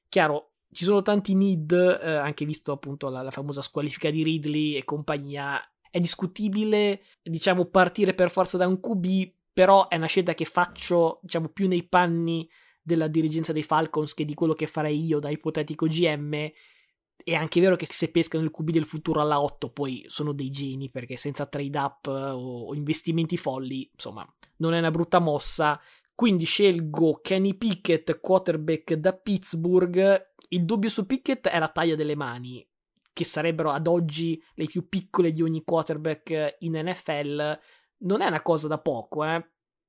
Chiaro, 0.09 0.51
ci 0.69 0.83
sono 0.83 1.01
tanti 1.01 1.33
need, 1.33 1.71
eh, 1.71 2.15
anche 2.15 2.43
visto 2.43 2.73
appunto 2.73 3.07
la, 3.07 3.21
la 3.21 3.31
famosa 3.31 3.61
squalifica 3.61 4.09
di 4.09 4.21
Ridley 4.21 4.75
e 4.75 4.83
compagnia. 4.83 5.61
È 5.89 5.99
discutibile, 6.01 7.03
diciamo, 7.23 7.63
partire 7.67 8.13
per 8.13 8.29
forza 8.29 8.57
da 8.57 8.67
un 8.67 8.81
QB, 8.81 9.31
però 9.53 9.87
è 9.87 9.95
una 9.95 10.07
scelta 10.07 10.33
che 10.33 10.43
faccio, 10.43 11.19
diciamo, 11.21 11.47
più 11.47 11.69
nei 11.69 11.87
panni 11.87 12.49
della 12.85 13.07
dirigenza 13.07 13.51
dei 13.51 13.63
Falcons 13.63 14.13
che 14.13 14.25
di 14.25 14.35
quello 14.35 14.53
che 14.53 14.67
farei 14.67 15.03
io 15.03 15.19
da 15.19 15.29
ipotetico 15.29 15.87
GM. 15.87 16.51
È 17.23 17.33
anche 17.33 17.59
vero 17.59 17.75
che 17.75 17.87
se 17.87 18.11
pescano 18.11 18.43
il 18.43 18.51
QB 18.51 18.69
del 18.69 18.85
futuro 18.85 19.21
alla 19.21 19.41
8 19.41 19.71
poi 19.71 20.05
sono 20.07 20.33
dei 20.33 20.51
geni 20.51 20.91
perché 20.91 21.17
senza 21.17 21.47
trade 21.47 21.77
up 21.79 22.05
o 22.07 22.75
investimenti 22.75 23.37
folli, 23.37 23.89
insomma, 23.91 24.23
non 24.57 24.73
è 24.73 24.79
una 24.79 24.91
brutta 24.91 25.17
mossa. 25.17 25.81
Quindi 26.13 26.45
scelgo 26.45 27.19
Kenny 27.21 27.55
Pickett, 27.55 28.19
quarterback 28.19 28.93
da 28.93 29.13
Pittsburgh. 29.13 30.33
Il 30.49 30.65
dubbio 30.65 30.89
su 30.89 31.07
Pickett 31.07 31.47
è 31.47 31.57
la 31.57 31.69
taglia 31.69 31.95
delle 31.95 32.15
mani, 32.15 32.65
che 33.11 33.25
sarebbero 33.25 33.71
ad 33.71 33.87
oggi 33.87 34.39
le 34.53 34.65
più 34.65 34.87
piccole 34.87 35.31
di 35.31 35.41
ogni 35.41 35.63
quarterback 35.63 36.57
in 36.59 36.79
NFL. 36.79 37.59
Non 37.97 38.21
è 38.21 38.27
una 38.27 38.41
cosa 38.43 38.67
da 38.67 38.77
poco, 38.77 39.23
eh. 39.23 39.43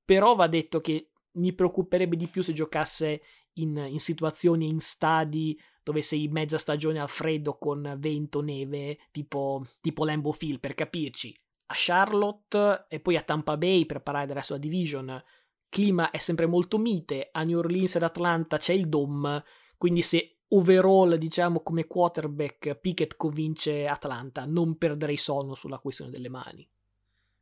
Però 0.04 0.34
va 0.34 0.46
detto 0.46 0.80
che 0.80 1.10
mi 1.36 1.52
preoccuperebbe 1.52 2.16
di 2.16 2.28
più 2.28 2.42
se 2.42 2.52
giocasse 2.52 3.22
in, 3.54 3.76
in 3.88 4.00
situazioni, 4.00 4.68
in 4.68 4.80
stadi 4.80 5.58
dove 5.82 6.02
sei 6.02 6.28
mezza 6.28 6.58
stagione 6.58 6.98
al 6.98 7.08
freddo 7.08 7.58
con 7.58 7.94
vento, 7.98 8.40
neve, 8.40 8.98
tipo, 9.12 9.64
tipo 9.80 10.04
Lambo 10.04 10.32
Field, 10.32 10.58
per 10.58 10.74
capirci. 10.74 11.32
A 11.66 11.74
Charlotte 11.76 12.86
e 12.88 13.00
poi 13.00 13.16
a 13.16 13.22
Tampa 13.22 13.56
Bay 13.56 13.86
per 13.86 14.02
parlare 14.02 14.26
della 14.26 14.42
sua 14.42 14.58
division, 14.58 15.22
clima 15.68 16.10
è 16.10 16.18
sempre 16.18 16.46
molto 16.46 16.78
mite, 16.78 17.28
a 17.30 17.44
New 17.44 17.58
Orleans 17.58 17.96
ed 17.96 18.02
Atlanta 18.02 18.58
c'è 18.58 18.72
il 18.72 18.88
Dome, 18.88 19.44
quindi 19.76 20.02
se 20.02 20.38
overall, 20.48 21.14
diciamo, 21.14 21.60
come 21.60 21.86
quarterback 21.86 22.74
Pickett 22.76 23.16
convince 23.16 23.86
Atlanta, 23.86 24.44
non 24.44 24.76
perderei 24.78 25.16
sonno 25.16 25.54
sulla 25.54 25.78
questione 25.78 26.10
delle 26.10 26.28
mani. 26.28 26.68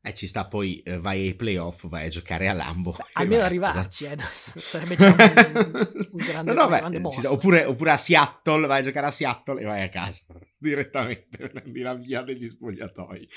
E 0.06 0.10
eh, 0.10 0.14
ci 0.14 0.26
sta 0.26 0.46
poi, 0.46 0.82
eh, 0.82 0.98
vai 0.98 1.28
ai 1.28 1.34
playoff, 1.34 1.86
vai 1.88 2.04
a 2.04 2.08
giocare 2.10 2.46
a 2.46 2.52
Lambo. 2.52 2.94
Almeno 3.14 3.42
arrivarci, 3.42 4.04
eh, 4.04 4.18
sarebbe 4.60 4.96
già 4.96 5.06
un, 5.08 6.08
un 6.10 6.26
grande, 6.26 6.52
no, 6.52 6.62
no, 6.62 6.68
beh, 6.68 6.78
grande 6.78 7.00
sta, 7.10 7.32
oppure, 7.32 7.64
oppure, 7.64 7.92
a 7.92 7.96
Seattle, 7.96 8.66
vai 8.66 8.80
a 8.80 8.82
giocare 8.82 9.06
a 9.06 9.10
Seattle 9.10 9.62
e 9.62 9.64
vai 9.64 9.82
a 9.82 9.88
casa 9.88 10.20
direttamente, 10.58 11.48
prendi 11.48 11.80
la 11.80 11.94
via 11.94 12.20
degli 12.20 12.50
spogliatoi. 12.50 13.28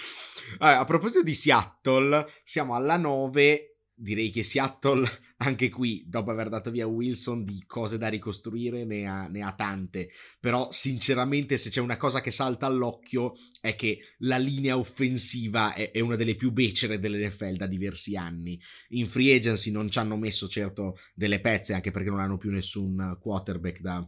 Allora, 0.57 0.80
a 0.80 0.84
proposito 0.84 1.24
di 1.24 1.34
Seattle, 1.34 2.28
siamo 2.43 2.76
alla 2.76 2.97
9 2.97 3.76
direi 3.99 4.29
che 4.29 4.43
Seattle, 4.43 5.09
anche 5.37 5.69
qui, 5.69 6.05
dopo 6.07 6.29
aver 6.29 6.49
dato 6.49 6.69
via 6.69 6.85
Wilson, 6.85 7.43
di 7.43 7.63
cose 7.65 7.97
da 7.97 8.07
ricostruire 8.07 8.85
ne 8.85 9.07
ha, 9.07 9.27
ne 9.27 9.41
ha, 9.41 9.53
tante. 9.53 10.09
Però, 10.39 10.71
sinceramente, 10.71 11.57
se 11.57 11.69
c'è 11.69 11.81
una 11.81 11.97
cosa 11.97 12.21
che 12.21 12.31
salta 12.31 12.67
all'occhio 12.67 13.33
è 13.59 13.75
che 13.75 13.99
la 14.19 14.37
linea 14.37 14.77
offensiva 14.77 15.73
è, 15.73 15.91
è 15.91 15.99
una 15.99 16.15
delle 16.15 16.35
più 16.35 16.51
becere 16.51 16.99
dell'NFL 16.99 17.55
da 17.55 17.65
diversi 17.65 18.15
anni. 18.15 18.59
In 18.89 19.07
free 19.07 19.35
agency 19.35 19.71
non 19.71 19.89
ci 19.89 19.97
hanno 19.97 20.15
messo 20.15 20.47
certo 20.47 20.97
delle 21.15 21.41
pezze, 21.41 21.73
anche 21.73 21.91
perché 21.91 22.09
non 22.09 22.19
hanno 22.19 22.37
più 22.37 22.51
nessun 22.51 23.17
quarterback 23.19 23.81
da, 23.81 24.07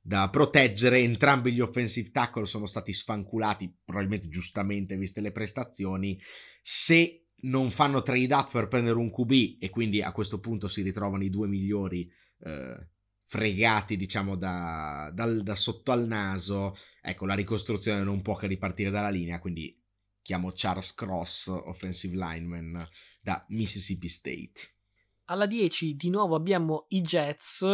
da 0.00 0.30
proteggere. 0.30 1.00
Entrambi 1.00 1.52
gli 1.52 1.60
offensive 1.60 2.10
tackle 2.10 2.46
sono 2.46 2.66
stati 2.66 2.92
sfanculati, 2.92 3.72
probabilmente 3.84 4.28
giustamente, 4.28 4.96
viste 4.96 5.20
le 5.20 5.32
prestazioni. 5.32 6.20
Se 6.62 7.24
non 7.40 7.70
fanno 7.70 8.02
trade 8.02 8.34
up 8.34 8.50
per 8.50 8.68
prendere 8.68 8.98
un 8.98 9.10
QB 9.10 9.58
e 9.60 9.70
quindi 9.70 10.02
a 10.02 10.12
questo 10.12 10.40
punto 10.40 10.68
si 10.68 10.82
ritrovano 10.82 11.22
i 11.22 11.30
due 11.30 11.46
migliori 11.46 12.10
eh, 12.40 12.88
fregati 13.24 13.96
diciamo 13.96 14.36
da, 14.36 15.10
dal, 15.12 15.42
da, 15.42 15.54
sotto 15.54 15.92
al 15.92 16.06
naso. 16.06 16.76
Ecco 17.00 17.26
la 17.26 17.34
ricostruzione 17.34 18.02
non 18.02 18.22
può 18.22 18.34
che 18.34 18.46
ripartire 18.46 18.90
dalla 18.90 19.10
linea 19.10 19.38
quindi 19.38 19.80
chiamo 20.22 20.52
Charles 20.54 20.94
Cross 20.94 21.46
offensive 21.48 22.16
lineman 22.16 22.86
da 23.20 23.44
Mississippi 23.48 24.08
State. 24.08 24.76
Alla 25.26 25.46
10 25.46 25.94
di 25.94 26.10
nuovo 26.10 26.34
abbiamo 26.34 26.86
i 26.88 27.02
Jets. 27.02 27.66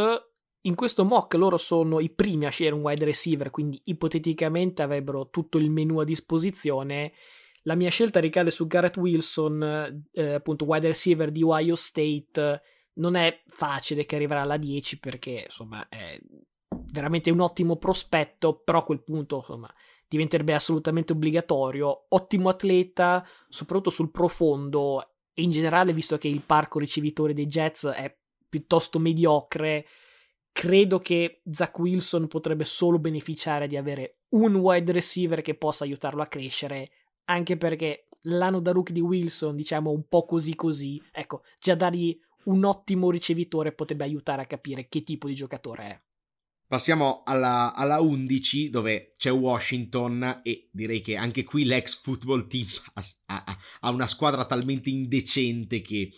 In 0.63 0.75
questo 0.75 1.05
mock 1.05 1.35
loro 1.35 1.57
sono 1.57 2.01
i 2.01 2.11
primi 2.11 2.47
a 2.47 2.51
scegliere 2.51 2.75
un 2.75 2.83
wide 2.83 3.05
receiver 3.05 3.51
quindi 3.51 3.81
ipoteticamente 3.85 4.83
avrebbero 4.83 5.29
tutto 5.29 5.59
il 5.59 5.71
menu 5.71 5.99
a 5.99 6.05
disposizione 6.05 7.13
la 7.65 7.75
mia 7.75 7.91
scelta 7.91 8.21
ricade 8.21 8.51
su 8.51 8.67
Garrett 8.67 8.97
Wilson, 8.97 10.07
eh, 10.13 10.33
appunto 10.35 10.65
wide 10.65 10.87
receiver 10.87 11.31
di 11.31 11.43
Ohio 11.43 11.77
State. 11.77 12.63
Non 12.95 13.17
è 13.17 13.43
facile 13.47 14.05
che 14.07 14.17
arriverà 14.17 14.43
alla 14.43 14.57
10 14.57 15.01
perché 15.01 15.45
insomma 15.47 15.89
è 15.89 16.19
veramente 16.93 17.31
un 17.31 17.41
ottimo 17.41 17.77
prospetto, 17.77 18.61
però 18.63 18.81
a 18.81 18.85
quel 18.85 19.03
punto 19.03 19.39
insomma 19.39 19.73
diventerebbe 20.07 20.55
assolutamente 20.55 21.13
obbligatorio. 21.13 22.07
Ottimo 22.11 22.51
atleta, 22.51 23.27
soprattutto 23.49 23.91
sul 23.91 24.11
profondo 24.11 25.15
e 25.33 25.43
in 25.43 25.51
generale, 25.51 25.93
visto 25.93 26.19
che 26.19 26.29
il 26.29 26.43
parco 26.43 26.79
ricevitore 26.79 27.33
dei 27.33 27.47
Jets 27.47 27.87
è 27.87 28.15
piuttosto 28.49 28.99
mediocre, 28.99 29.87
credo 30.53 31.01
che 31.01 31.41
Zach 31.51 31.77
Wilson 31.79 32.29
potrebbe 32.29 32.65
solo 32.65 32.99
beneficiare 32.99 33.67
di 33.67 33.77
avere 33.77 34.19
un 34.35 34.55
wide 34.57 34.93
receiver 34.93 35.41
che 35.41 35.57
possa 35.57 35.85
aiutarlo 35.85 36.23
a 36.23 36.27
crescere 36.27 36.91
anche 37.25 37.57
perché 37.57 38.09
l'anno 38.23 38.61
da 38.61 38.73
rookie 38.73 38.95
di 38.95 39.01
Wilson, 39.01 39.57
diciamo 39.57 39.91
un 39.91 40.07
po' 40.09 40.25
così 40.25 40.55
così, 40.55 41.03
ecco, 41.13 41.43
già 41.59 41.75
dargli 41.75 42.19
un 42.45 42.65
ottimo 42.65 43.11
ricevitore 43.11 43.73
potrebbe 43.73 44.05
aiutare 44.05 44.43
a 44.43 44.47
capire 44.47 44.89
che 44.89 45.03
tipo 45.03 45.29
di 45.29 45.35
giocatore 45.35 45.85
è. 45.85 46.03
Passiamo 46.67 47.23
alla, 47.25 47.75
alla 47.75 48.01
11 48.01 48.71
dove 48.71 49.15
c'è 49.17 49.31
Washington 49.31 50.41
e 50.43 50.69
direi 50.73 51.03
che 51.03 51.17
anche 51.17 51.45
qui 51.45 51.65
l'ex 51.65 52.01
football 52.01 52.47
team 52.47 52.67
ha, 52.95 53.03
ha, 53.27 53.59
ha 53.81 53.91
una 53.91 54.07
squadra 54.07 54.47
talmente 54.47 54.89
indecente 54.89 55.83
che 55.83 56.11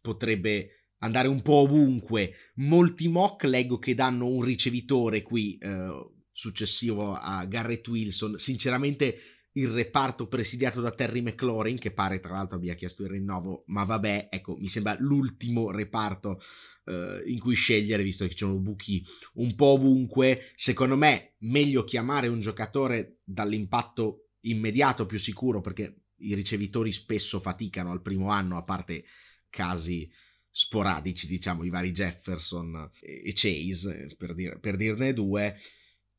potrebbe 0.00 0.94
andare 0.98 1.28
un 1.28 1.42
po' 1.42 1.56
ovunque. 1.56 2.52
Molti 2.56 3.08
mock 3.08 3.44
leggo 3.44 3.78
che 3.78 3.94
danno 3.94 4.26
un 4.26 4.42
ricevitore 4.42 5.22
qui 5.22 5.58
eh, 5.58 6.10
successivo 6.32 7.14
a 7.14 7.44
Garrett 7.44 7.86
Wilson. 7.86 8.38
Sinceramente 8.38 9.39
il 9.52 9.68
reparto 9.68 10.28
presidiato 10.28 10.80
da 10.80 10.92
Terry 10.92 11.20
McLaurin, 11.22 11.78
che 11.78 11.90
pare 11.92 12.20
tra 12.20 12.32
l'altro 12.34 12.56
abbia 12.56 12.74
chiesto 12.74 13.02
il 13.02 13.10
rinnovo, 13.10 13.64
ma 13.66 13.84
vabbè, 13.84 14.28
ecco, 14.30 14.56
mi 14.56 14.68
sembra 14.68 14.96
l'ultimo 14.98 15.70
reparto 15.70 16.40
eh, 16.84 17.22
in 17.26 17.40
cui 17.40 17.54
scegliere, 17.54 18.02
visto 18.02 18.24
che 18.24 18.30
ci 18.30 18.38
sono 18.38 18.58
buchi 18.58 19.04
un 19.34 19.54
po' 19.54 19.66
ovunque. 19.66 20.52
Secondo 20.54 20.96
me, 20.96 21.34
meglio 21.38 21.84
chiamare 21.84 22.28
un 22.28 22.40
giocatore 22.40 23.18
dall'impatto 23.24 24.28
immediato 24.42 25.06
più 25.06 25.18
sicuro, 25.18 25.60
perché 25.60 26.02
i 26.18 26.34
ricevitori 26.34 26.92
spesso 26.92 27.40
faticano 27.40 27.90
al 27.90 28.02
primo 28.02 28.30
anno, 28.30 28.56
a 28.56 28.62
parte 28.62 29.04
casi 29.48 30.08
sporadici, 30.48 31.26
diciamo, 31.26 31.64
i 31.64 31.70
vari 31.70 31.90
Jefferson 31.92 32.90
e 33.00 33.32
Chase, 33.34 34.14
per, 34.16 34.34
dir- 34.34 34.58
per 34.58 34.76
dirne 34.76 35.12
due. 35.12 35.56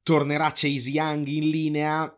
Tornerà 0.04 0.52
Chase 0.54 0.90
Young 0.90 1.28
in 1.28 1.50
linea 1.50 2.14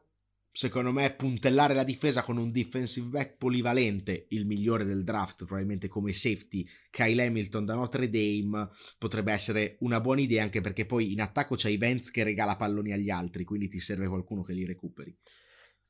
secondo 0.54 0.92
me, 0.92 1.12
puntellare 1.12 1.74
la 1.74 1.84
difesa 1.84 2.22
con 2.24 2.38
un 2.38 2.52
defensive 2.52 3.08
back 3.08 3.38
polivalente, 3.38 4.28
il 4.30 4.46
migliore 4.46 4.86
del 4.86 5.04
draft, 5.04 5.46
probabilmente 5.46 5.88
come 5.88 6.14
safety, 6.14 6.66
Kyle 6.92 7.26
Hamilton 7.26 7.66
da 7.66 7.74
Notre 7.74 8.08
Dame, 8.08 8.70
potrebbe 9.00 9.34
essere 9.34 9.78
una 9.80 10.00
buona 10.00 10.22
idea, 10.22 10.44
anche 10.44 10.62
perché 10.62 10.86
poi 10.86 11.12
in 11.12 11.22
attacco 11.22 11.56
c'hai 11.58 11.78
Vance 11.78 12.12
che 12.12 12.24
regala 12.24 12.56
palloni 12.56 12.94
agli 12.94 13.10
altri, 13.10 13.44
quindi 13.44 13.68
ti 13.68 13.80
serve 13.80 14.08
qualcuno 14.08 14.44
che 14.44 14.54
li 14.54 14.64
recuperi. 14.64 15.18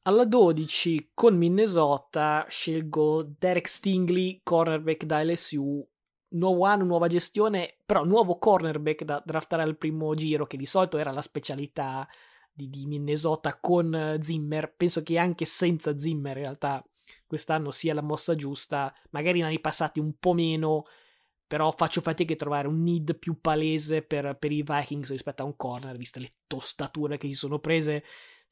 Alla 0.04 0.26
12 0.26 1.12
con 1.14 1.38
Minnesota 1.38 2.46
scelgo 2.48 3.36
Derek 3.38 3.68
Stingley, 3.68 4.40
cornerback 4.44 5.04
da 5.04 5.24
LSU. 5.24 5.86
Nuovo 6.36 6.64
anno, 6.64 6.86
nuova 6.86 7.08
gestione, 7.08 7.78
però 7.86 8.06
nuovo 8.06 8.38
cornerback 8.38 9.04
da 9.04 9.22
draftare 9.26 9.62
al 9.62 9.78
primo 9.78 10.16
giro, 10.16 10.48
che 10.48 10.58
di 10.58 10.66
solito 10.66 10.98
era 10.98 11.12
la 11.12 11.22
specialità 11.22 12.08
di, 12.54 12.70
di 12.70 12.86
Minnesota 12.86 13.58
con 13.60 13.94
eh, 13.94 14.20
Zimmer. 14.22 14.74
Penso 14.76 15.02
che 15.04 15.18
anche 15.18 15.46
senza 15.46 15.98
Zimmer 15.98 16.38
in 16.38 16.44
realtà 16.44 16.86
quest'anno 17.26 17.72
sia 17.72 17.94
la 17.94 18.02
mossa 18.02 18.36
giusta. 18.36 18.94
Magari 19.10 19.40
in 19.40 19.46
anni 19.46 19.60
passati 19.60 20.00
un 20.00 20.14
po' 20.20 20.34
meno, 20.34 20.86
però 21.48 21.72
faccio 21.72 22.02
fatica 22.02 22.34
a 22.34 22.38
trovare 22.38 22.68
un 22.68 22.82
need 22.84 23.18
più 23.18 23.40
palese 23.40 24.02
per, 24.02 24.38
per 24.38 24.52
i 24.52 24.64
Vikings 24.64 25.12
rispetto 25.12 25.42
a 25.42 25.46
un 25.46 25.56
corner, 25.56 25.98
viste 25.98 26.20
le 26.20 26.34
tostature 26.48 27.18
che 27.18 27.28
si 27.28 27.34
sono 27.34 27.60
prese 27.60 28.04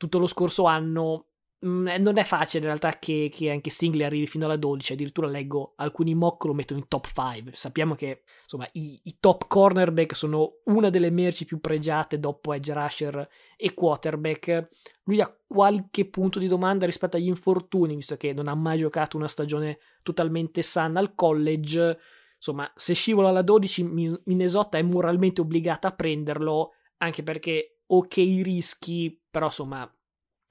tutto 0.02 0.18
lo 0.18 0.26
scorso 0.26 0.64
anno 0.64 1.28
non 1.64 2.18
è 2.18 2.24
facile 2.24 2.60
in 2.60 2.66
realtà 2.66 2.98
che, 2.98 3.30
che, 3.32 3.52
anche 3.52 3.70
Stingley 3.70 4.04
arrivi 4.04 4.26
fino 4.26 4.46
alla 4.46 4.56
12, 4.56 4.94
addirittura 4.94 5.28
leggo 5.28 5.74
alcuni 5.76 6.16
mock 6.16 6.46
lo 6.46 6.56
mettono 6.56 6.80
in 6.80 6.88
top 6.88 7.08
5. 7.14 7.52
Sappiamo 7.54 7.94
che 7.94 8.24
insomma 8.42 8.68
i, 8.74 9.00
i, 9.04 9.18
top 9.20 9.48
cornerback 9.48 10.16
sono 10.16 10.54
una 10.66 10.90
delle 10.90 11.12
merci 11.12 11.46
più 11.46 11.60
pregiate 11.60 12.20
dopo 12.20 12.54
edge 12.54 12.74
rusher 12.74 13.30
e 13.56 13.74
quarterback. 13.76 14.70
Lui 15.04 15.22
ha 15.22 15.32
qualche 15.48 16.06
punto 16.06 16.40
di 16.40 16.48
domanda 16.48 16.88
rispetto 16.88 17.18
agli 17.18 17.28
infortuni, 17.28 17.96
visto 17.96 18.18
che 18.18 18.34
non 18.34 18.48
ha 18.48 18.56
mai 18.56 18.80
giocato 18.80 19.18
una 19.18 19.28
stagione 19.28 19.78
totalmente 20.02 20.64
sana 20.64 21.00
al 21.00 21.14
college. 21.14 22.00
Insomma, 22.38 22.72
se 22.76 22.96
scivola 22.96 23.30
alla 23.30 23.44
12, 23.44 24.20
Minnesota 24.26 24.80
è 24.80 24.82
moralmente 24.82 25.42
obbligata 25.42 25.90
a 25.90 25.94
prenderlo, 25.94 26.72
anche 26.98 27.22
perché 27.22 27.82
ok 27.86 28.18
i 28.18 28.42
rischi, 28.42 29.22
però 29.30 29.46
insomma 29.46 29.88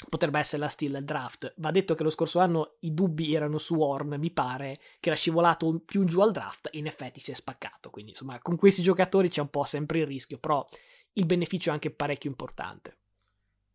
potrebbe 0.09 0.38
essere 0.38 0.62
la 0.62 0.68
steal 0.68 0.92
del 0.92 1.05
draft. 1.05 1.53
Va 1.57 1.70
detto 1.70 1.94
che 1.94 2.03
lo 2.03 2.11
scorso 2.11 2.38
anno 2.38 2.76
i 2.80 2.94
dubbi 2.94 3.34
erano 3.34 3.59
su 3.59 3.80
Horn, 3.80 4.16
mi 4.18 4.30
pare, 4.30 4.78
che 4.98 5.09
era 5.09 5.18
scivolato 5.18 5.80
più 5.84 6.05
giù 6.05 6.20
al 6.20 6.32
draft 6.32 6.68
e 6.72 6.78
in 6.78 6.86
effetti 6.86 7.20
si 7.20 7.30
è 7.30 7.34
spaccato. 7.34 7.90
Quindi, 7.90 8.12
insomma, 8.12 8.38
con 8.40 8.57
questi 8.57 8.82
giocatori 8.82 9.28
c'è 9.28 9.40
un 9.40 9.51
po' 9.51 9.64
sempre 9.64 10.01
il 10.01 10.07
rischio, 10.07 10.38
però 10.38 10.66
il 11.14 11.26
beneficio 11.26 11.70
è 11.70 11.72
anche 11.72 11.90
parecchio 11.90 12.30
importante. 12.30 12.96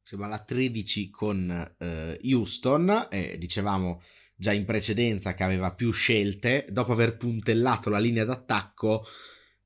Siamo 0.01 0.25
alla 0.25 0.39
13 0.39 1.09
con 1.09 1.75
uh, 1.77 2.27
Houston, 2.27 3.07
e 3.09 3.37
dicevamo 3.37 4.01
già 4.35 4.51
in 4.51 4.65
precedenza 4.65 5.33
che 5.33 5.43
aveva 5.43 5.73
più 5.73 5.91
scelte, 5.91 6.67
dopo 6.69 6.91
aver 6.91 7.17
puntellato 7.17 7.89
la 7.89 7.99
linea 7.99 8.25
d'attacco 8.25 9.05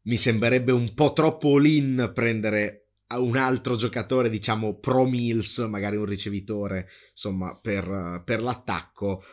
mi 0.03 0.17
sembrerebbe 0.17 0.71
un 0.71 0.93
po' 0.93 1.13
troppo 1.13 1.55
all-in 1.55 2.11
prendere 2.13 2.88
un 3.17 3.37
altro 3.37 3.75
giocatore, 3.75 4.29
diciamo, 4.29 4.77
pro 4.77 5.05
Mills, 5.05 5.57
magari 5.59 5.95
un 5.95 6.05
ricevitore, 6.05 6.89
insomma, 7.11 7.55
per, 7.55 8.21
per 8.23 8.41
l'attacco, 8.41 9.23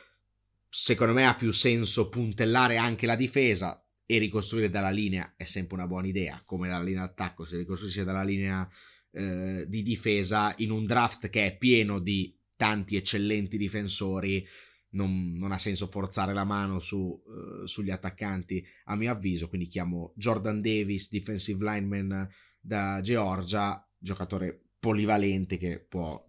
secondo 0.69 1.13
me 1.13 1.27
ha 1.27 1.35
più 1.35 1.53
senso 1.53 2.09
puntellare 2.09 2.77
anche 2.77 3.07
la 3.07 3.17
difesa 3.17 3.85
e 4.07 4.19
ricostruire 4.19 4.71
dalla 4.71 4.91
linea. 4.91 5.35
È 5.37 5.45
sempre 5.45 5.77
una 5.77 5.87
buona 5.87 6.07
idea, 6.07 6.43
come 6.45 6.69
dalla 6.69 6.85
linea 6.85 7.07
d'attacco, 7.07 7.45
se 7.45 7.59
ricostruisce 7.59 8.05
dalla 8.05 8.25
linea 8.25 8.69
eh, 9.11 9.65
di 9.69 9.83
difesa 9.83 10.55
in 10.59 10.71
un 10.71 10.87
draft 10.87 11.29
che 11.29 11.47
è 11.47 11.57
pieno 11.57 11.99
di 11.99 12.35
tanti 12.57 12.97
eccellenti 12.97 13.59
difensori, 13.59 14.47
non, 14.91 15.35
non 15.35 15.53
ha 15.53 15.59
senso 15.59 15.89
forzare 15.89 16.33
la 16.33 16.45
mano 16.45 16.79
su, 16.79 16.97
uh, 16.97 17.67
sugli 17.67 17.91
attaccanti, 17.91 18.65
a 18.85 18.97
mio 18.97 19.13
avviso, 19.13 19.49
quindi 19.49 19.67
chiamo 19.67 20.15
Jordan 20.17 20.63
Davis, 20.63 21.11
defensive 21.11 21.63
lineman 21.63 22.27
da 22.67 23.01
Georgia, 23.01 23.87
giocatore 23.97 24.61
polivalente 24.81 25.57
che 25.57 25.79
può, 25.79 26.21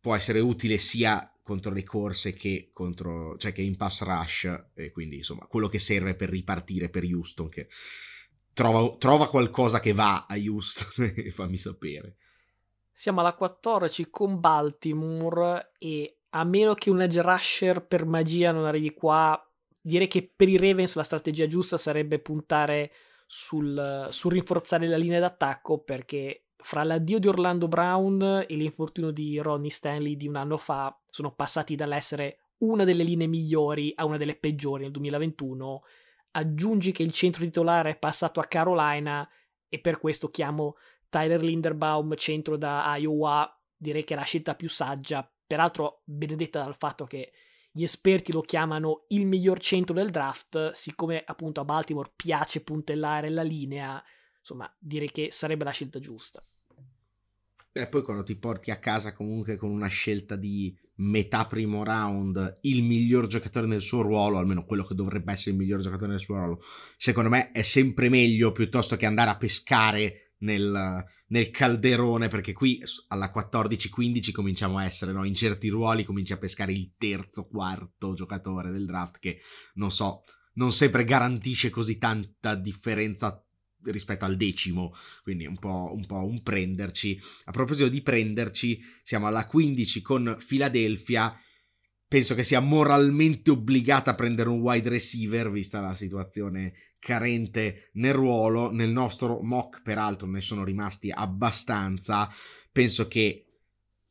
può 0.00 0.16
essere 0.16 0.40
utile 0.40 0.78
sia 0.78 1.30
contro 1.42 1.72
le 1.72 1.84
corse 1.84 2.32
che, 2.32 2.70
contro, 2.72 3.36
cioè 3.36 3.52
che 3.52 3.62
in 3.62 3.76
pass 3.76 4.02
rush 4.02 4.70
e 4.74 4.90
quindi 4.90 5.18
insomma 5.18 5.46
quello 5.46 5.68
che 5.68 5.78
serve 5.78 6.16
per 6.16 6.28
ripartire 6.28 6.88
per 6.88 7.04
Houston 7.04 7.48
che 7.48 7.68
trova, 8.52 8.96
trova 8.96 9.28
qualcosa 9.28 9.78
che 9.78 9.92
va 9.92 10.26
a 10.28 10.34
Houston 10.36 11.12
e 11.14 11.30
fammi 11.30 11.56
sapere. 11.56 12.16
Siamo 12.90 13.20
alla 13.20 13.34
14 13.34 14.10
con 14.10 14.40
Baltimore 14.40 15.72
e 15.78 16.18
a 16.30 16.42
meno 16.42 16.74
che 16.74 16.90
un 16.90 17.00
edge 17.00 17.22
rusher 17.22 17.86
per 17.86 18.06
magia 18.06 18.50
non 18.50 18.64
arrivi 18.64 18.92
qua 18.92 19.40
direi 19.80 20.08
che 20.08 20.28
per 20.34 20.48
i 20.48 20.56
Ravens 20.56 20.96
la 20.96 21.04
strategia 21.04 21.46
giusta 21.46 21.78
sarebbe 21.78 22.18
puntare 22.18 22.90
sul, 23.26 24.08
sul 24.10 24.32
rinforzare 24.32 24.86
la 24.86 24.96
linea 24.96 25.20
d'attacco 25.20 25.78
perché 25.78 26.46
fra 26.56 26.84
l'addio 26.84 27.18
di 27.18 27.28
Orlando 27.28 27.68
Brown 27.68 28.44
e 28.46 28.54
l'infortunio 28.54 29.10
di 29.10 29.38
Ronnie 29.38 29.70
Stanley 29.70 30.16
di 30.16 30.26
un 30.26 30.36
anno 30.36 30.56
fa 30.56 30.96
sono 31.10 31.34
passati 31.34 31.74
dall'essere 31.74 32.38
una 32.58 32.84
delle 32.84 33.02
linee 33.02 33.26
migliori 33.26 33.92
a 33.94 34.04
una 34.04 34.16
delle 34.16 34.36
peggiori 34.36 34.82
nel 34.82 34.92
2021. 34.92 35.82
Aggiungi 36.32 36.92
che 36.92 37.02
il 37.02 37.12
centro 37.12 37.44
titolare 37.44 37.90
è 37.90 37.98
passato 37.98 38.40
a 38.40 38.44
Carolina 38.44 39.28
e 39.68 39.80
per 39.80 39.98
questo 39.98 40.30
chiamo 40.30 40.76
Tyler 41.08 41.42
Linderbaum 41.42 42.14
centro 42.16 42.56
da 42.56 42.94
Iowa. 42.96 43.50
Direi 43.76 44.04
che 44.04 44.14
è 44.14 44.16
la 44.16 44.24
scelta 44.24 44.54
più 44.54 44.68
saggia, 44.68 45.30
peraltro 45.46 46.02
benedetta 46.04 46.62
dal 46.62 46.76
fatto 46.76 47.04
che 47.04 47.32
gli 47.76 47.82
esperti 47.82 48.32
lo 48.32 48.40
chiamano 48.40 49.04
il 49.08 49.26
miglior 49.26 49.60
centro 49.60 49.94
del 49.94 50.08
draft, 50.10 50.70
siccome 50.70 51.22
appunto 51.22 51.60
a 51.60 51.64
Baltimore 51.66 52.10
piace 52.16 52.62
puntellare 52.62 53.28
la 53.28 53.42
linea, 53.42 54.02
insomma 54.38 54.74
direi 54.78 55.10
che 55.10 55.28
sarebbe 55.30 55.64
la 55.64 55.72
scelta 55.72 55.98
giusta. 55.98 56.42
E 57.72 57.86
poi 57.88 58.02
quando 58.02 58.22
ti 58.22 58.34
porti 58.34 58.70
a 58.70 58.78
casa 58.78 59.12
comunque 59.12 59.56
con 59.56 59.68
una 59.68 59.88
scelta 59.88 60.36
di 60.36 60.74
metà 60.94 61.46
primo 61.46 61.84
round 61.84 62.60
il 62.62 62.82
miglior 62.82 63.26
giocatore 63.26 63.66
nel 63.66 63.82
suo 63.82 64.00
ruolo, 64.00 64.38
almeno 64.38 64.64
quello 64.64 64.86
che 64.86 64.94
dovrebbe 64.94 65.32
essere 65.32 65.50
il 65.50 65.58
miglior 65.58 65.82
giocatore 65.82 66.12
nel 66.12 66.20
suo 66.20 66.36
ruolo, 66.36 66.62
secondo 66.96 67.28
me 67.28 67.50
è 67.50 67.60
sempre 67.60 68.08
meglio 68.08 68.52
piuttosto 68.52 68.96
che 68.96 69.04
andare 69.04 69.28
a 69.28 69.36
pescare 69.36 70.32
nel, 70.38 71.04
nel 71.28 71.50
calderone, 71.50 72.28
perché 72.28 72.52
qui 72.52 72.80
alla 73.08 73.32
14-15 73.34 74.32
cominciamo 74.32 74.78
a 74.78 74.84
essere, 74.84 75.12
no? 75.12 75.24
in 75.24 75.34
certi 75.34 75.68
ruoli 75.68 76.04
cominci 76.04 76.32
a 76.32 76.38
pescare 76.38 76.72
il 76.72 76.92
terzo, 76.96 77.46
quarto 77.46 78.14
giocatore 78.14 78.70
del 78.70 78.86
draft 78.86 79.18
che 79.18 79.40
non 79.74 79.90
so, 79.90 80.22
non 80.54 80.72
sempre 80.72 81.04
garantisce 81.04 81.70
così 81.70 81.98
tanta 81.98 82.54
differenza 82.54 83.40
rispetto 83.90 84.24
al 84.24 84.36
decimo, 84.36 84.94
quindi 85.22 85.46
un 85.46 85.58
po', 85.58 85.92
un 85.94 86.06
po' 86.06 86.24
un 86.24 86.42
prenderci. 86.42 87.20
A 87.44 87.52
proposito 87.52 87.88
di 87.88 88.02
prenderci, 88.02 88.80
siamo 89.02 89.26
alla 89.26 89.46
15 89.46 90.02
con 90.02 90.36
Philadelphia. 90.44 91.38
Penso 92.08 92.34
che 92.34 92.44
sia 92.44 92.60
moralmente 92.60 93.50
obbligata 93.50 94.12
a 94.12 94.14
prendere 94.14 94.48
un 94.48 94.60
wide 94.60 94.88
receiver, 94.88 95.50
vista 95.50 95.80
la 95.80 95.94
situazione 95.94 96.94
carente 96.98 97.90
nel 97.94 98.14
ruolo. 98.14 98.70
Nel 98.70 98.90
nostro 98.90 99.42
mock, 99.42 99.82
peraltro, 99.82 100.28
ne 100.28 100.40
sono 100.40 100.62
rimasti 100.62 101.10
abbastanza. 101.10 102.30
Penso 102.70 103.08
che 103.08 103.46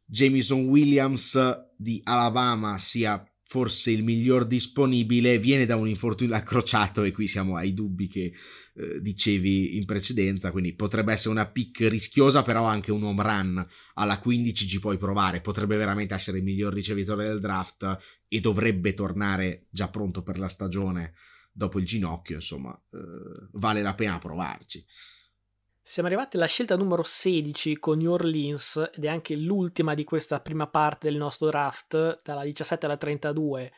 Jamison 0.03 0.65
Williams 0.65 1.39
di 1.77 2.01
Alabama 2.03 2.77
sia 2.77 3.25
forse 3.47 3.91
il 3.91 4.03
miglior 4.03 4.45
disponibile, 4.45 5.37
viene 5.37 5.65
da 5.65 5.75
un 5.75 5.87
infortunio 5.87 6.35
accrociato 6.35 7.03
e 7.03 7.11
qui 7.11 7.27
siamo 7.27 7.55
ai 7.55 7.73
dubbi 7.73 8.07
che 8.07 8.33
eh, 8.73 8.99
dicevi 9.01 9.77
in 9.77 9.85
precedenza, 9.85 10.51
quindi 10.51 10.73
potrebbe 10.73 11.13
essere 11.13 11.29
una 11.29 11.45
pick 11.45 11.87
rischiosa, 11.87 12.41
però 12.41 12.65
anche 12.65 12.91
un 12.91 13.03
home 13.03 13.21
run 13.21 13.67
alla 13.93 14.19
15 14.19 14.67
ci 14.67 14.79
puoi 14.79 14.97
provare, 14.97 15.41
potrebbe 15.41 15.77
veramente 15.77 16.15
essere 16.15 16.39
il 16.39 16.43
miglior 16.43 16.73
ricevitore 16.73 17.27
del 17.27 17.39
draft 17.39 17.97
e 18.27 18.39
dovrebbe 18.41 18.93
tornare 18.95 19.67
già 19.69 19.89
pronto 19.89 20.23
per 20.23 20.39
la 20.39 20.49
stagione 20.49 21.13
dopo 21.51 21.79
il 21.79 21.85
ginocchio, 21.85 22.35
insomma, 22.35 22.77
eh, 22.91 23.47
vale 23.53 23.81
la 23.81 23.93
pena 23.93 24.17
provarci. 24.17 24.83
Siamo 25.87 26.09
arrivati 26.09 26.37
alla 26.37 26.47
scelta 26.47 26.75
numero 26.75 27.03
16 27.03 27.77
con 27.77 27.99
New 27.99 28.11
Orleans 28.11 28.89
ed 28.91 29.05
è 29.05 29.07
anche 29.07 29.35
l'ultima 29.35 29.93
di 29.93 30.03
questa 30.03 30.39
prima 30.39 30.65
parte 30.65 31.07
del 31.07 31.19
nostro 31.19 31.45
draft, 31.45 32.21
dalla 32.23 32.43
17 32.43 32.87
alla 32.87 32.97
32. 32.97 33.71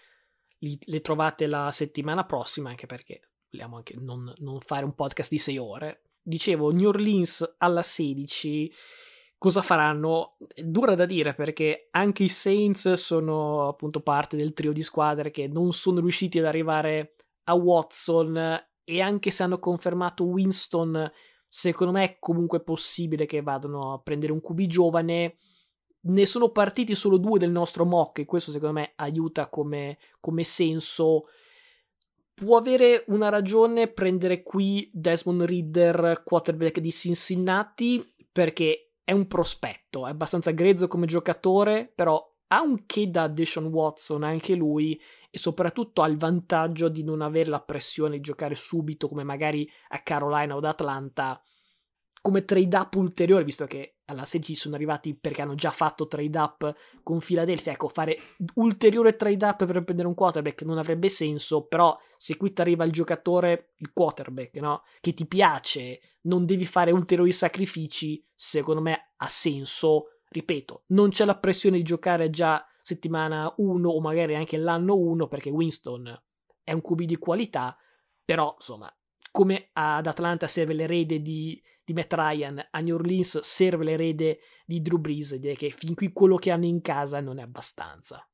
Li, 0.60 0.80
le 0.86 1.02
trovate 1.02 1.48
la 1.48 1.70
settimana 1.70 2.26
prossima, 2.26 2.70
anche 2.70 2.86
perché 2.86 3.32
vogliamo 3.52 3.76
anche 3.76 3.96
non, 4.00 4.34
non 4.38 4.62
fare 4.62 4.86
un 4.86 4.96
podcast 4.96 5.30
di 5.30 5.38
6 5.38 5.58
ore. 5.58 6.04
Dicevo, 6.22 6.72
New 6.72 6.88
Orleans 6.88 7.56
alla 7.58 7.82
16 7.82 8.74
cosa 9.38 9.62
faranno? 9.62 10.38
Dura 10.56 10.96
da 10.96 11.06
dire 11.06 11.36
perché 11.36 11.90
anche 11.92 12.24
i 12.24 12.30
Saints 12.30 12.94
sono 12.94 13.68
appunto 13.68 14.00
parte 14.00 14.38
del 14.38 14.54
trio 14.54 14.72
di 14.72 14.82
squadre 14.82 15.30
che 15.30 15.50
non 15.50 15.74
sono 15.74 16.00
riusciti 16.00 16.40
ad 16.40 16.46
arrivare 16.46 17.16
a 17.44 17.54
Watson 17.54 18.66
e 18.86 19.02
anche 19.02 19.30
se 19.30 19.44
hanno 19.44 19.60
confermato 19.60 20.24
Winston, 20.24 21.12
secondo 21.48 21.94
me 21.94 22.04
è 22.04 22.18
comunque 22.20 22.62
possibile 22.62 23.26
che 23.26 23.42
vadano 23.42 23.94
a 23.94 24.00
prendere 24.00 24.32
un 24.32 24.42
QB 24.42 24.62
giovane. 24.62 25.38
ne 26.00 26.26
sono 26.26 26.50
partiti 26.52 26.96
solo 26.96 27.18
due 27.18 27.40
del 27.40 27.52
nostro 27.52 27.84
mock 27.84 28.20
e 28.20 28.26
questo 28.26 28.52
secondo 28.52 28.80
me 28.80 28.94
aiuta 28.96 29.50
come, 29.50 29.98
come 30.20 30.44
senso. 30.44 31.26
Può 32.34 32.58
avere 32.58 33.04
una 33.08 33.30
ragione 33.30 33.88
prendere 33.88 34.44
qui 34.44 34.90
Desmond 34.94 35.42
Reader, 35.42 36.22
quarterback 36.24 36.80
di 36.80 36.92
Cincinnati, 36.92 38.14
perché 38.32 38.92
è 39.04 39.12
un 39.12 39.26
prospetto, 39.26 40.06
è 40.06 40.12
abbastanza 40.12 40.52
grezzo 40.52 40.88
come 40.88 41.08
giocatore, 41.08 41.92
però 41.94 42.24
ha 42.50 42.62
un 42.62 42.86
che 42.86 43.10
da 43.10 43.28
Deshaun 43.28 43.68
Watson 43.68 44.24
anche 44.24 44.54
lui 44.54 45.00
e 45.30 45.38
soprattutto 45.38 46.02
ha 46.02 46.08
il 46.08 46.18
vantaggio 46.18 46.90
di 46.90 47.04
non 47.04 47.22
avere 47.22 47.50
la 47.50 47.62
pressione 47.62 48.16
di 48.16 48.22
giocare 48.22 48.56
subito 48.56 49.08
come 49.08 49.24
magari 49.24 49.70
a 49.90 50.02
Carolina 50.02 50.56
o 50.56 50.58
ad 50.58 50.66
Atlanta 50.66 51.42
come 52.28 52.44
trade 52.44 52.76
up 52.76 52.94
ulteriore, 52.96 53.46
visto 53.46 53.66
che 53.66 54.00
alla 54.06 54.26
16 54.26 54.56
sono 54.56 54.76
arrivati 54.76 55.16
perché 55.16 55.42
hanno 55.42 55.56
già 55.56 55.72
fatto 55.72 56.08
trade 56.08 56.38
up 56.38 56.76
con 57.02 57.20
Philadelphia, 57.20 57.72
ecco, 57.72 57.88
fare 57.88 58.20
ulteriore 58.56 59.16
trade 59.16 59.46
up 59.46 59.66
per 59.66 59.84
prendere 59.84 60.10
un 60.10 60.14
quarterback 60.14 60.64
non 60.64 60.78
avrebbe 60.78 61.08
senso, 61.08 61.68
però 61.68 61.98
se 62.18 62.36
qui 62.36 62.52
ti 62.52 62.60
arriva 62.60 62.84
il 62.84 62.92
giocatore, 62.92 63.74
il 63.78 63.94
quarterback, 63.94 64.56
no? 64.56 64.84
Che 65.00 65.14
ti 65.14 65.26
piace, 65.26 66.02
non 66.24 66.46
devi 66.46 66.66
fare 66.66 66.92
ulteriori 66.92 67.32
sacrifici, 67.32 68.22
secondo 68.36 68.82
me 68.82 69.14
ha 69.16 69.28
senso, 69.28 70.20
ripeto, 70.28 70.84
non 70.88 71.10
c'è 71.10 71.24
la 71.24 71.38
pressione 71.38 71.78
di 71.78 71.84
giocare 71.84 72.30
già 72.30 72.66
settimana 72.88 73.54
1 73.58 73.90
o 73.90 74.00
magari 74.00 74.36
anche 74.36 74.56
l'anno 74.56 74.96
1 74.96 75.28
perché 75.28 75.50
Winston 75.50 76.18
è 76.64 76.72
un 76.72 76.82
QB 76.82 77.02
di 77.02 77.18
qualità, 77.18 77.78
però 78.24 78.54
insomma, 78.58 78.90
come 79.30 79.70
ad 79.74 80.08
Atlanta 80.08 80.48
serve 80.48 80.74
l'erede 80.74 81.22
di 81.22 81.62
di 81.88 81.94
Matt 81.94 82.14
Ryan 82.14 82.68
a 82.70 82.82
New 82.82 82.96
Orleans 82.96 83.40
serve 83.40 83.86
l'erede 83.86 84.40
di 84.66 84.82
Drew 84.82 85.00
Brees, 85.00 85.36
direi 85.36 85.56
che 85.56 85.70
fin 85.70 85.96
qui 85.96 86.12
quello 86.12 86.36
che 86.36 86.52
hanno 86.52 86.66
in 86.66 86.82
casa 86.82 87.22
non 87.22 87.40
è 87.40 87.42
abbastanza. 87.42 88.30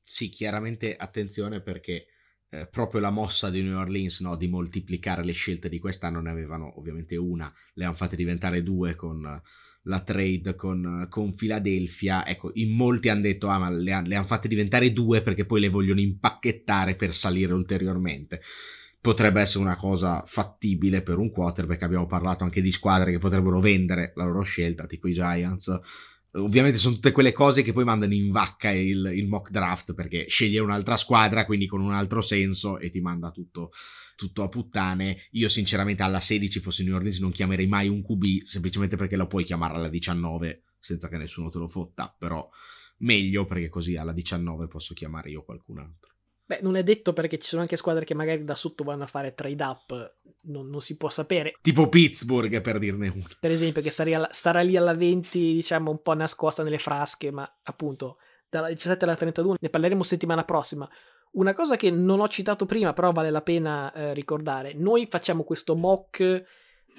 Sì, 0.00 0.28
chiaramente 0.28 0.94
attenzione 0.94 1.60
perché 1.60 2.06
eh, 2.50 2.68
proprio 2.68 3.00
la 3.00 3.10
mossa 3.10 3.50
di 3.50 3.62
New 3.62 3.76
Orleans 3.76 4.20
no, 4.20 4.36
di 4.36 4.46
moltiplicare 4.46 5.24
le 5.24 5.32
scelte 5.32 5.68
di 5.68 5.80
quest'anno 5.80 6.20
ne 6.20 6.30
avevano 6.30 6.78
ovviamente 6.78 7.16
una, 7.16 7.52
le 7.74 7.84
hanno 7.84 7.96
fatte 7.96 8.14
diventare 8.14 8.62
due 8.62 8.94
con 8.94 9.42
la 9.82 10.00
trade 10.00 10.54
con, 10.54 11.06
con 11.08 11.34
Philadelphia. 11.34 12.26
Ecco, 12.26 12.50
in 12.54 12.74
molti 12.74 13.08
hanno 13.08 13.22
detto, 13.22 13.48
ah 13.48 13.58
ma 13.58 13.70
le, 13.70 14.02
le 14.04 14.14
hanno 14.14 14.26
fatte 14.26 14.48
diventare 14.48 14.92
due 14.92 15.22
perché 15.22 15.44
poi 15.44 15.60
le 15.60 15.68
vogliono 15.68 16.00
impacchettare 16.00 16.94
per 16.94 17.14
salire 17.14 17.52
ulteriormente 17.52 18.40
potrebbe 19.00 19.40
essere 19.40 19.64
una 19.64 19.76
cosa 19.76 20.22
fattibile 20.26 21.02
per 21.02 21.18
un 21.18 21.30
quarterback. 21.30 21.82
Abbiamo 21.82 22.06
parlato 22.06 22.44
anche 22.44 22.60
di 22.60 22.72
squadre 22.72 23.10
che 23.10 23.18
potrebbero 23.18 23.60
vendere 23.60 24.12
la 24.16 24.24
loro 24.24 24.42
scelta, 24.42 24.86
tipo 24.86 25.08
i 25.08 25.12
Giants. 25.12 25.80
Ovviamente 26.32 26.78
sono 26.78 26.96
tutte 26.96 27.12
quelle 27.12 27.32
cose 27.32 27.62
che 27.62 27.72
poi 27.72 27.84
mandano 27.84 28.12
in 28.12 28.30
vacca 28.30 28.70
il, 28.70 29.10
il 29.14 29.26
mock 29.26 29.50
draft 29.50 29.94
perché 29.94 30.26
sceglie 30.28 30.60
un'altra 30.60 30.96
squadra, 30.96 31.46
quindi 31.46 31.66
con 31.66 31.80
un 31.80 31.92
altro 31.92 32.20
senso 32.20 32.78
e 32.78 32.90
ti 32.90 33.00
manda 33.00 33.30
tutto, 33.30 33.70
tutto 34.18 34.42
a 34.42 34.48
puttane. 34.48 35.28
Io 35.30 35.48
sinceramente 35.48 36.02
alla 36.02 36.18
16 36.18 36.58
fossi 36.58 36.82
New 36.82 36.96
Orleans 36.96 37.20
non 37.20 37.30
chiamerei 37.30 37.68
mai 37.68 37.86
un 37.86 38.02
QB 38.02 38.44
semplicemente 38.44 38.96
perché 38.96 39.14
lo 39.14 39.28
puoi 39.28 39.44
chiamare 39.44 39.74
alla 39.74 39.88
19 39.88 40.64
senza 40.80 41.08
che 41.08 41.16
nessuno 41.16 41.50
te 41.50 41.58
lo 41.58 41.68
fotta, 41.68 42.12
però 42.18 42.48
meglio 42.98 43.46
perché 43.46 43.68
così 43.68 43.96
alla 43.96 44.12
19 44.12 44.66
posso 44.66 44.92
chiamare 44.92 45.30
io 45.30 45.44
qualcun 45.44 45.78
altro. 45.78 46.16
Beh, 46.44 46.60
non 46.62 46.76
è 46.76 46.82
detto 46.82 47.12
perché 47.12 47.38
ci 47.38 47.46
sono 47.46 47.62
anche 47.62 47.76
squadre 47.76 48.04
che 48.04 48.14
magari 48.14 48.42
da 48.42 48.54
sotto 48.54 48.82
vanno 48.82 49.04
a 49.04 49.06
fare 49.06 49.34
trade 49.34 49.62
up, 49.62 50.16
non, 50.44 50.68
non 50.68 50.80
si 50.80 50.96
può 50.96 51.10
sapere. 51.10 51.54
Tipo 51.60 51.88
Pittsburgh, 51.88 52.60
per 52.60 52.78
dirne 52.78 53.08
uno. 53.08 53.26
Per 53.38 53.50
esempio, 53.50 53.82
che 53.82 53.92
alla, 54.14 54.28
starà 54.32 54.62
lì 54.62 54.76
alla 54.76 54.94
20, 54.94 55.38
diciamo, 55.38 55.90
un 55.90 56.02
po' 56.02 56.14
nascosta 56.14 56.62
nelle 56.62 56.78
frasche, 56.78 57.30
ma 57.30 57.48
appunto, 57.62 58.16
dalla 58.48 58.68
17 58.68 59.04
alla 59.04 59.14
32, 59.14 59.58
ne 59.60 59.68
parleremo 59.68 60.02
settimana 60.02 60.42
prossima. 60.44 60.88
Una 61.32 61.54
cosa 61.54 61.76
che 61.76 61.90
non 61.90 62.20
ho 62.20 62.28
citato 62.28 62.66
prima, 62.66 62.92
però 62.92 63.12
vale 63.12 63.30
la 63.30 63.42
pena 63.42 63.92
eh, 63.92 64.14
ricordare, 64.14 64.72
noi 64.74 65.06
facciamo 65.06 65.44
questo 65.44 65.76
mock 65.76 66.44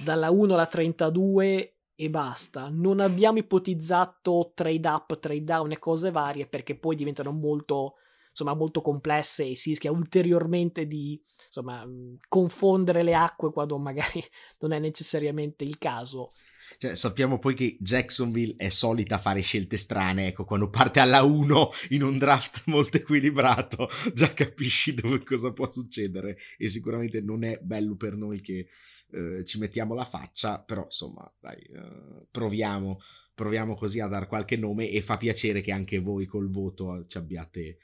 dalla 0.04 0.30
1 0.30 0.54
alla 0.54 0.68
32 0.68 1.76
e 1.96 2.10
basta. 2.10 2.70
Non 2.72 3.00
abbiamo 3.00 3.40
ipotizzato 3.40 4.52
trade 4.54 4.88
up, 4.88 5.20
trade 5.20 5.44
down 5.44 5.72
e 5.72 5.80
cose 5.80 6.12
varie 6.12 6.48
perché 6.48 6.78
poi 6.78 6.96
diventano 6.96 7.32
molto 7.32 7.96
insomma 8.30 8.54
molto 8.54 8.82
complesse 8.82 9.50
e 9.50 9.56
si 9.56 9.70
rischia 9.72 9.92
ulteriormente 9.92 10.86
di 10.86 11.22
insomma 11.48 11.86
confondere 12.28 13.04
le 13.04 13.16
acque 13.16 13.52
quando 13.52 13.78
magari 13.78 14.24
non 14.60 14.72
è 14.72 14.80
necessariamente 14.80 15.66
il 15.66 15.78
caso. 15.78 16.32
Cioè, 16.78 16.96
sappiamo 16.96 17.40
poi 17.40 17.56
che 17.56 17.78
Jacksonville 17.80 18.56
è 18.58 18.70
solita 18.70 19.18
fare 19.18 19.42
scelte 19.42 19.78
strane, 19.78 20.28
ecco, 20.28 20.46
quando 20.46 20.70
parte 20.70 21.00
alla 21.00 21.24
1 21.24 21.70
in 21.90 22.04
un 22.04 22.18
draft 22.18 22.64
molto 22.68 22.98
equilibrato, 22.98 23.90
già 24.14 24.34
capisci 24.34 24.94
dove 24.94 25.24
cosa 25.24 25.52
può 25.52 25.70
succedere 25.70 26.38
e 26.58 26.70
sicuramente 26.70 27.22
non 27.22 27.44
è 27.44 27.60
bello 27.62 27.96
per 27.96 28.16
noi 28.16 28.42
che 28.42 28.68
eh, 29.12 29.44
ci 29.46 29.58
mettiamo 29.60 29.94
la 29.94 30.06
faccia, 30.06 30.60
però 30.60 30.84
insomma, 30.84 31.32
dai, 31.40 31.58
eh, 31.58 32.28
proviamo, 32.30 33.00
proviamo 33.34 33.76
così 33.76 34.00
a 34.00 34.08
dar 34.08 34.28
qualche 34.28 34.56
nome 34.56 34.90
e 34.90 35.02
fa 35.02 35.18
piacere 35.18 35.62
che 35.62 35.72
anche 35.72 36.00
voi 36.00 36.26
col 36.26 36.50
voto 36.50 37.06
ci 37.08 37.18
abbiate 37.18 37.78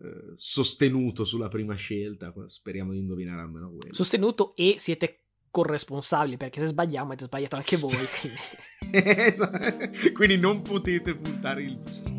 eh, 0.00 0.34
sostenuto 0.36 1.24
sulla 1.24 1.48
prima 1.48 1.74
scelta. 1.74 2.32
Speriamo 2.46 2.92
di 2.92 2.98
indovinare 2.98 3.42
almeno 3.42 3.72
quello. 3.72 3.92
Sostenuto 3.92 4.54
e 4.54 4.76
siete 4.78 5.27
corresponsabili 5.50 6.36
perché 6.36 6.60
se 6.60 6.66
sbagliamo 6.66 7.08
avete 7.08 7.24
sbagliato 7.24 7.56
anche 7.56 7.76
voi. 7.76 7.96
Quindi, 8.20 10.12
quindi 10.12 10.36
non 10.36 10.62
potete 10.62 11.14
puntare 11.14 11.62
il 11.62 12.17